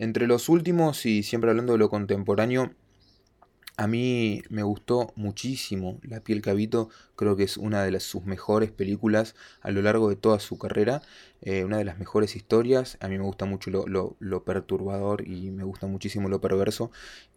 Entre 0.00 0.26
los 0.26 0.48
últimos 0.48 1.04
y 1.04 1.22
siempre 1.22 1.50
hablando 1.50 1.74
de 1.74 1.78
lo 1.78 1.90
contemporáneo, 1.90 2.70
a 3.76 3.86
mí 3.86 4.40
me 4.48 4.62
gustó 4.62 5.12
muchísimo 5.14 6.00
La 6.02 6.24
piel 6.24 6.40
cabito, 6.40 6.88
creo 7.16 7.36
que 7.36 7.42
es 7.42 7.58
una 7.58 7.84
de 7.84 8.00
sus 8.00 8.24
mejores 8.24 8.70
películas 8.70 9.34
a 9.60 9.70
lo 9.70 9.82
largo 9.82 10.08
de 10.08 10.16
toda 10.16 10.40
su 10.40 10.56
carrera, 10.56 11.02
eh, 11.42 11.64
una 11.64 11.76
de 11.76 11.84
las 11.84 11.98
mejores 11.98 12.34
historias, 12.34 12.96
a 13.00 13.08
mí 13.08 13.18
me 13.18 13.24
gusta 13.24 13.44
mucho 13.44 13.70
lo, 13.70 14.44
perturbador 14.44 15.28
y 15.28 15.50
me 15.50 15.64
gusta 15.64 15.86
muchísimo 15.86 16.30
lo 16.30 16.40
perverso 16.40 16.90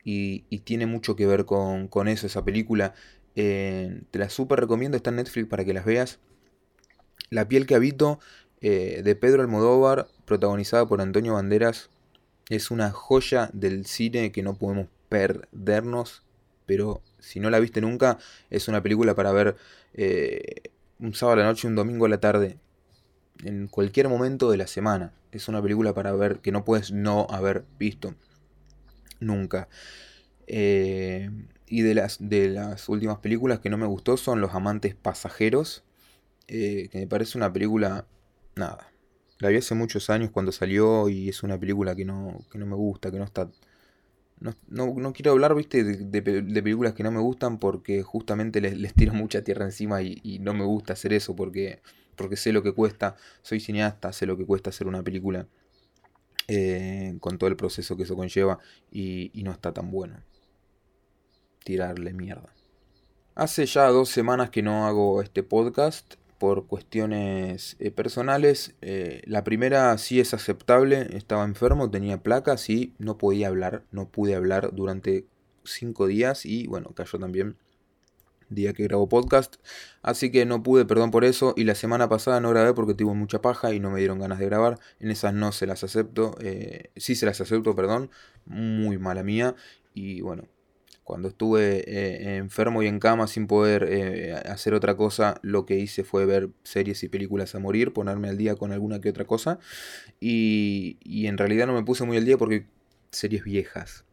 y, 0.06 0.46
tiene 0.60 0.86
mucho 0.86 1.18
que 1.18 1.28
ver 1.28 1.44
con, 1.44 2.08
eso, 2.08 2.28
esa 2.28 2.46
película. 2.46 2.94
Eh, 3.36 4.04
te 4.10 4.20
la 4.20 4.30
súper 4.30 4.62
recomiendo, 4.62 4.96
está 4.96 5.10
en 5.10 5.18
Netflix 5.18 5.50
para 5.50 5.66
que 5.66 5.74
las 5.74 5.84
veas. 5.84 6.22
La 7.30 7.46
piel 7.50 7.66
que 7.66 7.76
habito 7.76 8.20
eh, 8.62 9.02
de 9.04 9.16
Pedro 9.18 9.42
Almodóvar, 9.42 10.08
protagonizada 10.24 10.88
por 10.88 11.02
Antonio 11.02 11.34
Banderas, 11.34 11.90
es 12.50 12.72
una 12.72 12.92
joya 12.92 13.50
del 13.54 13.86
cine 13.86 14.32
que 14.32 14.44
no 14.44 14.56
podemos 14.56 14.88
perdernos, 15.10 16.24
pero 16.66 17.02
si 17.20 17.40
no 17.40 17.50
la 17.50 17.60
viste 17.60 17.82
nunca, 17.82 18.18
es 18.50 18.68
una 18.68 18.82
película 18.82 19.16
para 19.16 19.32
ver 19.32 19.56
eh, 19.94 20.72
un 21.00 21.14
sábado 21.14 21.40
a 21.40 21.44
la 21.44 21.50
noche, 21.50 21.68
un 21.68 21.76
domingo 21.76 22.06
a 22.06 22.10
la 22.10 22.20
tarde, 22.20 22.58
en 23.44 23.68
cualquier 23.68 24.10
momento 24.10 24.52
de 24.52 24.58
la 24.58 24.68
semana. 24.68 25.14
Es 25.32 25.48
una 25.48 25.62
película 25.62 25.94
para 25.94 26.14
ver 26.14 26.40
que 26.40 26.52
no 26.52 26.64
puedes 26.64 26.92
no 26.92 27.28
haber 27.30 27.66
visto 27.80 28.16
nunca. 29.20 29.68
Eh, 30.48 31.30
y 31.68 31.82
de 31.82 31.96
las, 31.96 32.18
de 32.20 32.50
las 32.50 32.88
últimas 32.90 33.20
películas 33.20 33.60
que 33.60 33.70
no 33.70 33.78
me 33.78 33.88
gustó 33.88 34.18
son 34.18 34.42
Los 34.42 34.54
Amantes 34.54 34.96
Pasajeros 34.96 35.84
eh, 36.48 36.90
que 36.92 37.00
me 37.00 37.08
parece 37.08 37.38
una 37.38 37.52
película, 37.52 38.06
nada, 38.56 38.92
la 39.44 39.50
vi 39.50 39.58
hace 39.58 39.76
muchos 39.76 40.10
años 40.10 40.32
cuando 40.32 40.54
salió 40.54 41.10
y 41.10 41.28
es 41.28 41.44
una 41.44 41.60
película 41.60 41.94
que 41.96 42.06
no, 42.06 42.40
que 42.50 42.58
no 42.58 42.66
me 42.66 42.76
gusta, 42.76 43.12
que 43.12 43.18
no 43.18 43.26
está... 43.26 43.50
No, 44.40 44.56
no, 44.68 45.14
quiero 45.14 45.32
hablar, 45.32 45.54
viste, 45.56 45.84
de, 45.84 46.22
películas 46.22 46.94
que 46.94 47.04
no 47.04 47.12
me 47.12 47.20
gustan 47.20 47.60
porque 47.60 48.04
justamente 48.04 48.60
les, 48.62 48.94
tiro 48.94 49.14
mucha 49.14 49.44
tierra 49.44 49.66
encima 49.66 50.02
y, 50.02 50.40
no 50.40 50.54
me 50.54 50.66
gusta 50.66 50.94
hacer 50.94 51.14
eso 51.14 51.36
porque, 51.36 51.82
porque 52.16 52.36
sé 52.38 52.52
lo 52.54 52.64
que 52.64 52.74
cuesta, 52.74 53.16
soy 53.42 53.60
cineasta, 53.60 54.12
sé 54.14 54.26
lo 54.26 54.38
que 54.38 54.46
cuesta 54.46 54.70
hacer 54.70 54.88
una 54.88 55.04
película 55.04 55.48
eh, 56.48 57.16
con 57.20 57.38
todo 57.38 57.50
el 57.50 57.56
proceso 57.56 57.96
que 57.98 58.04
eso 58.04 58.16
conlleva 58.16 58.60
y 58.92 59.32
no 59.44 59.52
está 59.52 59.74
tan 59.74 59.92
bueno. 59.92 60.24
Tirarle 61.64 62.14
mierda. 62.14 62.54
Hace 63.36 63.66
ya 63.66 63.88
dos 63.88 64.10
semanas 64.10 64.50
que 64.50 64.62
no 64.62 64.88
hago 64.88 65.22
este 65.22 65.44
podcast 65.44 66.16
por 66.38 66.68
cuestiones 66.68 67.76
eh, 67.80 67.92
personales. 67.92 68.76
Eh, 68.82 69.22
la 69.26 69.44
primera 69.44 69.98
sí 69.98 70.20
es 70.20 70.34
aceptable, 70.34 71.16
estaba 71.16 71.46
enfermo, 71.46 71.90
tenía 71.90 72.22
placas 72.22 72.70
y 72.70 72.94
no 73.00 73.18
podía 73.18 73.48
hablar, 73.48 73.84
no 73.92 74.10
pude 74.10 74.36
hablar 74.36 74.72
durante 74.74 75.26
cinco 75.64 76.08
días 76.08 76.46
y 76.46 76.68
bueno, 76.68 76.90
cayó 76.96 77.20
también 77.20 77.58
día 78.50 78.74
que 78.74 78.84
grabo 78.84 79.08
podcast. 79.10 79.56
Así 80.02 80.32
que 80.32 80.46
no 80.46 80.64
pude, 80.64 80.86
perdón 80.86 81.12
por 81.12 81.26
eso. 81.26 81.54
Y 81.58 81.64
la 81.64 81.76
semana 81.76 82.10
pasada 82.10 82.40
no 82.40 82.50
grabé 82.50 82.74
porque 82.74 82.94
tuve 82.94 83.14
mucha 83.14 83.42
paja 83.42 83.74
y 83.74 83.80
no 83.80 83.90
me 83.92 84.00
dieron 84.00 84.20
ganas 84.20 84.40
de 84.40 84.46
grabar. 84.46 84.80
En 85.00 85.12
esas 85.12 85.34
no 85.34 85.52
se 85.52 85.68
las 85.68 85.84
acepto. 85.84 86.36
Eh, 86.42 86.92
sí 86.96 87.16
se 87.16 87.26
las 87.26 87.42
acepto, 87.42 87.76
perdón. 87.76 88.10
Muy 88.46 88.98
mala 88.98 89.24
mía. 89.24 89.56
Y 89.94 90.22
bueno, 90.22 90.44
cuando 91.04 91.28
estuve 91.28 91.84
eh, 91.86 92.38
enfermo 92.38 92.82
y 92.82 92.88
en 92.88 93.00
cama 93.00 93.28
sin 93.28 93.48
poder 93.48 93.88
eh, 93.90 94.34
hacer 94.34 94.74
otra 94.74 94.96
cosa, 94.96 95.40
lo 95.42 95.66
que 95.66 95.78
hice 95.78 96.04
fue 96.04 96.26
ver 96.26 96.50
series 96.64 97.04
y 97.04 97.10
películas 97.10 97.56
a 97.56 97.60
morir, 97.60 97.92
ponerme 97.92 98.30
al 98.30 98.38
día 98.38 98.56
con 98.56 98.72
alguna 98.72 99.02
que 99.02 99.10
otra 99.10 99.26
cosa. 99.26 99.60
Y, 100.20 100.98
en 101.28 101.38
realidad 101.38 101.68
no 101.68 101.74
me 101.74 101.84
puse 101.84 102.06
muy 102.06 102.18
al 102.18 102.26
día 102.26 102.38
porque 102.38 102.68
series 103.12 103.44
viejas. 103.44 104.06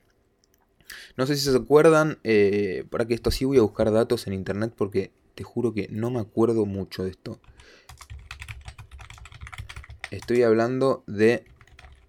No 1.16 1.26
sé 1.26 1.36
si 1.36 1.48
se 1.48 1.56
acuerdan, 1.56 2.18
eh, 2.24 2.84
para 2.90 3.06
que 3.06 3.14
esto 3.14 3.30
sí 3.30 3.44
voy 3.44 3.58
a 3.58 3.62
buscar 3.62 3.92
datos 3.92 4.26
en 4.26 4.32
internet 4.32 4.72
porque 4.76 5.12
te 5.34 5.44
juro 5.44 5.72
que 5.72 5.88
no 5.90 6.10
me 6.10 6.20
acuerdo 6.20 6.66
mucho 6.66 7.04
de 7.04 7.10
esto. 7.10 7.40
Estoy 10.10 10.42
hablando 10.42 11.04
de 11.06 11.44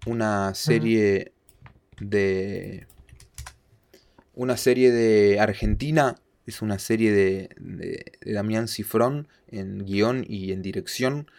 una 0.06 0.54
serie 0.54 1.32
de 2.00 2.88
una 4.34 4.56
serie 4.56 4.90
de 4.90 5.40
Argentina, 5.40 6.16
es 6.46 6.62
una 6.62 6.78
serie 6.78 7.12
de, 7.12 7.50
de, 7.58 8.12
Damián 8.24 8.68
Cifrón 8.68 9.28
en 9.48 9.84
guion 9.84 10.24
y 10.28 10.52
en 10.52 10.62
dirección. 10.62 11.30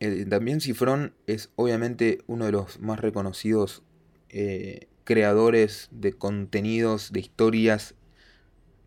Eh, 0.00 0.24
Damián 0.26 0.60
Cifrón 0.60 1.14
es 1.26 1.50
obviamente 1.56 2.18
uno 2.26 2.46
de 2.46 2.52
los 2.52 2.80
más 2.80 3.00
reconocidos 3.00 3.82
eh, 4.28 4.88
creadores 5.04 5.88
de 5.90 6.12
contenidos, 6.12 7.12
de 7.12 7.20
historias 7.20 7.94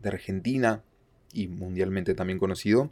de 0.01 0.09
Argentina 0.09 0.83
y 1.33 1.47
mundialmente 1.47 2.13
también 2.13 2.39
conocido. 2.39 2.91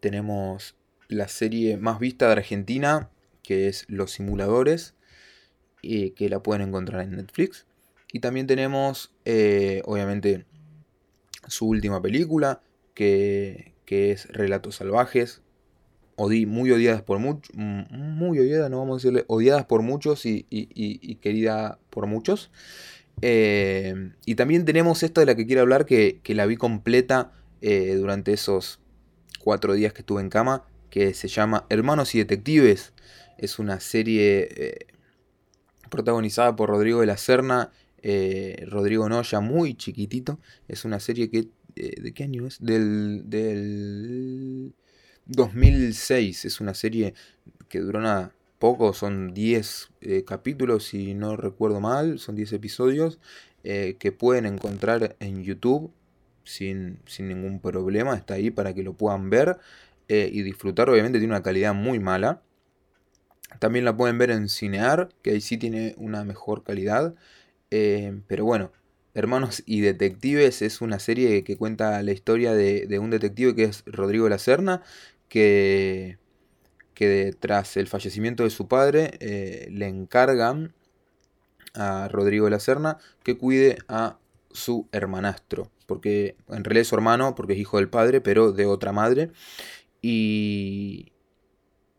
Tenemos 0.00 0.76
la 1.08 1.28
serie 1.28 1.76
más 1.76 2.00
vista 2.00 2.26
de 2.26 2.32
Argentina, 2.32 3.10
que 3.42 3.68
es 3.68 3.84
Los 3.88 4.12
Simuladores, 4.12 4.94
y 5.82 6.10
que 6.10 6.28
la 6.28 6.42
pueden 6.42 6.68
encontrar 6.68 7.02
en 7.02 7.12
Netflix. 7.12 7.66
Y 8.12 8.20
también 8.20 8.46
tenemos, 8.46 9.12
eh, 9.24 9.82
obviamente, 9.84 10.44
su 11.46 11.68
última 11.68 12.02
película, 12.02 12.62
que, 12.94 13.74
es 13.86 14.26
Relatos 14.28 14.76
Salvajes. 14.76 15.42
muy 16.16 16.70
odiadas 16.70 17.02
por 17.02 17.18
muchos, 17.18 17.54
muy 17.56 18.38
no 18.38 18.78
vamos 18.78 18.94
a 18.94 18.96
decirle, 18.98 19.24
odiadas 19.26 19.64
por 19.64 19.82
muchos 19.82 20.26
y, 20.26 21.18
querida 21.20 21.78
por 21.90 22.06
muchos. 22.06 22.50
Eh, 23.22 24.12
y 24.26 24.34
también 24.36 24.64
tenemos 24.64 25.02
esta 25.02 25.20
de 25.20 25.26
la 25.26 25.34
que 25.34 25.46
quiero 25.46 25.62
hablar, 25.62 25.86
que, 25.86 26.20
la 26.28 26.46
vi 26.46 26.56
completa 26.56 27.32
eh, 27.62 27.94
durante 27.96 28.32
esos 28.32 28.80
cuatro 29.40 29.74
días 29.74 29.92
que 29.92 30.02
estuve 30.02 30.20
en 30.20 30.30
cama, 30.30 30.64
que 30.88 31.14
se 31.14 31.28
llama 31.28 31.66
Hermanos 31.68 32.14
y 32.14 32.18
Detectives. 32.18 32.92
Es 33.38 33.58
una 33.58 33.80
serie 33.80 34.86
protagonizada 35.90 36.54
por 36.54 36.70
Rodrigo 36.70 37.00
de 37.00 37.06
la 37.06 37.16
Serna, 37.16 37.70
Rodrigo 38.66 39.08
Noya, 39.08 39.40
muy 39.40 39.74
chiquitito. 39.74 40.38
Es 40.68 40.84
una 40.84 41.00
serie 41.00 41.30
que... 41.30 41.48
¿De 41.74 42.12
qué 42.12 42.24
año 42.24 42.46
es? 42.46 42.58
Del, 42.60 43.22
del 43.26 44.74
2006. 45.26 46.44
Es 46.44 46.60
una 46.60 46.74
serie 46.74 47.14
que 47.68 47.80
duró 47.80 48.00
una 48.00 48.32
poco, 48.60 48.92
son 48.92 49.32
10 49.34 49.88
eh, 50.02 50.24
capítulos, 50.24 50.84
si 50.88 51.14
no 51.14 51.36
recuerdo 51.36 51.80
mal, 51.80 52.20
son 52.20 52.36
10 52.36 52.52
episodios 52.52 53.18
eh, 53.64 53.96
que 53.98 54.12
pueden 54.12 54.46
encontrar 54.46 55.16
en 55.18 55.42
YouTube 55.42 55.92
sin, 56.44 57.00
ningún 57.18 57.58
problema, 57.58 58.14
está 58.14 58.34
ahí 58.34 58.50
para 58.50 58.74
que 58.74 58.82
lo 58.82 58.92
puedan 58.92 59.30
ver 59.30 59.58
eh, 60.08 60.28
y 60.30 60.42
disfrutar, 60.42 60.90
obviamente 60.90 61.18
tiene 61.18 61.32
una 61.32 61.42
calidad 61.42 61.74
muy 61.74 61.98
mala. 61.98 62.42
También 63.58 63.84
la 63.84 63.96
pueden 63.96 64.18
ver 64.18 64.30
en 64.30 64.48
Cinear, 64.48 65.08
que 65.22 65.30
ahí 65.30 65.40
sí 65.40 65.56
tiene 65.56 65.94
una 65.96 66.24
mejor 66.24 66.62
calidad. 66.62 67.14
Pero 67.70 68.44
bueno, 68.44 68.72
Hermanos 69.14 69.62
y 69.66 69.80
Detectives 69.80 70.62
es 70.62 70.80
una 70.80 70.98
serie 70.98 71.44
que 71.44 71.56
cuenta 71.56 72.02
la 72.02 72.12
historia 72.12 72.52
de, 72.52 72.86
de 72.86 72.98
un 72.98 73.10
detective 73.10 73.54
que 73.54 73.64
es 73.64 73.82
Rodrigo 73.86 74.28
La 74.28 74.38
Serna, 74.38 74.82
que 75.28 76.18
que 77.00 77.34
tras 77.40 77.78
el 77.78 77.86
fallecimiento 77.86 78.44
de 78.44 78.50
su 78.50 78.68
padre 78.68 79.12
eh, 79.20 79.68
le 79.70 79.88
encargan 79.88 80.74
a 81.72 82.08
Rodrigo 82.08 82.44
de 82.44 82.50
la 82.50 82.60
Serna 82.60 82.98
que 83.22 83.38
cuide 83.38 83.78
a 83.88 84.18
su 84.50 84.86
hermanastro, 84.92 85.70
porque 85.86 86.36
en 86.48 86.62
realidad 86.62 86.82
es 86.82 86.88
su 86.88 86.96
hermano, 86.96 87.34
porque 87.34 87.54
es 87.54 87.58
hijo 87.58 87.78
del 87.78 87.88
padre, 87.88 88.20
pero 88.20 88.52
de 88.52 88.66
otra 88.66 88.92
madre. 88.92 89.30
Y, 90.02 91.12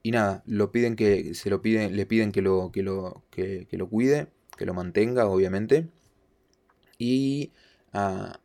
y 0.04 0.12
nada, 0.12 0.44
lo 0.46 0.72
piden 0.72 0.96
que, 0.96 1.34
se 1.34 1.50
lo 1.50 1.64
piden, 1.64 1.96
le 1.96 2.06
piden 2.06 2.32
que 2.32 2.44
lo, 2.44 2.72
que 2.72 2.84
lo, 2.84 3.24
que, 3.32 3.68
lo 3.72 3.90
cuide, 3.90 4.28
que 4.62 4.68
lo 4.68 4.76
mantenga, 4.76 5.26
obviamente. 5.26 5.88
Y 7.00 7.52
a, 7.94 8.40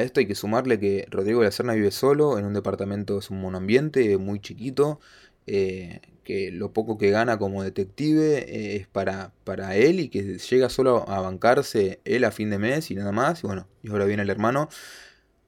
esto 0.00 0.20
hay 0.20 0.26
que 0.26 0.34
sumarle 0.34 0.78
que 0.78 1.06
Rodrigo 1.10 1.40
de 1.40 1.46
la 1.46 1.50
Serna 1.50 1.72
vive 1.72 1.90
solo 1.90 2.38
en 2.38 2.44
un 2.44 2.52
departamento, 2.52 3.18
es 3.18 3.30
un 3.30 3.40
monoambiente 3.40 4.18
muy 4.18 4.38
chiquito, 4.38 5.00
eh, 5.46 6.00
que 6.24 6.50
lo 6.50 6.74
poco 6.74 6.98
que 6.98 7.10
gana 7.10 7.38
como 7.38 7.62
detective 7.62 8.40
eh, 8.40 8.76
es 8.76 8.86
para, 8.86 9.32
para 9.44 9.74
él 9.76 9.98
y 10.00 10.10
que 10.10 10.36
llega 10.38 10.68
solo 10.68 11.08
a 11.08 11.22
bancarse 11.22 12.00
él 12.04 12.24
a 12.24 12.32
fin 12.32 12.50
de 12.50 12.58
mes 12.58 12.90
y 12.90 12.94
nada 12.94 13.12
más. 13.12 13.42
Y 13.42 13.46
bueno, 13.46 13.66
y 13.82 13.90
ahora 13.90 14.04
viene 14.04 14.24
el 14.24 14.30
hermano, 14.30 14.68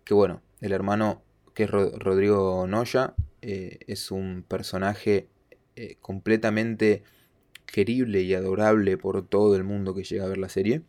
que 0.04 0.14
bueno, 0.14 0.40
el 0.62 0.72
hermano 0.72 1.22
que 1.52 1.64
es 1.64 1.70
Rodrigo 1.70 2.66
Noya, 2.66 3.14
eh, 3.42 3.78
es 3.88 4.10
un 4.10 4.42
personaje 4.48 5.28
completamente 6.00 7.02
querible 7.66 8.22
y 8.22 8.34
adorable 8.34 8.96
por 8.96 9.26
todo 9.26 9.56
el 9.56 9.64
mundo 9.64 9.94
que 9.94 10.04
llega 10.04 10.24
a 10.24 10.28
ver 10.28 10.38
la 10.38 10.48
serie. 10.48 10.82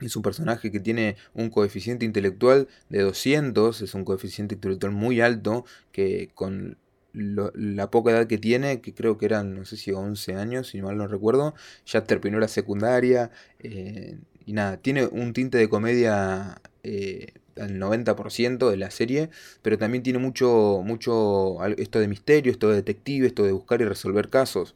Es 0.00 0.14
un 0.14 0.22
personaje 0.22 0.70
que 0.70 0.80
tiene 0.80 1.16
un 1.32 1.48
coeficiente 1.48 2.04
intelectual 2.04 2.68
de 2.90 3.00
200, 3.00 3.80
es 3.80 3.94
un 3.94 4.04
coeficiente 4.04 4.54
intelectual 4.54 4.92
muy 4.92 5.20
alto, 5.20 5.64
que 5.90 6.30
con 6.34 6.76
la 7.14 7.90
poca 7.90 8.10
edad 8.10 8.26
que 8.26 8.36
tiene, 8.36 8.82
que 8.82 8.92
creo 8.92 9.16
que 9.16 9.24
eran, 9.24 9.54
no 9.54 9.64
sé 9.64 9.78
si 9.78 9.90
11 9.92 10.34
años, 10.34 10.68
si 10.68 10.82
mal 10.82 10.98
no 10.98 11.06
recuerdo, 11.08 11.54
ya 11.86 12.04
terminó 12.04 12.38
la 12.38 12.48
secundaria, 12.48 13.30
eh, 13.58 14.18
y 14.44 14.52
nada, 14.52 14.76
tiene 14.76 15.06
un 15.06 15.32
tinte 15.32 15.56
de 15.56 15.68
comedia 15.68 16.60
eh, 16.82 17.32
al 17.56 17.78
90% 17.78 18.70
de 18.70 18.76
la 18.76 18.90
serie, 18.90 19.30
pero 19.62 19.78
también 19.78 20.02
tiene 20.02 20.18
mucho, 20.18 20.82
mucho 20.84 21.56
esto 21.78 22.00
de 22.00 22.08
misterio, 22.08 22.52
esto 22.52 22.68
de 22.68 22.76
detective, 22.76 23.26
esto 23.26 23.44
de 23.44 23.52
buscar 23.52 23.80
y 23.80 23.84
resolver 23.84 24.28
casos, 24.28 24.74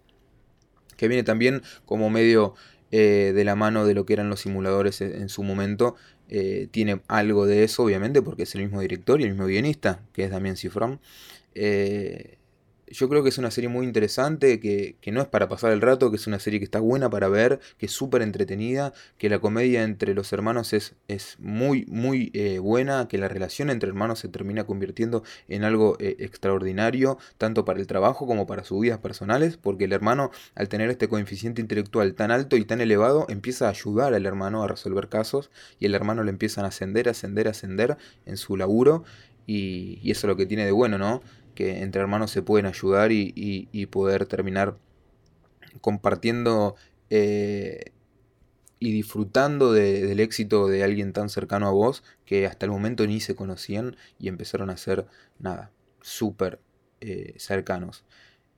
que 1.00 1.08
viene 1.08 1.24
también 1.24 1.62
como 1.84 2.10
medio 2.10 2.54
eh, 2.92 3.32
de 3.34 3.44
la 3.44 3.56
mano 3.56 3.86
de 3.86 3.94
lo 3.94 4.06
que 4.06 4.12
eran 4.12 4.30
los 4.30 4.40
simuladores 4.40 5.00
en, 5.00 5.28
su 5.28 5.42
momento, 5.42 5.96
tiene 6.70 7.00
algo 7.08 7.46
de 7.46 7.64
eso, 7.64 7.82
obviamente, 7.82 8.22
porque 8.22 8.44
es 8.44 8.54
el 8.54 8.62
mismo 8.62 8.80
director 8.80 9.20
y 9.20 9.24
el 9.24 9.30
mismo 9.30 9.46
guionista, 9.46 10.00
que 10.12 10.22
es 10.22 10.30
Damián 10.30 10.56
Cifrón. 10.56 11.00
Eh, 11.54 12.38
yo 12.90 13.08
creo 13.08 13.22
que 13.22 13.28
es 13.28 13.38
una 13.38 13.50
serie 13.50 13.68
muy 13.68 13.86
interesante, 13.86 14.60
que, 14.60 14.96
no 15.10 15.20
es 15.20 15.28
para 15.28 15.48
pasar 15.48 15.72
el 15.72 15.80
rato, 15.80 16.10
que 16.10 16.16
es 16.16 16.26
una 16.26 16.38
serie 16.38 16.58
que 16.58 16.64
está 16.64 16.80
buena 16.80 17.08
para 17.08 17.28
ver, 17.28 17.60
que 17.78 17.86
es 17.86 17.92
súper 17.92 18.22
entretenida, 18.22 18.92
que 19.18 19.28
la 19.28 19.38
comedia 19.38 19.82
entre 19.84 20.14
los 20.14 20.32
hermanos 20.32 20.72
es, 20.72 20.94
es 21.08 21.36
muy, 21.38 21.86
muy 21.86 22.30
eh, 22.34 22.58
buena, 22.58 23.08
que 23.08 23.18
la 23.18 23.28
relación 23.28 23.70
entre 23.70 23.88
hermanos 23.88 24.18
se 24.18 24.28
termina 24.28 24.64
convirtiendo 24.64 25.22
en 25.48 25.64
algo 25.64 25.96
eh, 26.00 26.16
extraordinario, 26.18 27.18
tanto 27.38 27.64
para 27.64 27.80
el 27.80 27.86
trabajo 27.86 28.26
como 28.26 28.46
para 28.46 28.64
sus 28.64 28.80
vidas 28.80 28.98
personales, 28.98 29.56
porque 29.56 29.84
el 29.84 29.92
hermano, 29.92 30.30
al 30.54 30.68
tener 30.68 30.90
este 30.90 31.08
coeficiente 31.08 31.60
intelectual 31.60 32.14
tan 32.14 32.30
alto 32.30 32.56
y 32.56 32.64
tan 32.64 32.80
elevado, 32.80 33.26
empieza 33.28 33.66
a 33.66 33.70
ayudar 33.70 34.14
al 34.14 34.26
hermano 34.26 34.62
a 34.62 34.68
resolver 34.68 35.08
casos 35.08 35.50
y 35.78 35.86
el 35.86 35.94
hermano 35.94 36.24
le 36.24 36.30
empiezan 36.30 36.64
a 36.64 36.68
ascender, 36.68 37.08
ascender, 37.08 37.48
ascender 37.48 37.96
en 38.26 38.36
su 38.36 38.56
laburo. 38.56 39.04
Y, 39.46 39.98
y 40.02 40.12
eso 40.12 40.26
es 40.26 40.28
lo 40.28 40.36
que 40.36 40.46
tiene 40.46 40.64
de 40.64 40.70
bueno, 40.70 40.96
¿no? 40.96 41.22
Que 41.60 41.82
entre 41.82 42.00
hermanos 42.00 42.30
se 42.30 42.40
pueden 42.40 42.64
ayudar 42.64 43.12
y, 43.12 43.86
poder 43.90 44.24
terminar 44.24 44.78
compartiendo 45.82 46.74
eh, 47.10 47.92
y 48.78 48.92
disfrutando 48.92 49.70
del 49.70 50.20
éxito 50.20 50.68
de 50.68 50.82
alguien 50.82 51.12
tan 51.12 51.28
cercano 51.28 51.68
a 51.68 51.70
vos 51.70 52.02
que 52.24 52.46
hasta 52.46 52.64
el 52.64 52.72
momento 52.72 53.06
ni 53.06 53.20
se 53.20 53.34
conocían 53.34 53.96
y 54.18 54.28
empezaron 54.28 54.70
a 54.70 54.78
ser, 54.78 55.06
nada, 55.38 55.70
súper 56.00 56.60
eh, 57.02 57.34
cercanos. 57.36 58.04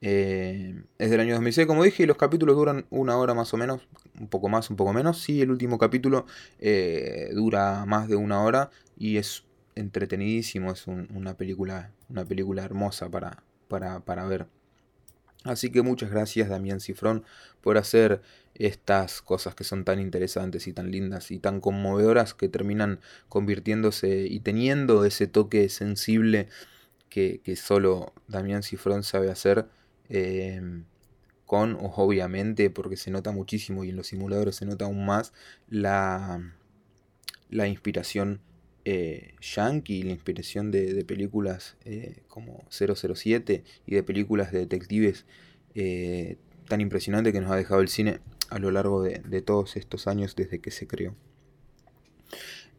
Eh, 0.00 0.84
es 0.98 1.10
del 1.10 1.18
año 1.18 1.34
2006, 1.34 1.66
como 1.66 1.82
dije, 1.82 2.04
y 2.04 2.06
los 2.06 2.16
capítulos 2.16 2.54
duran 2.54 2.86
una 2.90 3.16
hora 3.16 3.34
más 3.34 3.52
o 3.52 3.56
menos, 3.56 3.80
un 4.20 4.28
poco 4.28 4.48
más, 4.48 4.70
un 4.70 4.76
poco 4.76 4.92
menos. 4.92 5.20
Sí, 5.20 5.42
el 5.42 5.50
último 5.50 5.76
capítulo 5.76 6.24
dura 7.32 7.84
más 7.84 8.06
de 8.06 8.14
una 8.14 8.42
hora 8.44 8.70
y 8.96 9.16
es 9.16 9.44
entretenidísimo, 9.74 10.72
es 10.72 10.86
una, 10.86 11.34
película, 11.34 11.90
una 12.12 12.24
película 12.24 12.62
hermosa 12.62 13.08
para, 13.10 13.42
para, 13.68 14.26
ver. 14.26 14.46
Así 15.44 15.70
que 15.70 15.82
muchas 15.82 16.10
gracias 16.10 16.48
Damián 16.48 16.80
Cifrón 16.80 17.24
por 17.62 17.78
hacer 17.78 18.22
estas 18.54 19.22
cosas 19.22 19.54
que 19.54 19.64
son 19.64 19.84
tan 19.84 19.98
interesantes 19.98 20.68
y 20.68 20.72
tan 20.72 20.90
lindas 20.90 21.30
y 21.30 21.38
tan 21.38 21.60
conmovedoras 21.60 22.34
que 22.34 22.48
terminan 22.48 23.00
convirtiéndose 23.28 24.26
y 24.28 24.40
teniendo 24.40 25.04
ese 25.04 25.26
toque 25.26 25.68
sensible 25.68 26.48
que, 27.08 27.40
solo 27.56 28.12
Damián 28.28 28.62
Cifrón 28.62 29.02
sabe 29.02 29.30
hacer. 29.30 29.66
Em, 30.08 30.84
con, 31.46 31.76
obviamente, 31.80 32.70
porque 32.70 32.96
se 32.96 33.10
nota 33.10 33.30
muchísimo 33.30 33.84
y 33.84 33.90
en 33.90 33.96
los 33.96 34.06
simuladores 34.06 34.56
se 34.56 34.64
nota 34.64 34.86
aún 34.86 35.04
más 35.04 35.34
la, 35.68 36.40
la 37.50 37.68
inspiración 37.68 38.40
eh, 38.84 39.34
yankee, 39.40 40.02
la 40.02 40.12
inspiración 40.12 40.70
de, 40.70 41.04
películas 41.04 41.76
eh, 41.84 42.22
como 42.28 42.64
007 42.70 43.64
y 43.86 43.94
de 43.94 44.02
películas 44.02 44.52
de 44.52 44.60
detectives 44.60 45.24
eh, 45.74 46.36
tan 46.68 46.80
impresionante 46.80 47.32
que 47.32 47.40
nos 47.40 47.50
ha 47.50 47.56
dejado 47.56 47.80
el 47.80 47.88
cine 47.88 48.20
a 48.50 48.58
lo 48.58 48.70
largo 48.70 49.02
de, 49.02 49.42
todos 49.42 49.76
estos 49.76 50.06
años 50.06 50.36
desde 50.36 50.60
que 50.60 50.70
se 50.70 50.86
creó. 50.86 51.14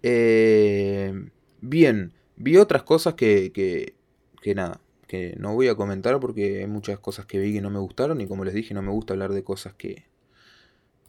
Eh, 0.03 1.13
bien, 1.61 2.13
vi 2.35 2.57
otras 2.57 2.83
cosas 2.83 3.15
que, 3.15 3.51
que, 3.51 3.95
que 4.41 4.55
nada, 4.55 4.81
que 5.07 5.35
no 5.39 5.53
voy 5.53 5.67
a 5.69 5.75
comentar 5.75 6.19
porque 6.19 6.59
hay 6.59 6.67
muchas 6.67 6.99
cosas 6.99 7.25
que 7.25 7.39
vi 7.39 7.53
que 7.53 7.61
no 7.61 7.69
me 7.69 7.79
gustaron 7.79 8.21
y 8.21 8.27
como 8.27 8.43
les 8.43 8.53
dije 8.53 8.73
no 8.73 8.81
me 8.81 8.91
gusta 8.91 9.13
hablar 9.13 9.31
de 9.31 9.43
cosas 9.43 9.73
que, 9.73 10.05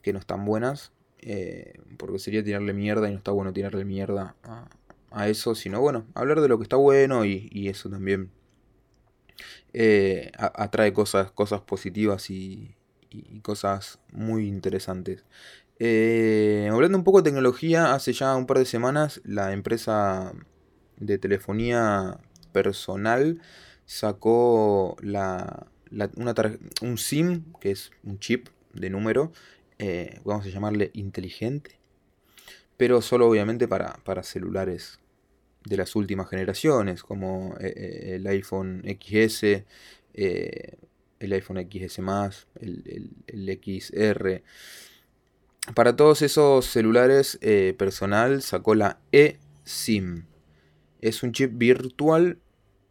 que 0.03 0.13
no 0.13 0.19
están 0.19 0.45
buenas. 0.45 0.93
porque 1.99 2.19
sería 2.19 2.45
tirarle 2.45 2.73
mierda 2.73 3.09
y 3.09 3.13
no 3.13 3.19
está 3.19 3.33
bueno 3.33 3.53
tirarle 3.53 3.85
mierda 3.85 4.37
a, 4.43 4.69
a 5.15 5.29
eso, 5.29 5.55
sino 5.55 5.81
bueno, 5.81 6.07
hablar 6.15 6.41
de 6.41 6.49
lo 6.49 6.59
que 6.59 6.65
está 6.65 6.77
bueno 6.77 7.25
y, 7.25 7.69
eso 7.69 7.89
también 7.89 8.31
eh, 9.73 10.33
atrae 10.37 10.93
cosas, 10.93 11.31
cosas 11.31 11.61
positivas 11.63 12.31
y, 12.31 12.77
cosas 13.43 14.01
muy 14.13 14.49
interesantes. 14.49 15.25
Eh, 15.79 16.69
hablando 16.73 16.99
un 16.99 17.05
poco 17.05 17.23
de 17.23 17.31
tecnología, 17.31 17.95
hace 17.95 18.13
ya 18.13 18.35
un 18.35 18.47
par 18.47 18.59
de 18.59 18.65
semanas 18.65 19.21
la 19.25 19.53
empresa 19.53 20.33
de 20.97 21.19
telefonía 21.19 22.19
personal 22.53 23.41
sacó 23.87 24.97
la, 25.01 25.69
un 26.81 26.99
SIM, 26.99 27.45
que 27.61 27.71
es 27.71 27.93
un 28.03 28.19
chip 28.19 28.49
de 28.73 28.91
número, 28.91 29.31
eh, 29.79 30.21
vamos 30.25 30.45
a 30.47 30.49
llamarle 30.49 30.91
inteligente, 30.95 31.79
pero 32.77 33.01
solo 33.01 33.29
obviamente 33.29 33.69
para, 33.69 33.95
para 34.05 34.25
celulares 34.25 34.99
de 35.65 35.77
las 35.77 35.97
últimas 35.97 36.29
generaciones, 36.29 37.03
como 37.03 37.57
eh, 37.61 37.73
eh, 37.77 38.15
el 38.17 38.27
iPhone 38.27 38.83
XS, 38.85 39.65
el 40.15 41.33
iPhone 41.33 41.69
XS, 41.71 41.99
el, 42.61 43.11
el, 43.27 43.61
XR. 43.63 44.43
Para 45.75 45.97
todos 45.97 46.23
esos 46.23 46.67
celulares 46.67 47.39
personal 47.79 48.43
sacó 48.43 48.75
la 48.75 49.01
eSIM. 49.13 50.27
Es 51.01 51.23
un 51.23 51.33
chip 51.33 51.53
virtual 51.55 52.39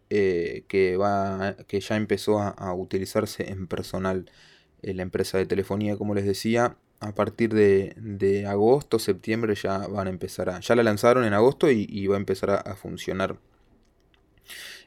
que, 0.09 0.97
va, 0.99 1.55
que 1.67 1.79
ya 1.79 1.95
empezó 1.95 2.39
a, 2.39 2.73
utilizarse 2.73 3.49
en 3.51 3.67
personal 3.67 4.29
en 4.81 4.97
la 4.97 5.03
empresa 5.03 5.38
de 5.38 5.45
telefonía, 5.45 5.95
como 5.95 6.15
les 6.15 6.25
decía, 6.25 6.77
a 7.03 7.13
partir 7.13 7.53
de, 7.53 8.45
agosto, 8.47 8.99
septiembre 8.99 9.55
ya 9.55 9.87
van 9.87 10.07
a 10.07 10.09
empezar 10.09 10.49
a... 10.49 10.59
Ya 10.59 10.75
la 10.75 10.83
lanzaron 10.83 11.25
en 11.25 11.33
agosto 11.33 11.69
y, 11.69 12.07
va 12.07 12.15
a 12.15 12.19
empezar 12.19 12.49
a, 12.51 12.75
funcionar. 12.75 13.37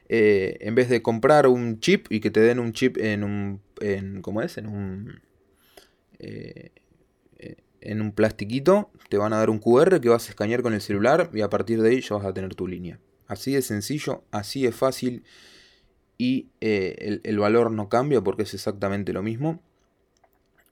Eh, 0.09 0.57
en 0.61 0.75
vez 0.75 0.89
de 0.89 1.01
comprar 1.01 1.47
un 1.47 1.79
chip 1.79 2.07
y 2.09 2.19
que 2.19 2.31
te 2.31 2.39
den 2.39 2.59
un 2.59 2.73
chip 2.73 2.97
en 2.97 3.23
un... 3.23 3.61
En, 3.81 4.21
¿Cómo 4.21 4.41
es? 4.41 4.57
En 4.57 4.67
un... 4.67 5.21
Eh, 6.19 6.71
en 7.79 8.01
un 8.01 8.11
plastiquito, 8.11 8.89
te 9.07 9.17
van 9.17 9.33
a 9.33 9.37
dar 9.37 9.49
un 9.49 9.59
QR 9.59 10.01
que 10.01 10.09
vas 10.09 10.27
a 10.27 10.29
escanear 10.31 10.61
con 10.61 10.73
el 10.73 10.81
celular 10.81 11.29
y 11.33 11.41
a 11.41 11.49
partir 11.49 11.81
de 11.81 11.91
ahí 11.91 12.01
ya 12.01 12.15
vas 12.15 12.25
a 12.25 12.33
tener 12.33 12.55
tu 12.55 12.67
línea. 12.67 12.99
Así 13.27 13.53
de 13.53 13.61
sencillo, 13.61 14.23
así 14.31 14.63
de 14.63 14.71
fácil 14.71 15.23
y 16.17 16.49
eh, 16.59 17.19
el 17.23 17.39
valor 17.39 17.71
no 17.71 17.87
cambia 17.87 18.21
porque 18.21 18.43
es 18.43 18.53
exactamente 18.53 19.13
lo 19.13 19.21
mismo. 19.21 19.61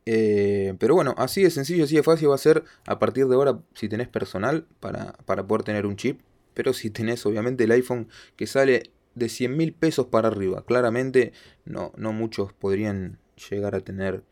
Eh, 0.05 0.75
pero 0.79 0.93
bueno, 0.93 1.15
así 1.17 1.41
de 1.43 1.49
sencillo, 1.49 1.85
así 1.85 1.95
de 1.95 2.03
fácil 2.03 2.29
va 2.29 2.35
a 2.35 2.39
ser 2.39 2.63
a 2.85 2.99
partir 2.99 3.27
de 3.27 3.35
ahora 3.35 3.59
si 3.73 3.89
tenés 3.89 4.07
personal 4.07 4.67
para, 4.79 5.13
poder 5.47 5.63
tener 5.63 5.85
un 5.85 5.95
chip. 5.95 6.21
Pero 6.53 6.73
si 6.73 6.89
tenés 6.89 7.25
obviamente 7.25 7.65
el 7.65 7.71
iPhone 7.71 8.07
que 8.35 8.47
sale 8.47 8.91
de 9.15 9.29
100 9.29 9.57
mil 9.57 9.73
pesos 9.73 10.07
para 10.07 10.29
arriba, 10.29 10.65
claramente 10.65 11.33
no, 11.65 11.91
no 11.97 12.13
muchos 12.13 12.53
podrían 12.53 13.19
llegar 13.49 13.75
a 13.75 13.81
tener 13.81 14.23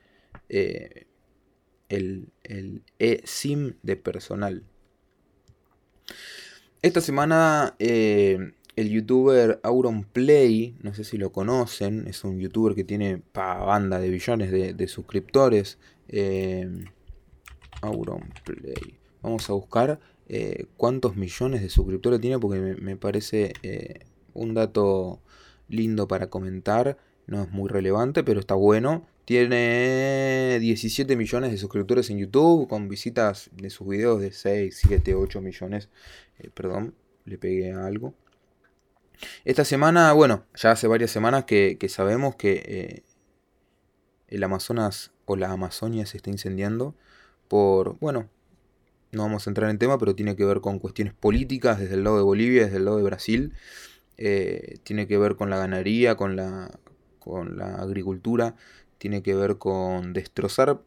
eh, 0.50 1.08
el, 1.90 2.30
el 2.44 2.84
eSIM 3.00 3.76
de 3.82 3.98
personal. 3.98 4.64
Esta 6.82 7.00
semana 7.00 7.76
eh, 7.80 8.54
el 8.76 8.90
youtuber 8.90 9.60
Auronplay, 9.64 10.76
no 10.82 10.94
sé 10.94 11.04
si 11.04 11.18
lo 11.18 11.32
conocen, 11.32 12.08
es 12.08 12.24
un 12.24 12.40
youtuber 12.40 12.74
que 12.76 12.84
tiene 12.84 13.20
pa, 13.20 13.58
banda 13.64 14.00
de 14.00 14.10
billones 14.10 14.52
de, 14.52 14.88
suscriptores. 14.88 15.78
Eh, 16.08 16.86
Auronplay. 17.82 18.98
Vamos 19.22 19.50
a 19.50 19.54
buscar 19.54 20.00
eh, 20.28 20.66
cuántos 20.78 21.16
millones 21.16 21.62
de 21.62 21.70
suscriptores 21.70 22.22
tiene 22.22 22.40
porque 22.40 22.60
me, 22.60 22.96
parece 22.96 23.54
eh, 23.62 24.06
un 24.34 24.54
dato 24.54 25.22
lindo 25.68 26.08
para 26.08 26.30
comentar. 26.30 26.98
No 27.28 27.44
es 27.44 27.52
muy 27.52 27.70
relevante, 27.70 28.24
pero 28.24 28.40
está 28.40 28.56
bueno. 28.56 29.06
Tiene 29.26 30.58
17 30.60 31.16
millones 31.16 31.52
de 31.52 31.58
suscriptores 31.58 32.10
en 32.10 32.18
YouTube 32.18 32.68
con 32.68 32.90
visitas 32.90 33.50
de 33.54 33.70
sus 33.70 33.88
videos 33.88 34.20
de 34.20 34.32
6, 34.32 34.78
7, 34.88 35.16
8 35.16 35.42
millones. 35.42 35.90
Perdón, 36.54 36.96
le 37.26 37.38
pegué 37.38 37.72
a 37.72 37.86
algo. 37.86 38.14
Esta 39.46 39.66
semana, 39.66 40.14
bueno, 40.14 40.46
ya 40.56 40.72
hace 40.72 40.88
varias 40.88 41.12
semanas 41.12 41.46
que, 41.46 41.78
sabemos 41.90 42.36
que 42.36 42.64
eh, 42.66 43.04
el 44.28 44.44
Amazonas 44.44 45.12
o 45.26 45.36
la 45.36 45.52
Amazonia 45.52 46.06
se 46.06 46.18
está 46.18 46.30
incendiando 46.30 46.96
por, 47.48 47.98
bueno, 48.00 48.30
no 49.12 49.24
vamos 49.24 49.46
a 49.46 49.50
entrar 49.50 49.70
en 49.70 49.78
tema, 49.78 49.98
pero 49.98 50.16
tiene 50.16 50.36
que 50.36 50.46
ver 50.46 50.60
con 50.62 50.80
cuestiones 50.80 51.14
políticas 51.14 51.80
desde 51.80 51.96
el 51.96 52.04
lado 52.04 52.18
de 52.18 52.24
Bolivia, 52.24 52.64
desde 52.66 52.78
el 52.78 52.86
lado 52.86 52.98
de 52.98 53.04
Brasil. 53.04 53.54
Eh, 54.18 54.80
tiene 54.84 55.08
que 55.08 55.18
ver 55.18 55.36
con 55.36 55.50
la 55.50 55.58
ganadería, 55.58 56.16
con 56.16 56.36
la, 56.36 56.72
con 57.20 57.58
la 57.58 57.76
agricultura, 57.76 58.56
tiene 58.98 59.22
que 59.24 59.36
ver 59.36 59.58
con 59.58 60.14
destrozar, 60.14 60.82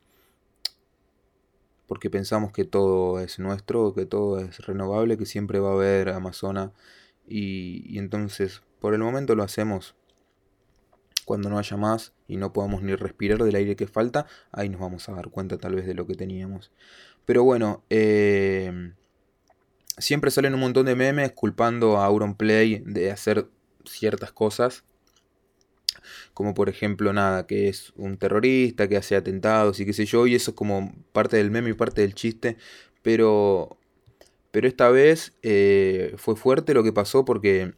porque 1.87 2.11
pensamos 2.11 2.53
que 2.53 2.65
todo 2.65 3.21
es 3.21 3.39
nuestro, 3.39 3.95
que 3.95 4.07
todo 4.07 4.41
es 4.41 4.59
renovable, 4.67 5.17
que 5.17 5.27
siempre 5.27 5.61
va 5.61 5.71
a 5.71 5.75
haber 5.75 6.09
Amazonas 6.09 6.71
y, 7.29 7.99
entonces, 7.99 8.63
por 8.81 8.95
el 8.95 9.01
momento 9.01 9.35
lo 9.35 9.43
hacemos 9.43 9.95
cuando 11.25 11.51
no 11.51 11.59
haya 11.59 11.77
más 11.77 12.13
y 12.29 12.37
no 12.37 12.53
podamos 12.53 12.83
ni 12.83 12.95
respirar 12.95 13.43
del 13.43 13.57
aire 13.57 13.75
que 13.75 13.89
falta, 13.89 14.27
ahí 14.53 14.69
nos 14.69 14.81
vamos 14.81 15.09
a 15.09 15.13
dar 15.13 15.29
cuenta 15.31 15.59
tal 15.59 15.75
vez 15.75 15.87
de 15.87 15.95
lo 15.95 16.07
que 16.07 16.15
teníamos. 16.15 16.71
Pero 17.25 17.43
bueno, 17.43 17.83
eh, 17.91 18.93
siempre 19.99 20.31
salen 20.31 20.55
un 20.55 20.61
montón 20.61 20.87
de 20.87 20.95
memes 20.95 21.33
culpando 21.33 21.99
a 21.99 22.07
Auronplay 22.07 22.83
de 22.87 23.11
hacer 23.11 23.49
ciertas 23.85 24.33
cosas. 24.33 24.85
Como 26.35 26.55
por 26.55 26.69
ejemplo, 26.69 27.13
nada, 27.13 27.47
que 27.47 27.69
es 27.69 27.93
un 27.97 28.19
terrorista, 28.19 28.89
que 28.89 28.97
hace 28.97 29.17
atentados 29.17 29.81
y 29.81 29.87
qué 29.87 29.93
sé 29.93 30.05
yo, 30.05 30.27
y 30.29 30.37
eso 30.37 30.53
es 30.53 30.57
como 30.57 30.95
parte 31.13 31.39
del 31.39 31.51
meme 31.51 31.71
y 31.71 31.75
parte 31.75 32.03
del 32.03 32.15
chiste. 32.15 32.57
Pero 33.03 33.79
pero 34.57 34.69
esta 34.69 34.89
vez 34.89 35.35
eh, 35.43 36.15
fue 36.17 36.35
fuerte 36.35 36.73
lo 36.73 36.83
que 36.83 36.91
pasó 36.91 37.27
porque 37.27 37.75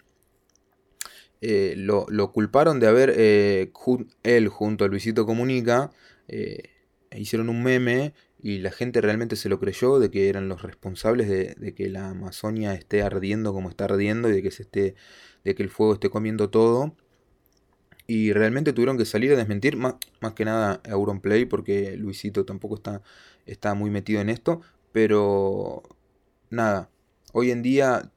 eh, 1.40 1.74
lo, 1.76 2.06
culparon 2.30 2.78
de 2.78 2.86
haber, 2.86 3.12
eh, 3.16 3.72
él 4.22 4.46
junto 4.46 4.84
a 4.84 4.86
Luisito 4.86 5.26
Comunica, 5.26 5.90
hicieron 7.10 7.48
un 7.48 7.64
meme 7.64 8.14
y 8.40 8.58
la 8.58 8.70
gente 8.70 9.00
realmente 9.00 9.34
se 9.34 9.48
lo 9.48 9.58
creyó 9.58 9.98
de 9.98 10.12
que 10.12 10.28
eran 10.28 10.48
los 10.48 10.62
responsables 10.62 11.28
de, 11.28 11.74
que 11.74 11.88
la 11.88 12.10
Amazonia 12.10 12.74
esté 12.74 13.02
ardiendo 13.02 13.52
como 13.52 13.70
está 13.70 13.86
ardiendo 13.86 14.28
y 14.28 14.32
de 14.34 14.42
que, 14.44 14.52
se 14.52 14.62
esté, 14.62 14.94
de 15.42 15.56
que 15.56 15.64
el 15.64 15.70
fuego 15.70 15.94
esté 15.94 16.10
comiendo 16.10 16.48
todo. 16.48 16.94
Y 18.06 18.32
realmente 18.32 18.72
tuvieron 18.72 18.96
que 18.96 19.04
salir 19.04 19.32
a 19.32 19.36
desmentir, 19.36 19.76
más, 19.76 19.96
que 20.36 20.44
nada 20.44 20.80
a 20.88 20.92
Auronplay, 20.92 21.44
porque 21.44 21.96
Luisito 21.96 22.44
tampoco 22.44 22.76
está, 22.76 23.02
está 23.46 23.74
muy 23.74 23.90
metido 23.90 24.20
en 24.20 24.28
esto. 24.28 24.60
Pero 24.92 25.82
nada, 26.50 26.90
hoy 27.32 27.50
en 27.50 27.62
día 27.62 28.10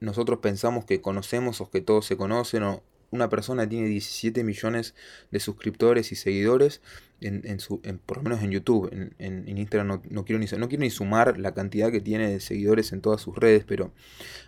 nosotros 0.00 0.40
pensamos 0.40 0.84
que 0.84 1.00
conocemos 1.00 1.60
o 1.60 1.70
que 1.70 1.80
todos 1.80 2.06
se 2.06 2.16
conocen 2.16 2.62
o 2.62 2.82
una 3.10 3.28
persona 3.28 3.68
tiene 3.68 3.88
17 3.88 4.44
millones 4.44 4.94
de 5.30 5.40
suscriptores 5.40 6.12
y 6.12 6.16
seguidores 6.16 6.80
en, 7.20 7.60
su, 7.60 7.82
por 8.06 8.18
lo 8.18 8.22
menos 8.22 8.42
en 8.42 8.50
YouTube, 8.50 8.88
en, 9.18 9.58
Instagram 9.58 10.00
no, 10.08 10.24
quiero 10.24 10.38
ni, 10.38 10.46
no 10.56 10.68
quiero 10.68 10.80
ni 10.80 10.90
sumar 10.90 11.38
la 11.38 11.52
cantidad 11.52 11.90
que 11.92 12.00
tiene 12.00 12.30
de 12.30 12.40
seguidores 12.40 12.92
en 12.92 13.02
todas 13.02 13.20
sus 13.20 13.36
redes, 13.36 13.64
pero 13.66 13.92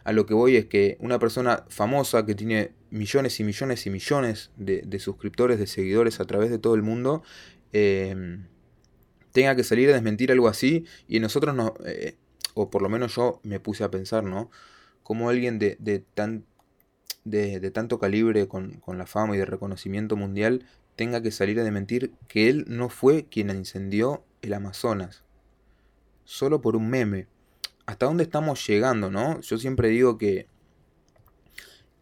a 0.04 0.12
lo 0.12 0.24
que 0.24 0.32
voy 0.32 0.56
es 0.56 0.66
que 0.66 0.96
una 1.00 1.18
persona 1.18 1.66
famosa 1.68 2.24
que 2.24 2.35
tiene 2.35 2.72
millones 2.90 3.38
y 3.40 3.44
millones 3.44 3.87
y 3.87 3.90
millones 3.90 4.52
de, 4.56 4.98
suscriptores, 5.00 5.58
de 5.58 5.66
seguidores 5.66 6.20
a 6.20 6.24
través 6.24 6.50
de 6.50 6.58
todo 6.58 6.74
el 6.74 6.82
mundo, 6.82 7.22
eh, 7.74 8.38
tenga 9.32 9.54
que 9.54 9.64
salir 9.64 9.90
a 9.90 9.94
desmentir 9.94 10.32
algo 10.32 10.48
así 10.48 10.87
y 11.08 11.20
nosotros 11.20 11.54
no, 11.54 11.74
eh, 11.85 12.16
o 12.55 12.71
por 12.71 12.83
lo 12.83 12.88
menos 12.88 13.15
yo 13.17 13.41
me 13.43 13.61
puse 13.61 13.85
a 13.85 13.91
pensar, 13.91 14.25
¿no? 14.25 14.51
Como 15.03 15.29
alguien 15.29 15.59
de, 15.59 15.77
de, 15.81 16.01
tan, 16.01 16.45
de, 17.25 17.71
tanto 17.71 17.99
calibre 17.99 18.49
con, 18.49 18.81
la 18.87 19.07
fama 19.07 19.35
y 19.35 19.38
de 19.38 19.45
reconocimiento 19.45 20.17
mundial 20.17 20.67
tenga 20.97 21.23
que 21.23 21.31
salir 21.31 21.61
a 21.61 21.71
mentir 21.71 22.12
que 22.29 22.49
él 22.49 22.65
no 22.69 22.88
fue 22.88 23.25
quien 23.25 23.51
incendió 23.51 24.25
el 24.43 24.55
Amazonas. 24.55 25.25
Solo 26.25 26.61
por 26.61 26.77
un 26.77 26.88
meme. 26.88 27.27
¿Hasta 27.87 28.07
dónde 28.07 28.25
estamos 28.25 28.65
llegando, 28.67 29.11
no? 29.11 29.41
Yo 29.41 29.59
siempre 29.59 29.88
digo 29.88 30.19
que... 30.19 30.47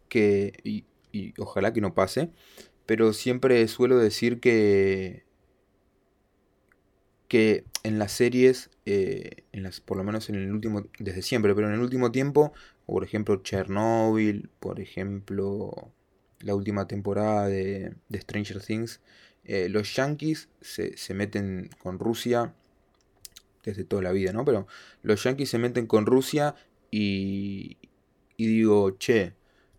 que 0.09 0.53
y, 0.63 0.85
y 1.11 1.33
ojalá 1.39 1.73
que 1.73 1.81
no 1.81 1.93
pase. 1.93 2.29
Pero 2.85 3.13
siempre 3.13 3.67
suelo 3.67 3.97
decir 3.97 4.39
que 4.39 5.25
que 7.31 7.63
en 7.83 7.97
las 7.97 8.11
series, 8.11 8.69
eh, 8.85 9.43
en 9.51 9.63
las, 9.63 9.79
por 9.79 9.97
lo 9.97 10.03
menos 10.03 10.29
en 10.29 10.35
el 10.35 10.51
último, 10.51 10.87
desde 10.99 11.21
siempre, 11.21 11.53
pero 11.53 11.67
en 11.67 11.75
el 11.75 11.81
último 11.81 12.11
tiempo, 12.11 12.53
por 12.85 13.03
ejemplo 13.03 13.41
Chernobyl, 13.43 14.49
por 14.59 14.79
ejemplo 14.79 15.91
la 16.39 16.55
última 16.55 16.87
temporada 16.87 17.47
de, 17.47 17.95
Stranger 18.13 18.61
Things, 18.61 19.01
eh, 19.43 19.69
los 19.69 19.95
yankees 19.95 20.49
se, 20.61 20.95
meten 21.13 21.69
con 21.81 21.99
Rusia 21.99 22.53
desde 23.63 23.83
toda 23.83 24.01
la 24.01 24.11
vida, 24.11 24.33
¿no? 24.33 24.43
Pero 24.45 24.67
los 25.03 25.23
yankees 25.23 25.49
se 25.49 25.59
meten 25.59 25.85
con 25.85 26.05
Rusia 26.05 26.55
y, 26.89 27.77
y 28.37 28.47
digo, 28.47 28.97
che, 28.97 29.33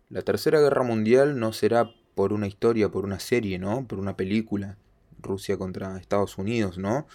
la 0.09 0.21
tercera 0.21 0.61
guerra 0.61 0.83
mundial 0.83 1.39
no 1.39 1.51
será 1.53 1.93
por 2.15 2.33
una 2.33 2.47
historia, 2.47 2.89
por 2.89 3.03
una 3.03 3.19
serie, 3.19 3.59
¿no? 3.59 3.87
Por 3.87 3.99
una 3.99 4.15
película. 4.15 4.77
Rusia 5.23 5.57
contra 5.57 5.97
Estados 5.97 6.37
Unidos, 6.37 6.77
¿no? 6.77 7.07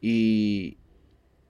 Y, 0.00 0.76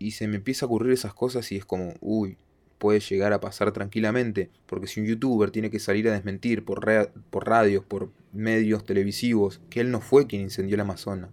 y 0.02 0.10
se 0.12 0.28
me 0.28 0.36
empieza 0.36 0.66
a 0.66 0.68
ocurrir 0.68 0.92
esas 0.92 1.14
cosas 1.14 1.50
y 1.52 1.56
es 1.56 1.64
como, 1.64 1.94
uy, 2.00 2.36
puede 2.78 2.98
llegar 2.98 3.32
a 3.32 3.40
pasar 3.40 3.70
tranquilamente, 3.70 4.50
porque 4.66 4.88
si 4.88 5.00
un 5.00 5.06
youtuber 5.06 5.52
tiene 5.52 5.70
que 5.70 5.78
salir 5.78 6.08
a 6.08 6.12
desmentir 6.12 6.64
por, 6.64 6.84
por 7.30 7.46
radios, 7.46 7.84
por 7.84 8.10
medios 8.32 8.84
televisivos, 8.84 9.60
que 9.70 9.80
él 9.80 9.92
no 9.92 10.00
fue 10.00 10.26
quien 10.26 10.42
incendió 10.42 10.74
el 10.74 10.80
Amazonas, 10.80 11.30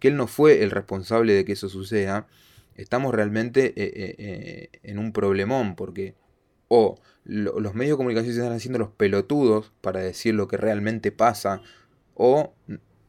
que 0.00 0.08
él 0.08 0.16
no 0.16 0.26
fue 0.26 0.64
el 0.64 0.72
responsable 0.72 1.32
de 1.32 1.44
que 1.44 1.52
eso 1.52 1.68
suceda, 1.68 2.26
estamos 2.74 3.14
realmente 3.14 3.66
eh, 3.66 3.92
eh, 3.94 4.14
eh, 4.18 4.68
en 4.82 4.98
un 4.98 5.12
problemón, 5.12 5.76
porque 5.76 6.16
o 6.66 6.98
los 7.24 7.74
medios 7.74 7.94
de 7.94 7.96
comunicación 7.98 8.34
se 8.34 8.40
están 8.40 8.56
haciendo 8.56 8.78
los 8.80 8.90
pelotudos 8.90 9.72
para 9.80 10.00
decir 10.00 10.34
lo 10.34 10.48
que 10.48 10.56
realmente 10.56 11.12
pasa, 11.12 11.62
o 12.14 12.54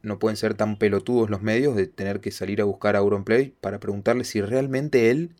no 0.02 0.18
pueden 0.18 0.36
ser 0.36 0.54
tan 0.54 0.78
pelotudos 0.78 1.30
los 1.30 1.42
medios 1.42 1.76
de 1.76 1.86
tener 1.86 2.20
que 2.20 2.30
salir 2.30 2.60
a 2.60 2.64
buscar 2.64 2.96
a 2.96 3.00
Auronplay 3.00 3.54
para 3.60 3.78
preguntarle 3.80 4.24
si 4.24 4.40
realmente 4.40 5.10
él 5.10 5.34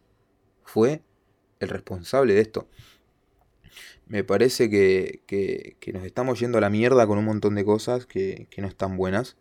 fue 0.64 1.02
el 1.60 1.68
responsable 1.68 2.34
de 2.34 2.40
esto. 2.40 2.68
Me 4.06 4.24
parece 4.24 4.68
que, 4.70 5.22
que, 5.26 5.92
nos 5.92 6.04
estamos 6.04 6.38
yendo 6.38 6.58
a 6.58 6.60
la 6.60 6.70
mierda 6.70 7.06
con 7.06 7.18
un 7.18 7.24
montón 7.24 7.54
de 7.54 7.64
cosas 7.64 8.06
que, 8.06 8.48
no 8.58 8.66
están 8.66 8.96
buenas. 8.96 9.36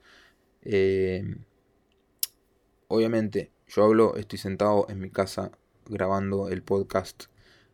obviamente, 2.87 3.51
yo 3.67 3.83
hablo, 3.83 4.15
estoy 4.17 4.39
sentado 4.39 4.85
en 4.89 4.99
mi 4.99 5.09
casa 5.09 5.51
grabando 5.85 6.49
el 6.49 6.63
podcast 6.63 7.25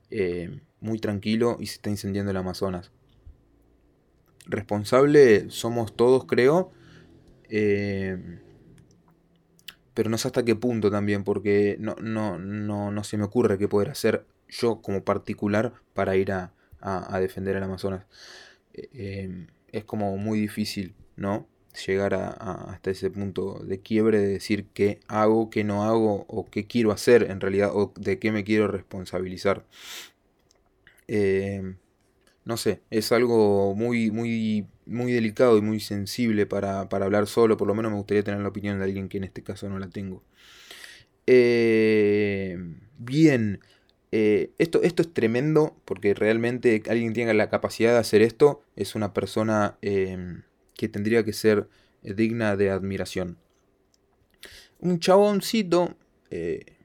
eh, 0.10 0.62
muy 0.80 1.00
tranquilo 1.00 1.58
y 1.60 1.68
se 1.68 1.76
está 1.76 1.90
incendiando 1.90 2.32
el 2.32 2.38
Amazonas. 2.38 2.92
Responsable 4.46 5.50
somos 5.50 5.96
todos, 5.96 6.26
creo. 6.26 6.72
Eh, 7.50 8.18
pero 9.94 10.10
no 10.10 10.18
sé 10.18 10.28
hasta 10.28 10.46
qué 10.46 10.56
punto 10.56 10.92
también, 10.92 11.24
porque 11.24 11.78
no, 11.80 11.96
no, 12.02 12.38
no, 12.38 12.92
no 12.92 13.04
se 13.04 13.18
me 13.18 13.24
ocurre 13.24 13.58
qué 13.58 13.68
poder 13.68 13.90
hacer 13.90 14.26
yo 14.48 14.82
como 14.82 15.04
particular 15.04 15.74
para 15.94 16.16
ir 16.16 16.32
a, 16.32 16.54
defender 17.20 17.58
al 17.58 17.64
Amazonas. 17.64 18.06
Eh, 18.74 19.48
es 19.72 19.84
como 19.86 20.16
muy 20.18 20.40
difícil, 20.40 20.96
¿no? 21.16 21.48
llegar 21.86 22.14
a, 22.14 22.30
hasta 22.72 22.92
ese 22.92 23.10
punto 23.10 23.60
de 23.64 23.82
quiebre 23.82 24.20
de 24.20 24.28
decir 24.28 24.68
qué 24.74 25.00
hago, 25.08 25.50
qué 25.50 25.64
no 25.64 25.84
hago 25.84 26.26
o 26.28 26.46
qué 26.50 26.66
quiero 26.66 26.92
hacer 26.92 27.30
en 27.30 27.40
realidad 27.40 27.72
o 27.74 27.94
de 28.00 28.20
qué 28.20 28.32
me 28.32 28.44
quiero 28.44 28.68
responsabilizar. 28.68 29.66
Eh, 31.08 31.76
no 32.46 32.58
sé, 32.58 32.82
es 32.90 33.12
algo 33.12 33.76
muy, 33.76 34.12
muy, 34.12 34.68
muy 34.88 35.12
delicado 35.12 35.58
y 35.58 35.62
muy 35.62 35.80
sensible 35.80 36.46
para, 36.46 36.82
hablar 36.82 37.28
solo, 37.28 37.58
por 37.58 37.68
lo 37.68 37.76
menos 37.76 37.92
me 37.92 37.98
gustaría 37.98 38.24
tener 38.24 38.42
la 38.42 38.50
opinión 38.50 38.78
de 38.78 38.86
alguien 38.86 39.10
que 39.10 39.18
en 39.18 39.26
este 39.26 39.44
caso 39.44 39.70
no 39.70 39.80
la 39.80 39.90
tengo. 39.90 40.24
Eh, 41.26 42.58
bien, 42.98 43.60
eh, 44.12 44.52
esto, 44.58 44.82
esto 44.84 45.02
es 45.02 45.14
tremendo 45.14 45.76
porque 45.86 46.14
realmente 46.14 46.82
alguien 46.90 47.14
tenga 47.14 47.34
la 47.34 47.50
capacidad 47.50 47.94
de 47.94 48.00
hacer 48.00 48.22
esto 48.22 48.64
es 48.76 48.96
una 48.96 49.14
persona 49.14 49.78
que 49.82 50.88
tendría 50.88 51.26
que 51.26 51.34
ser 51.34 51.68
eh, 52.04 52.14
digna 52.14 52.56
de 52.56 52.70
admiración. 52.70 53.38
Un 54.80 55.00
chaboncito 55.00 55.96
eh, 56.30 56.78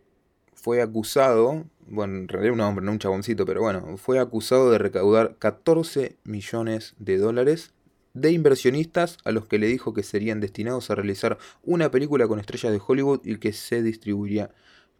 fue 0.55 0.81
acusado, 0.81 1.67
bueno, 1.87 2.17
en 2.17 2.29
realidad 2.29 2.55
un 2.55 2.61
hombre, 2.61 2.85
no 2.85 2.93
un 2.93 2.99
chaboncito, 2.99 3.45
pero 3.45 3.61
bueno, 3.61 3.97
fue 3.99 4.19
acusado 4.19 4.71
de 4.71 4.79
recaudar 4.79 5.37
14 5.38 6.17
millones 6.25 6.95
de 6.99 7.19
dólares 7.19 7.73
de 8.14 8.33
inversionistas 8.33 9.18
a 9.25 9.33
los 9.33 9.46
que 9.46 9.59
le 9.59 9.66
dijo 9.66 9.94
que 9.94 10.03
serían 10.03 10.40
destinados 10.40 10.90
a 10.90 10.94
realizar 10.94 11.38
una 11.62 11.90
película 11.90 12.29
con 12.29 12.38
estrellas 12.38 12.72
de 12.72 12.81
Hollywood 12.87 13.20
y 13.25 13.37
que 13.37 13.53
se 13.53 13.83
distribuiría 13.83 14.51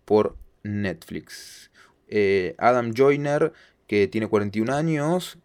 por 0.05 0.37
Netflix. 0.63 1.71
Eh, 2.09 2.55
Adam 2.59 2.93
Joyner, 2.95 3.53
que 3.87 4.09
tiene 4.09 4.29
41 4.29 4.73
años, 4.73 5.39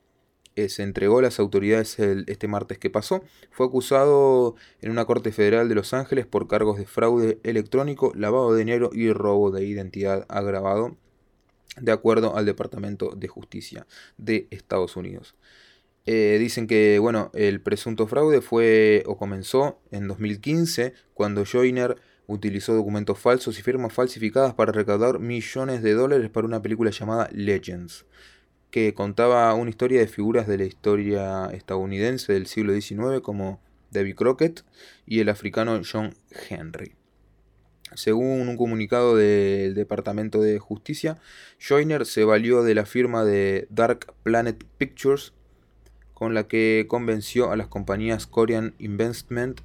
eh, 0.57 0.69
se 0.69 0.81
entregó 0.81 1.19
a 1.19 1.21
las 1.21 1.39
autoridades 1.39 1.99
este 1.99 2.47
martes 2.47 2.79
que 2.79 2.89
pasó. 2.89 3.23
Fue 3.51 3.67
acusado 3.67 4.55
en 4.81 4.89
una 4.89 5.05
corte 5.05 5.31
federal 5.31 5.69
de 5.69 5.75
Los 5.75 5.93
Ángeles 5.93 6.25
por 6.25 6.47
cargos 6.47 6.79
de 6.79 6.87
fraude 6.87 7.39
electrónico, 7.43 8.11
lavado 8.15 8.53
de 8.53 8.59
dinero 8.59 8.89
y 8.91 9.11
robo 9.11 9.51
de 9.51 9.65
identidad 9.65 10.25
agravado, 10.29 10.97
de 11.79 11.91
acuerdo 11.91 12.35
al 12.35 12.45
Departamento 12.45 13.11
de 13.15 13.27
Justicia 13.27 13.85
de 14.17 14.47
Estados 14.49 14.95
Unidos. 14.95 15.35
Eh, 16.09 16.37
dicen 16.39 16.67
que 16.67 16.99
bueno, 16.99 17.31
el 17.33 17.59
presunto 17.59 18.07
fraude 18.07 18.39
fue 18.39 19.03
o 19.07 19.17
comenzó 19.17 19.81
en 19.91 20.07
2015 20.07 20.93
cuando 21.13 21.43
Joyner 21.43 21.97
utilizó 22.27 22.73
documentos 22.73 23.19
falsos 23.19 23.59
y 23.59 23.61
firmas 23.61 23.91
falsificadas 23.91 24.53
para 24.53 24.71
recaudar 24.71 25.19
millones 25.19 25.83
de 25.83 25.93
dólares 25.93 26.29
para 26.29 26.47
una 26.47 26.61
película 26.61 26.91
llamada 26.91 27.29
Legends 27.33 28.05
que 28.71 28.93
contaba 28.93 29.53
una 29.53 29.69
historia 29.69 29.99
de 29.99 30.07
figuras 30.07 30.47
de 30.47 30.57
la 30.57 30.63
historia 30.63 31.47
estadounidense 31.47 32.31
del 32.31 32.47
siglo 32.47 32.73
XIX 32.73 33.21
como 33.21 33.61
David 33.91 34.15
Crockett 34.15 34.63
y 35.05 35.19
el 35.19 35.27
africano 35.27 35.81
John 35.89 36.13
Henry. 36.49 36.93
Según 37.95 38.47
un 38.47 38.57
comunicado 38.57 39.15
del 39.15 39.73
Departamento 39.73 40.41
de 40.41 40.59
Justicia, 40.59 41.19
Joyner 41.59 42.05
se 42.05 42.25
valió 42.25 42.63
de 42.63 42.75
la 42.75 42.85
firma 42.85 43.23
de 43.23 43.67
Dark 43.69 44.13
Planet 44.23 44.63
Pictures, 44.77 45.33
con 46.17 46.33
la 46.33 46.47
que 46.47 46.85
convenció 46.87 47.51
a 47.51 47.55
las 47.55 47.67
compañías 47.67 48.25
Korean 48.25 48.73
Investment 48.79 49.61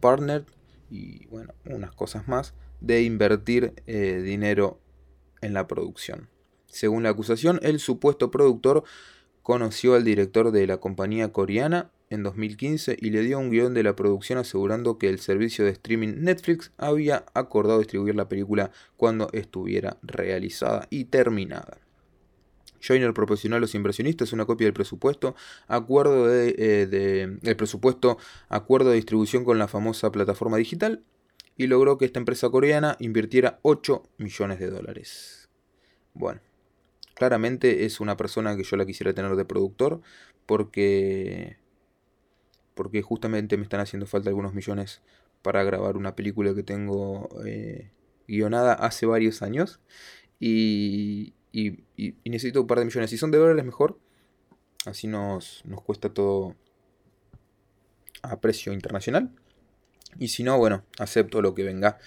Partner 0.00 0.44
y 0.90 1.24
bueno, 1.28 1.54
unas 1.64 1.92
cosas 1.92 2.28
más, 2.28 2.52
de 2.82 3.04
invertir 3.04 3.72
eh, 3.86 4.20
dinero 4.22 4.78
en 5.40 5.54
la 5.54 5.66
producción. 5.66 6.28
Según 6.66 7.04
la 7.04 7.08
acusación, 7.08 7.58
el 7.62 7.80
supuesto 7.80 8.30
productor 8.30 8.84
conoció 9.42 9.94
al 9.94 10.04
director 10.04 10.50
de 10.50 10.66
la 10.66 10.76
compañía 10.76 11.32
coreana 11.32 11.90
en 12.10 12.22
2015 12.22 12.98
y 13.00 13.08
le 13.08 13.22
dio 13.22 13.38
un 13.38 13.48
guion 13.48 13.72
de 13.72 13.82
la 13.82 13.96
producción 13.96 14.38
asegurando 14.38 14.98
que 14.98 15.08
el 15.08 15.20
servicio 15.20 15.64
de 15.64 15.70
streaming 15.70 16.16
Netflix 16.18 16.70
había 16.76 17.24
acordado 17.32 17.78
distribuir 17.78 18.14
la 18.14 18.28
película 18.28 18.72
cuando 18.98 19.30
estuviera 19.32 19.96
realizada 20.02 20.86
y 20.90 21.06
terminada. 21.06 21.78
Joyner 22.86 23.14
proporcionó 23.14 23.56
a 23.56 23.60
los 23.60 23.74
inversionistas 23.74 24.32
una 24.32 24.44
copia 24.46 24.66
del 24.66 24.74
presupuesto, 24.74 25.34
acuerdo 25.68 26.26
de, 26.26 26.54
eh, 26.58 27.38
el 27.42 27.56
presupuesto, 27.56 28.18
acuerdo 28.48 28.90
de 28.90 28.96
distribución 28.96 29.44
con 29.44 29.58
la 29.58 29.68
famosa 29.68 30.10
plataforma 30.12 30.56
digital 30.56 31.02
y 31.56 31.66
logró 31.66 31.98
que 31.98 32.04
esta 32.04 32.18
empresa 32.18 32.50
coreana 32.50 32.96
invirtiera 32.98 33.60
8 33.62 34.02
millones 34.18 34.58
de 34.58 34.70
dólares. 34.70 35.48
Bueno, 36.12 36.40
Claramente 37.14 37.84
es 37.84 38.00
una 38.00 38.16
persona 38.16 38.56
que 38.56 38.64
yo 38.64 38.76
la 38.76 38.84
quisiera 38.84 39.14
tener 39.14 39.36
de 39.36 39.44
productor 39.44 40.00
porque 40.46 41.56
porque 42.74 43.02
justamente 43.02 43.56
me 43.56 43.62
están 43.62 43.80
haciendo 43.80 44.06
falta 44.06 44.30
algunos 44.30 44.52
millones 44.52 45.00
para 45.42 45.62
grabar 45.62 45.96
una 45.96 46.16
película 46.16 46.54
que 46.56 46.64
tengo 46.64 47.28
eh, 47.46 47.92
guionada 48.26 48.74
hace 48.74 49.06
varios 49.06 49.42
años 49.42 49.80
y, 50.40 51.34
y, 51.54 51.84
necesito 52.24 52.62
un 52.62 52.66
par 52.66 52.80
de 52.80 52.84
millones. 52.84 53.10
Si 53.10 53.16
son 53.16 53.30
de 53.30 53.38
dólares 53.38 53.64
mejor, 53.64 53.98
así 54.86 55.06
nos, 55.06 55.62
nos 55.64 55.80
cuesta 55.82 56.12
todo 56.12 56.56
a 58.22 58.40
precio 58.40 58.72
internacional. 58.72 59.30
Y 60.18 60.28
si 60.28 60.42
no, 60.42 60.58
bueno, 60.58 60.84
acepto 60.98 61.40
lo 61.42 61.54
que 61.54 61.62
venga. 61.62 61.98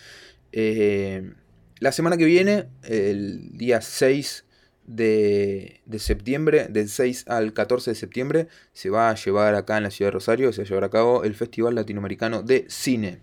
Eh, 0.52 1.34
la 1.80 1.92
semana 1.92 2.18
que 2.18 2.26
viene, 2.26 2.68
el 2.84 3.58
día 3.58 3.82
6 3.82 4.46
de, 4.86 5.82
septiembre, 5.98 6.68
del 6.70 6.90
6 6.90 7.26
al 7.28 7.54
14 7.54 7.92
de 7.92 7.96
septiembre, 7.96 8.48
se 8.74 8.90
va 8.90 9.10
a 9.10 9.16
llevar 9.16 9.56
acá 9.56 9.78
en 9.78 9.84
la 9.84 9.92
ciudad 9.92 10.08
de 10.08 10.14
Rosario, 10.14 10.52
se 10.52 10.62
va 10.62 10.66
a 10.66 10.70
llevar 10.70 10.84
a 10.86 10.90
cabo 10.90 11.24
el 11.24 11.36
Festival 11.36 11.76
Latinoamericano 11.76 12.44
de 12.44 12.66
Cine. 12.70 13.20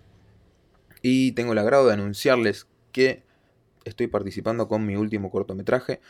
Y 1.02 1.32
tengo 1.32 1.52
el 1.52 1.58
agrado 1.58 1.87
de 1.87 1.94
anunciarles 1.94 2.66
que 2.92 3.22
estoy 3.85 4.07
participando 4.07 4.68
con 4.68 4.87
mi 4.87 4.97
último 4.97 5.30
cortometraje, 5.30 6.01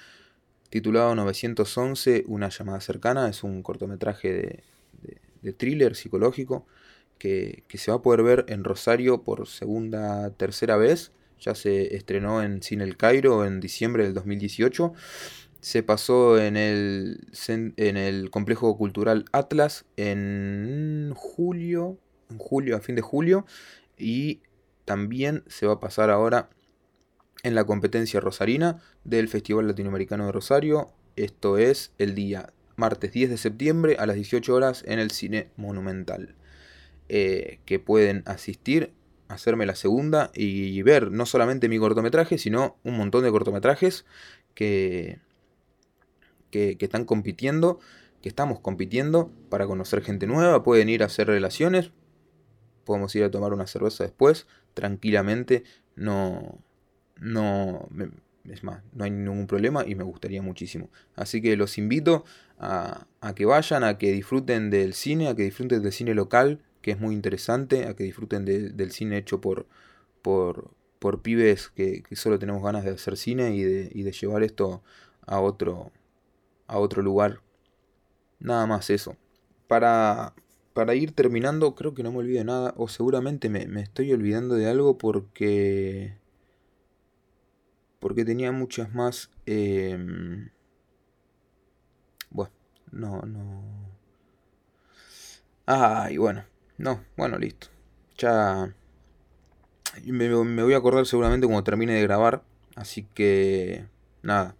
titulado 0.70 1.14
911, 1.14 2.24
Una 2.26 2.48
llamada 2.48 2.80
cercana. 2.80 3.28
Es 3.28 3.44
un 3.44 3.62
cortometraje 3.62 4.62
de, 5.42 5.52
thriller 5.52 5.94
psicológico 5.94 6.66
que, 7.18 7.64
que 7.68 7.76
se 7.76 7.90
va 7.90 7.98
a 7.98 8.02
poder 8.02 8.22
ver 8.22 8.44
en 8.48 8.64
Rosario 8.64 9.22
por 9.22 9.46
segunda, 9.46 10.30
tercera 10.30 10.76
vez. 10.76 11.12
Ya 11.38 11.54
se 11.54 11.94
estrenó 11.94 12.42
en 12.42 12.62
Cine 12.62 12.84
El 12.84 12.96
Cairo 12.96 13.44
en 13.44 13.60
diciembre 13.60 14.04
del 14.04 14.14
2018 14.14 14.94
se 15.64 15.82
pasó 15.82 16.38
en 16.38 16.58
el, 16.58 17.26
en 17.48 17.96
el 17.96 18.28
complejo 18.30 18.76
cultural 18.76 19.24
Atlas 19.32 19.86
en 19.96 21.10
julio, 21.16 21.96
en 22.28 22.36
julio, 22.36 22.76
a 22.76 22.80
fin 22.80 22.96
de 22.96 23.00
julio, 23.00 23.46
y 23.96 24.42
también 24.84 25.42
se 25.46 25.64
va 25.66 25.72
a 25.72 25.80
pasar 25.80 26.10
ahora 26.10 26.50
en 27.44 27.54
la 27.54 27.64
competencia 27.64 28.18
rosarina 28.18 28.82
del 29.04 29.28
Festival 29.28 29.68
Latinoamericano 29.68 30.26
de 30.26 30.32
Rosario. 30.32 30.90
Esto 31.14 31.58
es 31.58 31.92
el 31.98 32.16
día 32.16 32.52
martes 32.74 33.12
10 33.12 33.30
de 33.30 33.36
septiembre 33.36 33.96
a 34.00 34.06
las 34.06 34.16
18 34.16 34.52
horas 34.52 34.82
en 34.88 34.98
el 34.98 35.12
Cine 35.12 35.50
Monumental. 35.56 36.34
Eh, 37.08 37.60
que 37.66 37.78
pueden 37.78 38.22
asistir 38.24 38.94
hacerme 39.28 39.66
la 39.66 39.74
segunda 39.74 40.30
y 40.34 40.80
ver 40.82 41.12
no 41.12 41.26
solamente 41.26 41.68
mi 41.68 41.78
cortometraje, 41.78 42.38
sino 42.38 42.78
un 42.82 42.96
montón 42.96 43.24
de 43.24 43.30
cortometrajes 43.30 44.06
que, 44.54 45.18
que, 46.50 46.78
que 46.78 46.84
están 46.86 47.04
compitiendo, 47.04 47.78
que 48.22 48.28
estamos 48.30 48.60
compitiendo 48.60 49.30
para 49.50 49.66
conocer 49.66 50.02
gente 50.02 50.26
nueva. 50.26 50.62
Pueden 50.62 50.88
ir 50.88 51.02
a 51.02 51.06
hacer 51.06 51.26
relaciones, 51.26 51.90
podemos 52.84 53.14
ir 53.16 53.24
a 53.24 53.30
tomar 53.30 53.52
una 53.52 53.66
cerveza 53.66 54.04
después, 54.04 54.46
tranquilamente, 54.72 55.64
no, 55.96 56.63
no, 57.16 57.88
es 58.44 58.62
más, 58.62 58.82
no 58.92 59.04
hay 59.04 59.10
ningún 59.10 59.46
problema 59.46 59.84
y 59.86 59.94
me 59.94 60.04
gustaría 60.04 60.42
muchísimo. 60.42 60.90
Así 61.16 61.40
que 61.40 61.56
los 61.56 61.78
invito 61.78 62.24
a, 62.58 63.06
que 63.34 63.46
vayan, 63.46 63.84
a 63.84 63.98
que 63.98 64.12
disfruten 64.12 64.70
del 64.70 64.94
cine, 64.94 65.28
a 65.28 65.34
que 65.34 65.44
disfruten 65.44 65.82
del 65.82 65.92
cine 65.92 66.14
local, 66.14 66.60
que 66.82 66.90
es 66.90 67.00
muy 67.00 67.14
interesante, 67.14 67.86
a 67.86 67.94
que 67.94 68.04
disfruten 68.04 68.44
del 68.44 68.90
cine 68.90 69.16
hecho 69.16 69.40
por, 69.40 69.66
por, 70.22 70.70
por 70.98 71.22
pibes 71.22 71.68
que, 71.70 72.02
solo 72.12 72.38
tenemos 72.38 72.62
ganas 72.62 72.84
de 72.84 72.90
hacer 72.90 73.16
cine 73.16 73.54
y 73.54 73.62
de, 73.62 73.90
y 73.92 74.02
de 74.02 74.12
llevar 74.12 74.42
esto 74.42 74.82
a 75.26 75.40
otro, 75.40 75.90
a 76.66 76.78
otro 76.78 77.02
lugar. 77.02 77.40
Nada 78.40 78.66
más 78.66 78.90
eso. 78.90 79.16
Para, 79.68 80.34
para 80.74 80.94
ir 80.94 81.12
terminando, 81.12 81.74
creo 81.74 81.94
que 81.94 82.02
no 82.02 82.12
me 82.12 82.18
olvido 82.18 82.44
nada, 82.44 82.74
o 82.76 82.88
seguramente 82.88 83.48
me, 83.48 83.66
me 83.66 83.80
estoy 83.80 84.12
olvidando 84.12 84.56
de 84.56 84.68
algo 84.68 84.98
porque 84.98 86.14
porque 88.04 88.26
tenía 88.26 88.52
muchas 88.52 88.92
más... 88.94 89.30
Em, 89.46 90.50
bueno, 92.28 92.52
no, 92.92 93.22
no... 93.22 93.64
Ay, 95.64 96.18
bueno, 96.18 96.44
no, 96.76 97.02
bueno, 97.16 97.38
listo. 97.38 97.68
Ya... 98.18 98.74
Me, 100.04 100.28
voy 100.34 100.74
a 100.74 100.76
acordar 100.76 101.06
seguramente 101.06 101.46
cuando 101.46 101.64
termine 101.64 101.94
de 101.94 102.02
grabar, 102.02 102.42
así 102.76 103.08
que... 103.14 103.86
Nada, 104.20 104.54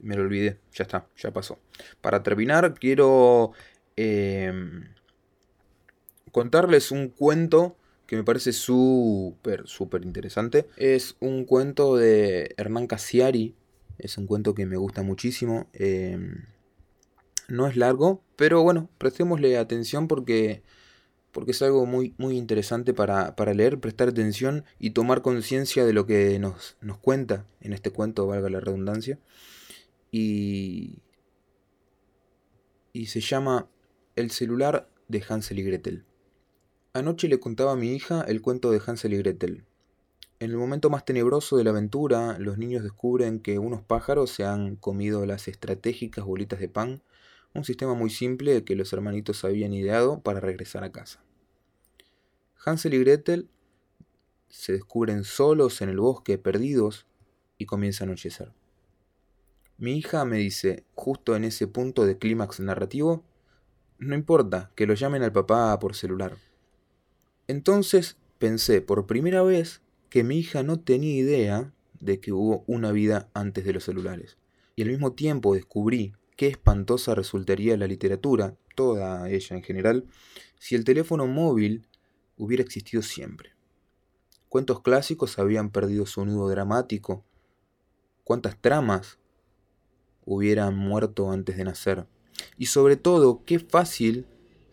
me 0.00 0.16
lo 0.16 0.22
olvidé, 0.22 0.58
ya 0.72 0.84
está, 0.84 1.06
ya 1.18 1.32
pasó. 1.32 1.58
Para 2.00 2.22
terminar, 2.22 2.72
quiero 2.72 3.52
em, 3.96 4.94
contarles 6.32 6.90
un 6.90 7.10
cuento 7.10 7.76
que 8.06 8.16
me 8.16 8.24
parece 8.24 8.52
súper, 8.52 9.66
súper 9.66 10.04
interesante. 10.04 10.68
Es 10.76 11.16
un 11.20 11.44
cuento 11.44 11.96
de 11.96 12.54
Hernán 12.56 12.86
Cassiari. 12.86 13.56
Es 13.98 14.16
un 14.18 14.26
cuento 14.26 14.54
que 14.54 14.66
me 14.66 14.76
gusta 14.76 15.02
muchísimo. 15.02 15.68
Em, 15.72 16.44
no 17.48 17.66
es 17.66 17.76
largo, 17.76 18.22
pero 18.36 18.62
bueno, 18.62 18.88
prestémosle 18.98 19.56
atención 19.58 20.08
porque, 20.08 20.62
porque 21.32 21.52
es 21.52 21.62
algo 21.62 21.86
muy, 21.86 22.14
muy 22.18 22.36
interesante 22.36 22.94
para, 22.94 23.36
para 23.36 23.54
leer, 23.54 23.80
prestar 23.80 24.08
atención 24.08 24.64
y 24.78 24.90
tomar 24.90 25.22
conciencia 25.22 25.84
de 25.84 25.92
lo 25.92 26.06
que 26.06 26.38
nos, 26.38 26.76
nos 26.80 26.98
cuenta 26.98 27.46
en 27.60 27.72
este 27.72 27.90
cuento, 27.90 28.26
valga 28.26 28.50
la 28.50 28.60
redundancia. 28.60 29.18
Y, 30.12 31.02
y 32.92 33.06
se 33.06 33.20
llama 33.20 33.68
El 34.14 34.30
celular 34.30 34.88
de 35.08 35.24
Hansel 35.28 35.58
y 35.58 35.62
Gretel. 35.64 36.05
Anoche 36.96 37.28
le 37.28 37.38
contaba 37.38 37.72
a 37.72 37.76
mi 37.76 37.92
hija 37.92 38.22
el 38.22 38.40
cuento 38.40 38.70
de 38.70 38.80
Hansel 38.84 39.12
y 39.12 39.18
Gretel. 39.18 39.66
En 40.40 40.50
el 40.50 40.56
momento 40.56 40.88
más 40.88 41.04
tenebroso 41.04 41.58
de 41.58 41.64
la 41.64 41.68
aventura, 41.68 42.38
los 42.38 42.56
niños 42.56 42.82
descubren 42.82 43.38
que 43.38 43.58
unos 43.58 43.82
pájaros 43.82 44.30
se 44.30 44.46
han 44.46 44.76
comido 44.76 45.26
las 45.26 45.46
estratégicas 45.46 46.24
bolitas 46.24 46.58
de 46.58 46.70
pan, 46.70 47.02
un 47.52 47.64
sistema 47.64 47.92
muy 47.92 48.08
simple 48.08 48.64
que 48.64 48.76
los 48.76 48.94
hermanitos 48.94 49.44
habían 49.44 49.74
ideado 49.74 50.20
para 50.20 50.40
regresar 50.40 50.84
a 50.84 50.92
casa. 50.92 51.22
Hansel 52.64 52.94
y 52.94 53.00
Gretel 53.00 53.50
se 54.48 54.72
descubren 54.72 55.24
solos 55.24 55.82
en 55.82 55.90
el 55.90 55.98
bosque, 55.98 56.38
perdidos, 56.38 57.04
y 57.58 57.66
comienza 57.66 58.04
a 58.04 58.06
anochecer. 58.06 58.52
Mi 59.76 59.98
hija 59.98 60.24
me 60.24 60.38
dice, 60.38 60.86
justo 60.94 61.36
en 61.36 61.44
ese 61.44 61.66
punto 61.66 62.06
de 62.06 62.16
clímax 62.16 62.60
narrativo, 62.60 63.22
no 63.98 64.14
importa, 64.14 64.70
que 64.74 64.86
lo 64.86 64.94
llamen 64.94 65.22
al 65.22 65.32
papá 65.32 65.78
por 65.78 65.94
celular. 65.94 66.38
Entonces 67.48 68.16
pensé 68.38 68.80
por 68.80 69.06
primera 69.06 69.42
vez 69.42 69.80
que 70.10 70.24
mi 70.24 70.38
hija 70.38 70.62
no 70.62 70.80
tenía 70.80 71.14
idea 71.14 71.72
de 72.00 72.20
que 72.20 72.32
hubo 72.32 72.64
una 72.66 72.92
vida 72.92 73.28
antes 73.34 73.64
de 73.64 73.72
los 73.72 73.84
celulares. 73.84 74.36
Y 74.74 74.82
al 74.82 74.88
mismo 74.88 75.12
tiempo 75.12 75.54
descubrí 75.54 76.14
qué 76.36 76.48
espantosa 76.48 77.14
resultaría 77.14 77.76
la 77.76 77.86
literatura, 77.86 78.56
toda 78.74 79.30
ella 79.30 79.56
en 79.56 79.62
general, 79.62 80.06
si 80.58 80.74
el 80.74 80.84
teléfono 80.84 81.26
móvil 81.26 81.86
hubiera 82.36 82.62
existido 82.62 83.02
siempre. 83.02 83.52
¿Cuántos 84.48 84.80
clásicos 84.80 85.38
habían 85.38 85.70
perdido 85.70 86.06
su 86.06 86.24
nudo 86.24 86.48
dramático? 86.48 87.24
¿Cuántas 88.24 88.60
tramas 88.60 89.18
hubieran 90.24 90.76
muerto 90.76 91.30
antes 91.30 91.56
de 91.56 91.64
nacer? 91.64 92.06
Y 92.58 92.66
sobre 92.66 92.96
todo, 92.96 93.42
qué 93.44 93.58
fácil 93.58 94.26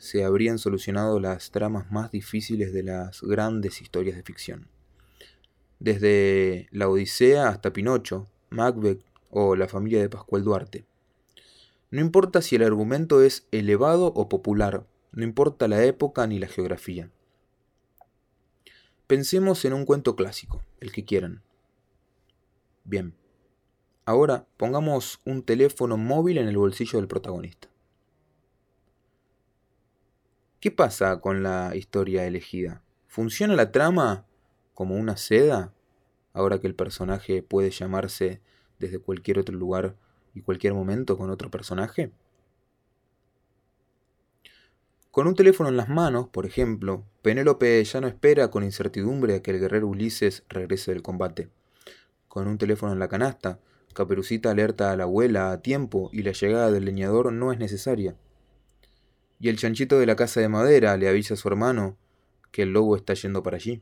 se 0.03 0.25
habrían 0.25 0.59
solucionado 0.59 1.21
las 1.21 1.51
tramas 1.51 1.89
más 1.89 2.11
difíciles 2.11 2.73
de 2.73 2.83
las 2.83 3.21
grandes 3.21 3.81
historias 3.81 4.17
de 4.17 4.23
ficción. 4.23 4.67
Desde 5.79 6.67
La 6.71 6.89
Odisea 6.89 7.47
hasta 7.47 7.71
Pinocho, 7.71 8.27
Macbeth 8.49 9.01
o 9.29 9.55
La 9.55 9.69
familia 9.69 10.01
de 10.01 10.09
Pascual 10.09 10.43
Duarte. 10.43 10.83
No 11.89 12.01
importa 12.01 12.41
si 12.41 12.57
el 12.57 12.63
argumento 12.63 13.21
es 13.21 13.47
elevado 13.51 14.07
o 14.07 14.27
popular, 14.27 14.85
no 15.13 15.23
importa 15.23 15.69
la 15.69 15.81
época 15.85 16.27
ni 16.27 16.37
la 16.37 16.47
geografía. 16.47 17.09
Pensemos 19.07 19.63
en 19.63 19.71
un 19.71 19.85
cuento 19.85 20.17
clásico, 20.17 20.65
el 20.81 20.91
que 20.91 21.05
quieran. 21.05 21.43
Bien. 22.83 23.15
Ahora 24.03 24.47
pongamos 24.57 25.21
un 25.23 25.43
teléfono 25.43 25.95
móvil 25.95 26.39
en 26.39 26.49
el 26.49 26.57
bolsillo 26.57 26.99
del 26.99 27.07
protagonista. 27.07 27.69
¿Qué 30.63 30.71
pasa 30.71 31.19
con 31.19 31.43
la 31.43 31.75
historia 31.75 32.25
elegida? 32.25 32.81
¿Funciona 33.09 33.53
la 33.53 33.73
trama 33.73 34.25
como 34.73 34.95
una 34.95 35.17
seda? 35.17 35.73
Ahora 36.31 36.59
que 36.59 36.67
el 36.67 36.73
personaje 36.73 37.43
puede 37.43 37.69
llamarse 37.69 38.39
desde 38.79 38.99
cualquier 38.99 39.39
otro 39.39 39.57
lugar 39.57 39.97
y 40.33 40.39
cualquier 40.39 40.73
momento 40.73 41.17
con 41.17 41.29
otro 41.31 41.51
personaje. 41.51 42.13
Con 45.11 45.27
un 45.27 45.35
teléfono 45.35 45.67
en 45.67 45.75
las 45.75 45.89
manos, 45.89 46.29
por 46.29 46.45
ejemplo, 46.45 47.03
Penélope 47.21 47.83
ya 47.83 47.99
no 47.99 48.07
espera 48.07 48.49
con 48.49 48.63
incertidumbre 48.63 49.35
a 49.35 49.41
que 49.41 49.51
el 49.51 49.59
guerrero 49.59 49.89
Ulises 49.89 50.45
regrese 50.47 50.93
del 50.93 51.03
combate. 51.03 51.49
Con 52.29 52.47
un 52.47 52.57
teléfono 52.57 52.93
en 52.93 52.99
la 52.99 53.09
canasta, 53.09 53.59
Caperucita 53.93 54.51
alerta 54.51 54.93
a 54.93 54.95
la 54.95 55.03
abuela 55.03 55.51
a 55.51 55.61
tiempo 55.61 56.09
y 56.13 56.23
la 56.23 56.31
llegada 56.31 56.71
del 56.71 56.85
leñador 56.85 57.33
no 57.33 57.51
es 57.51 57.59
necesaria 57.59 58.15
y 59.43 59.49
el 59.49 59.57
chanchito 59.57 59.99
de 59.99 60.05
la 60.05 60.15
casa 60.15 60.39
de 60.39 60.47
madera 60.47 60.95
le 60.95 61.09
avisa 61.09 61.33
a 61.33 61.37
su 61.37 61.49
hermano 61.49 61.97
que 62.53 62.61
el 62.61 62.71
lobo 62.71 62.95
está 62.95 63.13
yendo 63.13 63.43
para 63.43 63.57
allí. 63.57 63.81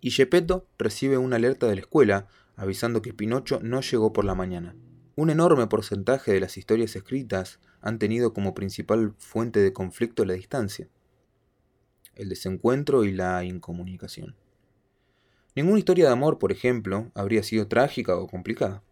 Y 0.00 0.10
Gepetto 0.10 0.66
recibe 0.80 1.16
una 1.16 1.36
alerta 1.36 1.68
de 1.68 1.76
la 1.76 1.82
escuela 1.82 2.26
avisando 2.56 3.00
que 3.00 3.14
Pinocho 3.14 3.60
no 3.62 3.82
llegó 3.82 4.12
por 4.12 4.24
la 4.24 4.34
mañana. 4.34 4.74
Un 5.14 5.30
enorme 5.30 5.68
porcentaje 5.68 6.32
de 6.32 6.40
las 6.40 6.56
historias 6.56 6.96
escritas 6.96 7.60
han 7.80 8.00
tenido 8.00 8.32
como 8.32 8.52
principal 8.52 9.14
fuente 9.18 9.60
de 9.60 9.72
conflicto 9.72 10.24
la 10.24 10.34
distancia, 10.34 10.88
el 12.16 12.28
desencuentro 12.28 13.04
y 13.04 13.12
la 13.12 13.44
incomunicación. 13.44 14.34
Ninguna 15.54 15.78
historia 15.78 16.06
de 16.06 16.12
amor, 16.14 16.40
por 16.40 16.50
ejemplo, 16.50 17.12
habría 17.14 17.44
sido 17.44 17.68
trágica 17.68 18.16
o 18.16 18.26
complicada. 18.26 18.82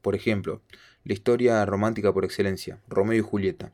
Por 0.00 0.16
ejemplo, 0.16 0.62
la 1.04 1.12
historia 1.12 1.64
romántica 1.64 2.12
por 2.12 2.24
excelencia, 2.24 2.82
Romeo 2.88 3.18
y 3.18 3.20
Julieta, 3.20 3.72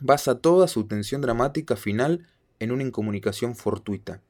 basa 0.00 0.40
toda 0.40 0.68
su 0.68 0.86
tensión 0.86 1.20
dramática 1.20 1.76
final 1.76 2.26
en 2.58 2.72
una 2.72 2.82
incomunicación 2.82 3.56
fortuita. 3.56 4.22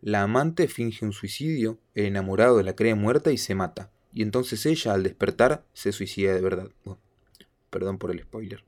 La 0.00 0.22
amante 0.22 0.68
finge 0.68 1.04
un 1.04 1.12
suicidio, 1.12 1.78
el 1.94 2.06
enamorado 2.06 2.60
la 2.62 2.74
cree 2.74 2.94
muerta 2.94 3.30
y 3.30 3.38
se 3.38 3.54
mata, 3.54 3.90
y 4.12 4.22
entonces 4.22 4.66
ella, 4.66 4.94
al 4.94 5.02
despertar, 5.02 5.64
se 5.72 5.92
suicida 5.92 6.34
de 6.34 6.40
verdad. 6.40 6.68
perdón 7.70 7.98
por 7.98 8.10
el 8.10 8.20
spoiler. 8.20 8.64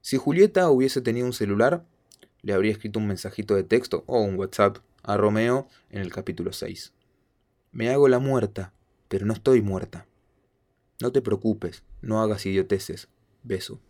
Si 0.00 0.16
Julieta 0.16 0.70
hubiese 0.70 1.02
tenido 1.02 1.26
un 1.26 1.32
celular, 1.32 1.84
le 2.42 2.52
habría 2.52 2.72
escrito 2.72 2.98
un 2.98 3.06
mensajito 3.06 3.54
de 3.54 3.64
texto 3.64 4.04
o 4.06 4.20
un 4.20 4.36
WhatsApp 4.36 4.78
a 5.02 5.16
Romeo 5.16 5.68
en 5.90 6.00
el 6.00 6.12
capítulo 6.12 6.52
6. 6.52 6.92
Me 7.72 7.90
hago 7.90 8.08
la 8.08 8.18
muerta, 8.18 8.72
pero 9.08 9.26
no 9.26 9.34
estoy 9.34 9.60
muerta. 9.60 10.06
No 11.00 11.12
te 11.12 11.20
preocupes, 11.20 11.84
no 12.00 12.22
hagas 12.22 12.46
idioteces. 12.46 13.08
Beso. 13.42 13.80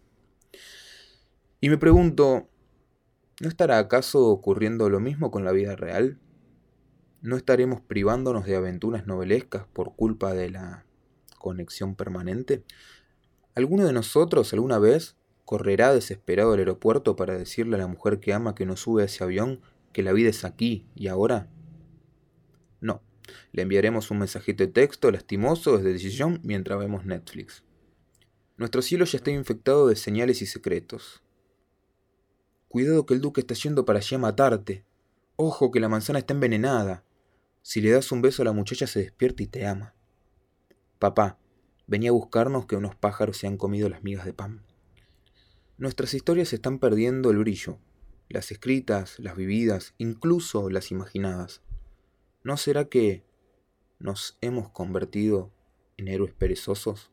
Y 1.61 1.71
me 1.71 1.79
pregunto, 1.79 2.49
¿no 3.41 3.49
estará 3.49 3.79
acaso 3.79 4.27
ocurriendo 4.27 4.89
lo 4.89 5.01
mismo 5.01 5.33
con 5.33 5.45
la 5.45 5.51
vida 5.51 5.75
real? 5.75 6.21
¿No 7.21 7.37
estaremos 7.37 7.81
privándonos 7.81 8.47
de 8.47 8.55
aventuras 8.55 9.09
novelescas 9.09 9.67
por 9.73 9.97
culpa 9.97 10.35
de 10.35 10.51
la 10.51 10.87
conexión 11.39 11.97
permanente? 11.97 12.63
¿Alguno 13.57 13.85
de 13.85 13.93
nosotros 13.93 14.53
alguna 14.53 14.79
vez 14.79 15.17
correrá 15.45 15.93
desesperado 15.93 16.53
al 16.53 16.61
aeropuerto 16.61 17.17
para 17.17 17.37
decirle 17.37 17.75
a 17.75 17.81
la 17.81 17.89
mujer 17.89 18.21
que 18.21 18.33
ama 18.33 18.55
que 18.55 18.65
no 18.65 18.77
sube 18.77 19.03
a 19.03 19.07
ese 19.07 19.25
avión 19.25 19.61
que 19.93 20.05
la 20.05 20.13
vida 20.13 20.31
es 20.31 20.45
aquí 20.45 20.87
y 20.95 21.09
ahora? 21.09 21.49
No, 22.81 23.03
le 23.51 23.63
enviaremos 23.63 24.13
un 24.13 24.21
mensajito 24.21 24.63
de 24.63 24.71
texto 24.71 25.11
lastimoso 25.11 25.77
desde 25.77 25.93
decisión 25.93 26.39
mientras 26.45 26.79
vemos 26.79 27.05
Netflix. 27.05 27.65
Nuestro 28.57 28.81
cielo 28.81 29.07
ya 29.07 29.19
está 29.19 29.33
infectado 29.33 29.89
de 29.89 29.97
señales 29.97 30.41
y 30.41 30.47
secretos. 30.47 31.25
Cuidado 32.69 33.07
que 33.07 33.15
el 33.15 33.21
duque 33.23 33.41
está 33.41 33.55
yendo 33.55 33.85
para 33.85 33.99
allá 33.99 34.17
a 34.17 34.21
matarte. 34.21 34.85
Ojo 35.37 35.71
que 35.71 35.81
la 35.81 35.89
manzana 35.89 36.19
está 36.19 36.35
envenenada. 36.35 37.03
Si 37.63 37.81
le 37.81 37.91
das 37.91 38.13
un 38.13 38.21
beso 38.21 38.43
a 38.43 38.45
la 38.45 38.53
muchacha 38.53 38.87
se 38.87 39.01
despierta 39.01 39.43
y 39.43 39.47
te 39.47 39.67
ama. 39.67 39.95
Papá, 40.99 41.39
venía 41.87 42.11
a 42.11 42.13
buscarnos 42.13 42.67
que 42.67 42.77
unos 42.77 42.95
pájaros 42.95 43.39
se 43.39 43.47
han 43.47 43.57
comido 43.57 43.89
las 43.89 44.03
migas 44.03 44.27
de 44.27 44.35
pan. 44.35 44.63
Nuestras 45.79 46.13
historias 46.13 46.53
están 46.53 46.79
perdiendo 46.79 47.31
el 47.31 47.39
brillo, 47.39 47.79
las 48.29 48.51
escritas, 48.51 49.19
las 49.19 49.37
vividas, 49.37 49.95
incluso 49.97 50.69
las 50.69 50.91
imaginadas. 50.91 51.63
¿No 52.43 52.57
será 52.57 52.87
que 52.87 53.25
nos 53.99 54.37
hemos 54.41 54.69
convertido 54.71 55.51
en 55.97 56.09
héroes 56.09 56.35
perezosos? 56.35 57.11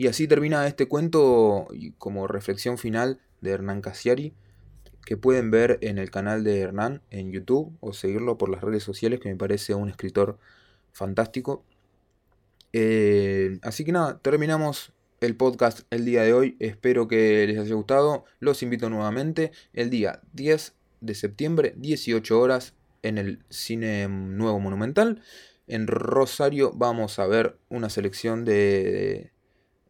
Y 0.00 0.06
así 0.06 0.26
termina 0.26 0.66
este 0.66 0.88
cuento 0.88 1.68
como 1.98 2.26
reflexión 2.26 2.78
final 2.78 3.20
de 3.42 3.50
Hernán 3.50 3.82
Casiari, 3.82 4.32
que 5.04 5.18
pueden 5.18 5.50
ver 5.50 5.76
en 5.82 5.98
el 5.98 6.10
canal 6.10 6.42
de 6.42 6.58
Hernán 6.58 7.02
en 7.10 7.32
YouTube 7.32 7.76
o 7.80 7.92
seguirlo 7.92 8.38
por 8.38 8.48
las 8.48 8.62
redes 8.62 8.82
sociales, 8.82 9.20
que 9.20 9.28
me 9.28 9.36
parece 9.36 9.74
un 9.74 9.90
escritor 9.90 10.38
fantástico. 10.90 11.66
Eh, 12.72 13.58
así 13.60 13.84
que 13.84 13.92
nada, 13.92 14.18
terminamos 14.20 14.94
el 15.20 15.36
podcast 15.36 15.80
el 15.90 16.06
día 16.06 16.22
de 16.22 16.32
hoy. 16.32 16.56
Espero 16.60 17.06
que 17.06 17.46
les 17.46 17.58
haya 17.58 17.74
gustado. 17.74 18.24
Los 18.38 18.62
invito 18.62 18.88
nuevamente 18.88 19.52
el 19.74 19.90
día 19.90 20.22
10 20.32 20.72
de 21.02 21.14
septiembre, 21.14 21.74
18 21.76 22.40
horas, 22.40 22.72
en 23.02 23.18
el 23.18 23.44
Cine 23.50 24.08
Nuevo 24.08 24.60
Monumental. 24.60 25.20
En 25.66 25.86
Rosario 25.86 26.72
vamos 26.72 27.18
a 27.18 27.26
ver 27.26 27.58
una 27.68 27.90
selección 27.90 28.46
de, 28.46 29.30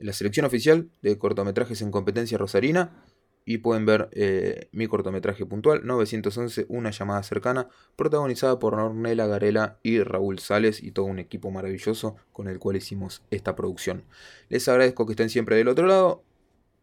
la 0.01 0.13
selección 0.13 0.47
oficial 0.47 0.91
de 1.03 1.19
cortometrajes 1.19 1.83
en 1.83 1.91
competencia 1.91 2.39
rosarina 2.39 3.05
y 3.45 3.59
pueden 3.59 3.87
ver 3.87 4.09
eh, 4.13 4.69
mi 4.73 4.87
cortometraje 4.87 5.47
puntual 5.47 5.81
911, 5.85 6.67
una 6.69 6.91
llamada 6.91 7.23
cercana, 7.23 7.69
protagonizada 7.97 8.59
por 8.59 8.75
Ornella 8.75 9.27
Garela 9.27 9.79
y 9.83 10.03
Raúl 10.03 10.39
Sales 10.39 10.83
y 10.83 10.93
todo 10.93 11.07
un 11.07 11.19
equipo 11.19 11.51
maravilloso 11.51 12.17
con 12.33 12.49
el 12.49 12.59
cual 12.59 12.77
hicimos 12.77 13.23
esta 13.31 13.57
producción. 13.57 14.05
Les 14.49 14.69
agradezco 14.69 15.07
que 15.07 15.15
estén 15.15 15.31
siempre 15.31 15.57
del 15.57 15.69
otro 15.69 15.87
lado. 15.87 16.23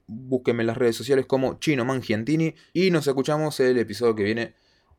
Búsquenme 0.08 0.64
en 0.64 0.68
las 0.68 0.78
redes 0.78 0.96
sociales 0.96 1.26
como 1.26 1.60
Chino 1.60 1.86
Mangiantini 1.86 2.56
y 2.74 2.92
nos 2.92 3.08
escuchamos 3.08 3.60
el 3.60 3.78
episodio 3.78 4.16
que 4.16 4.24
viene. 4.24 4.54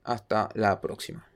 Hasta 0.04 0.48
la 0.54 0.80
próxima. 0.80 1.27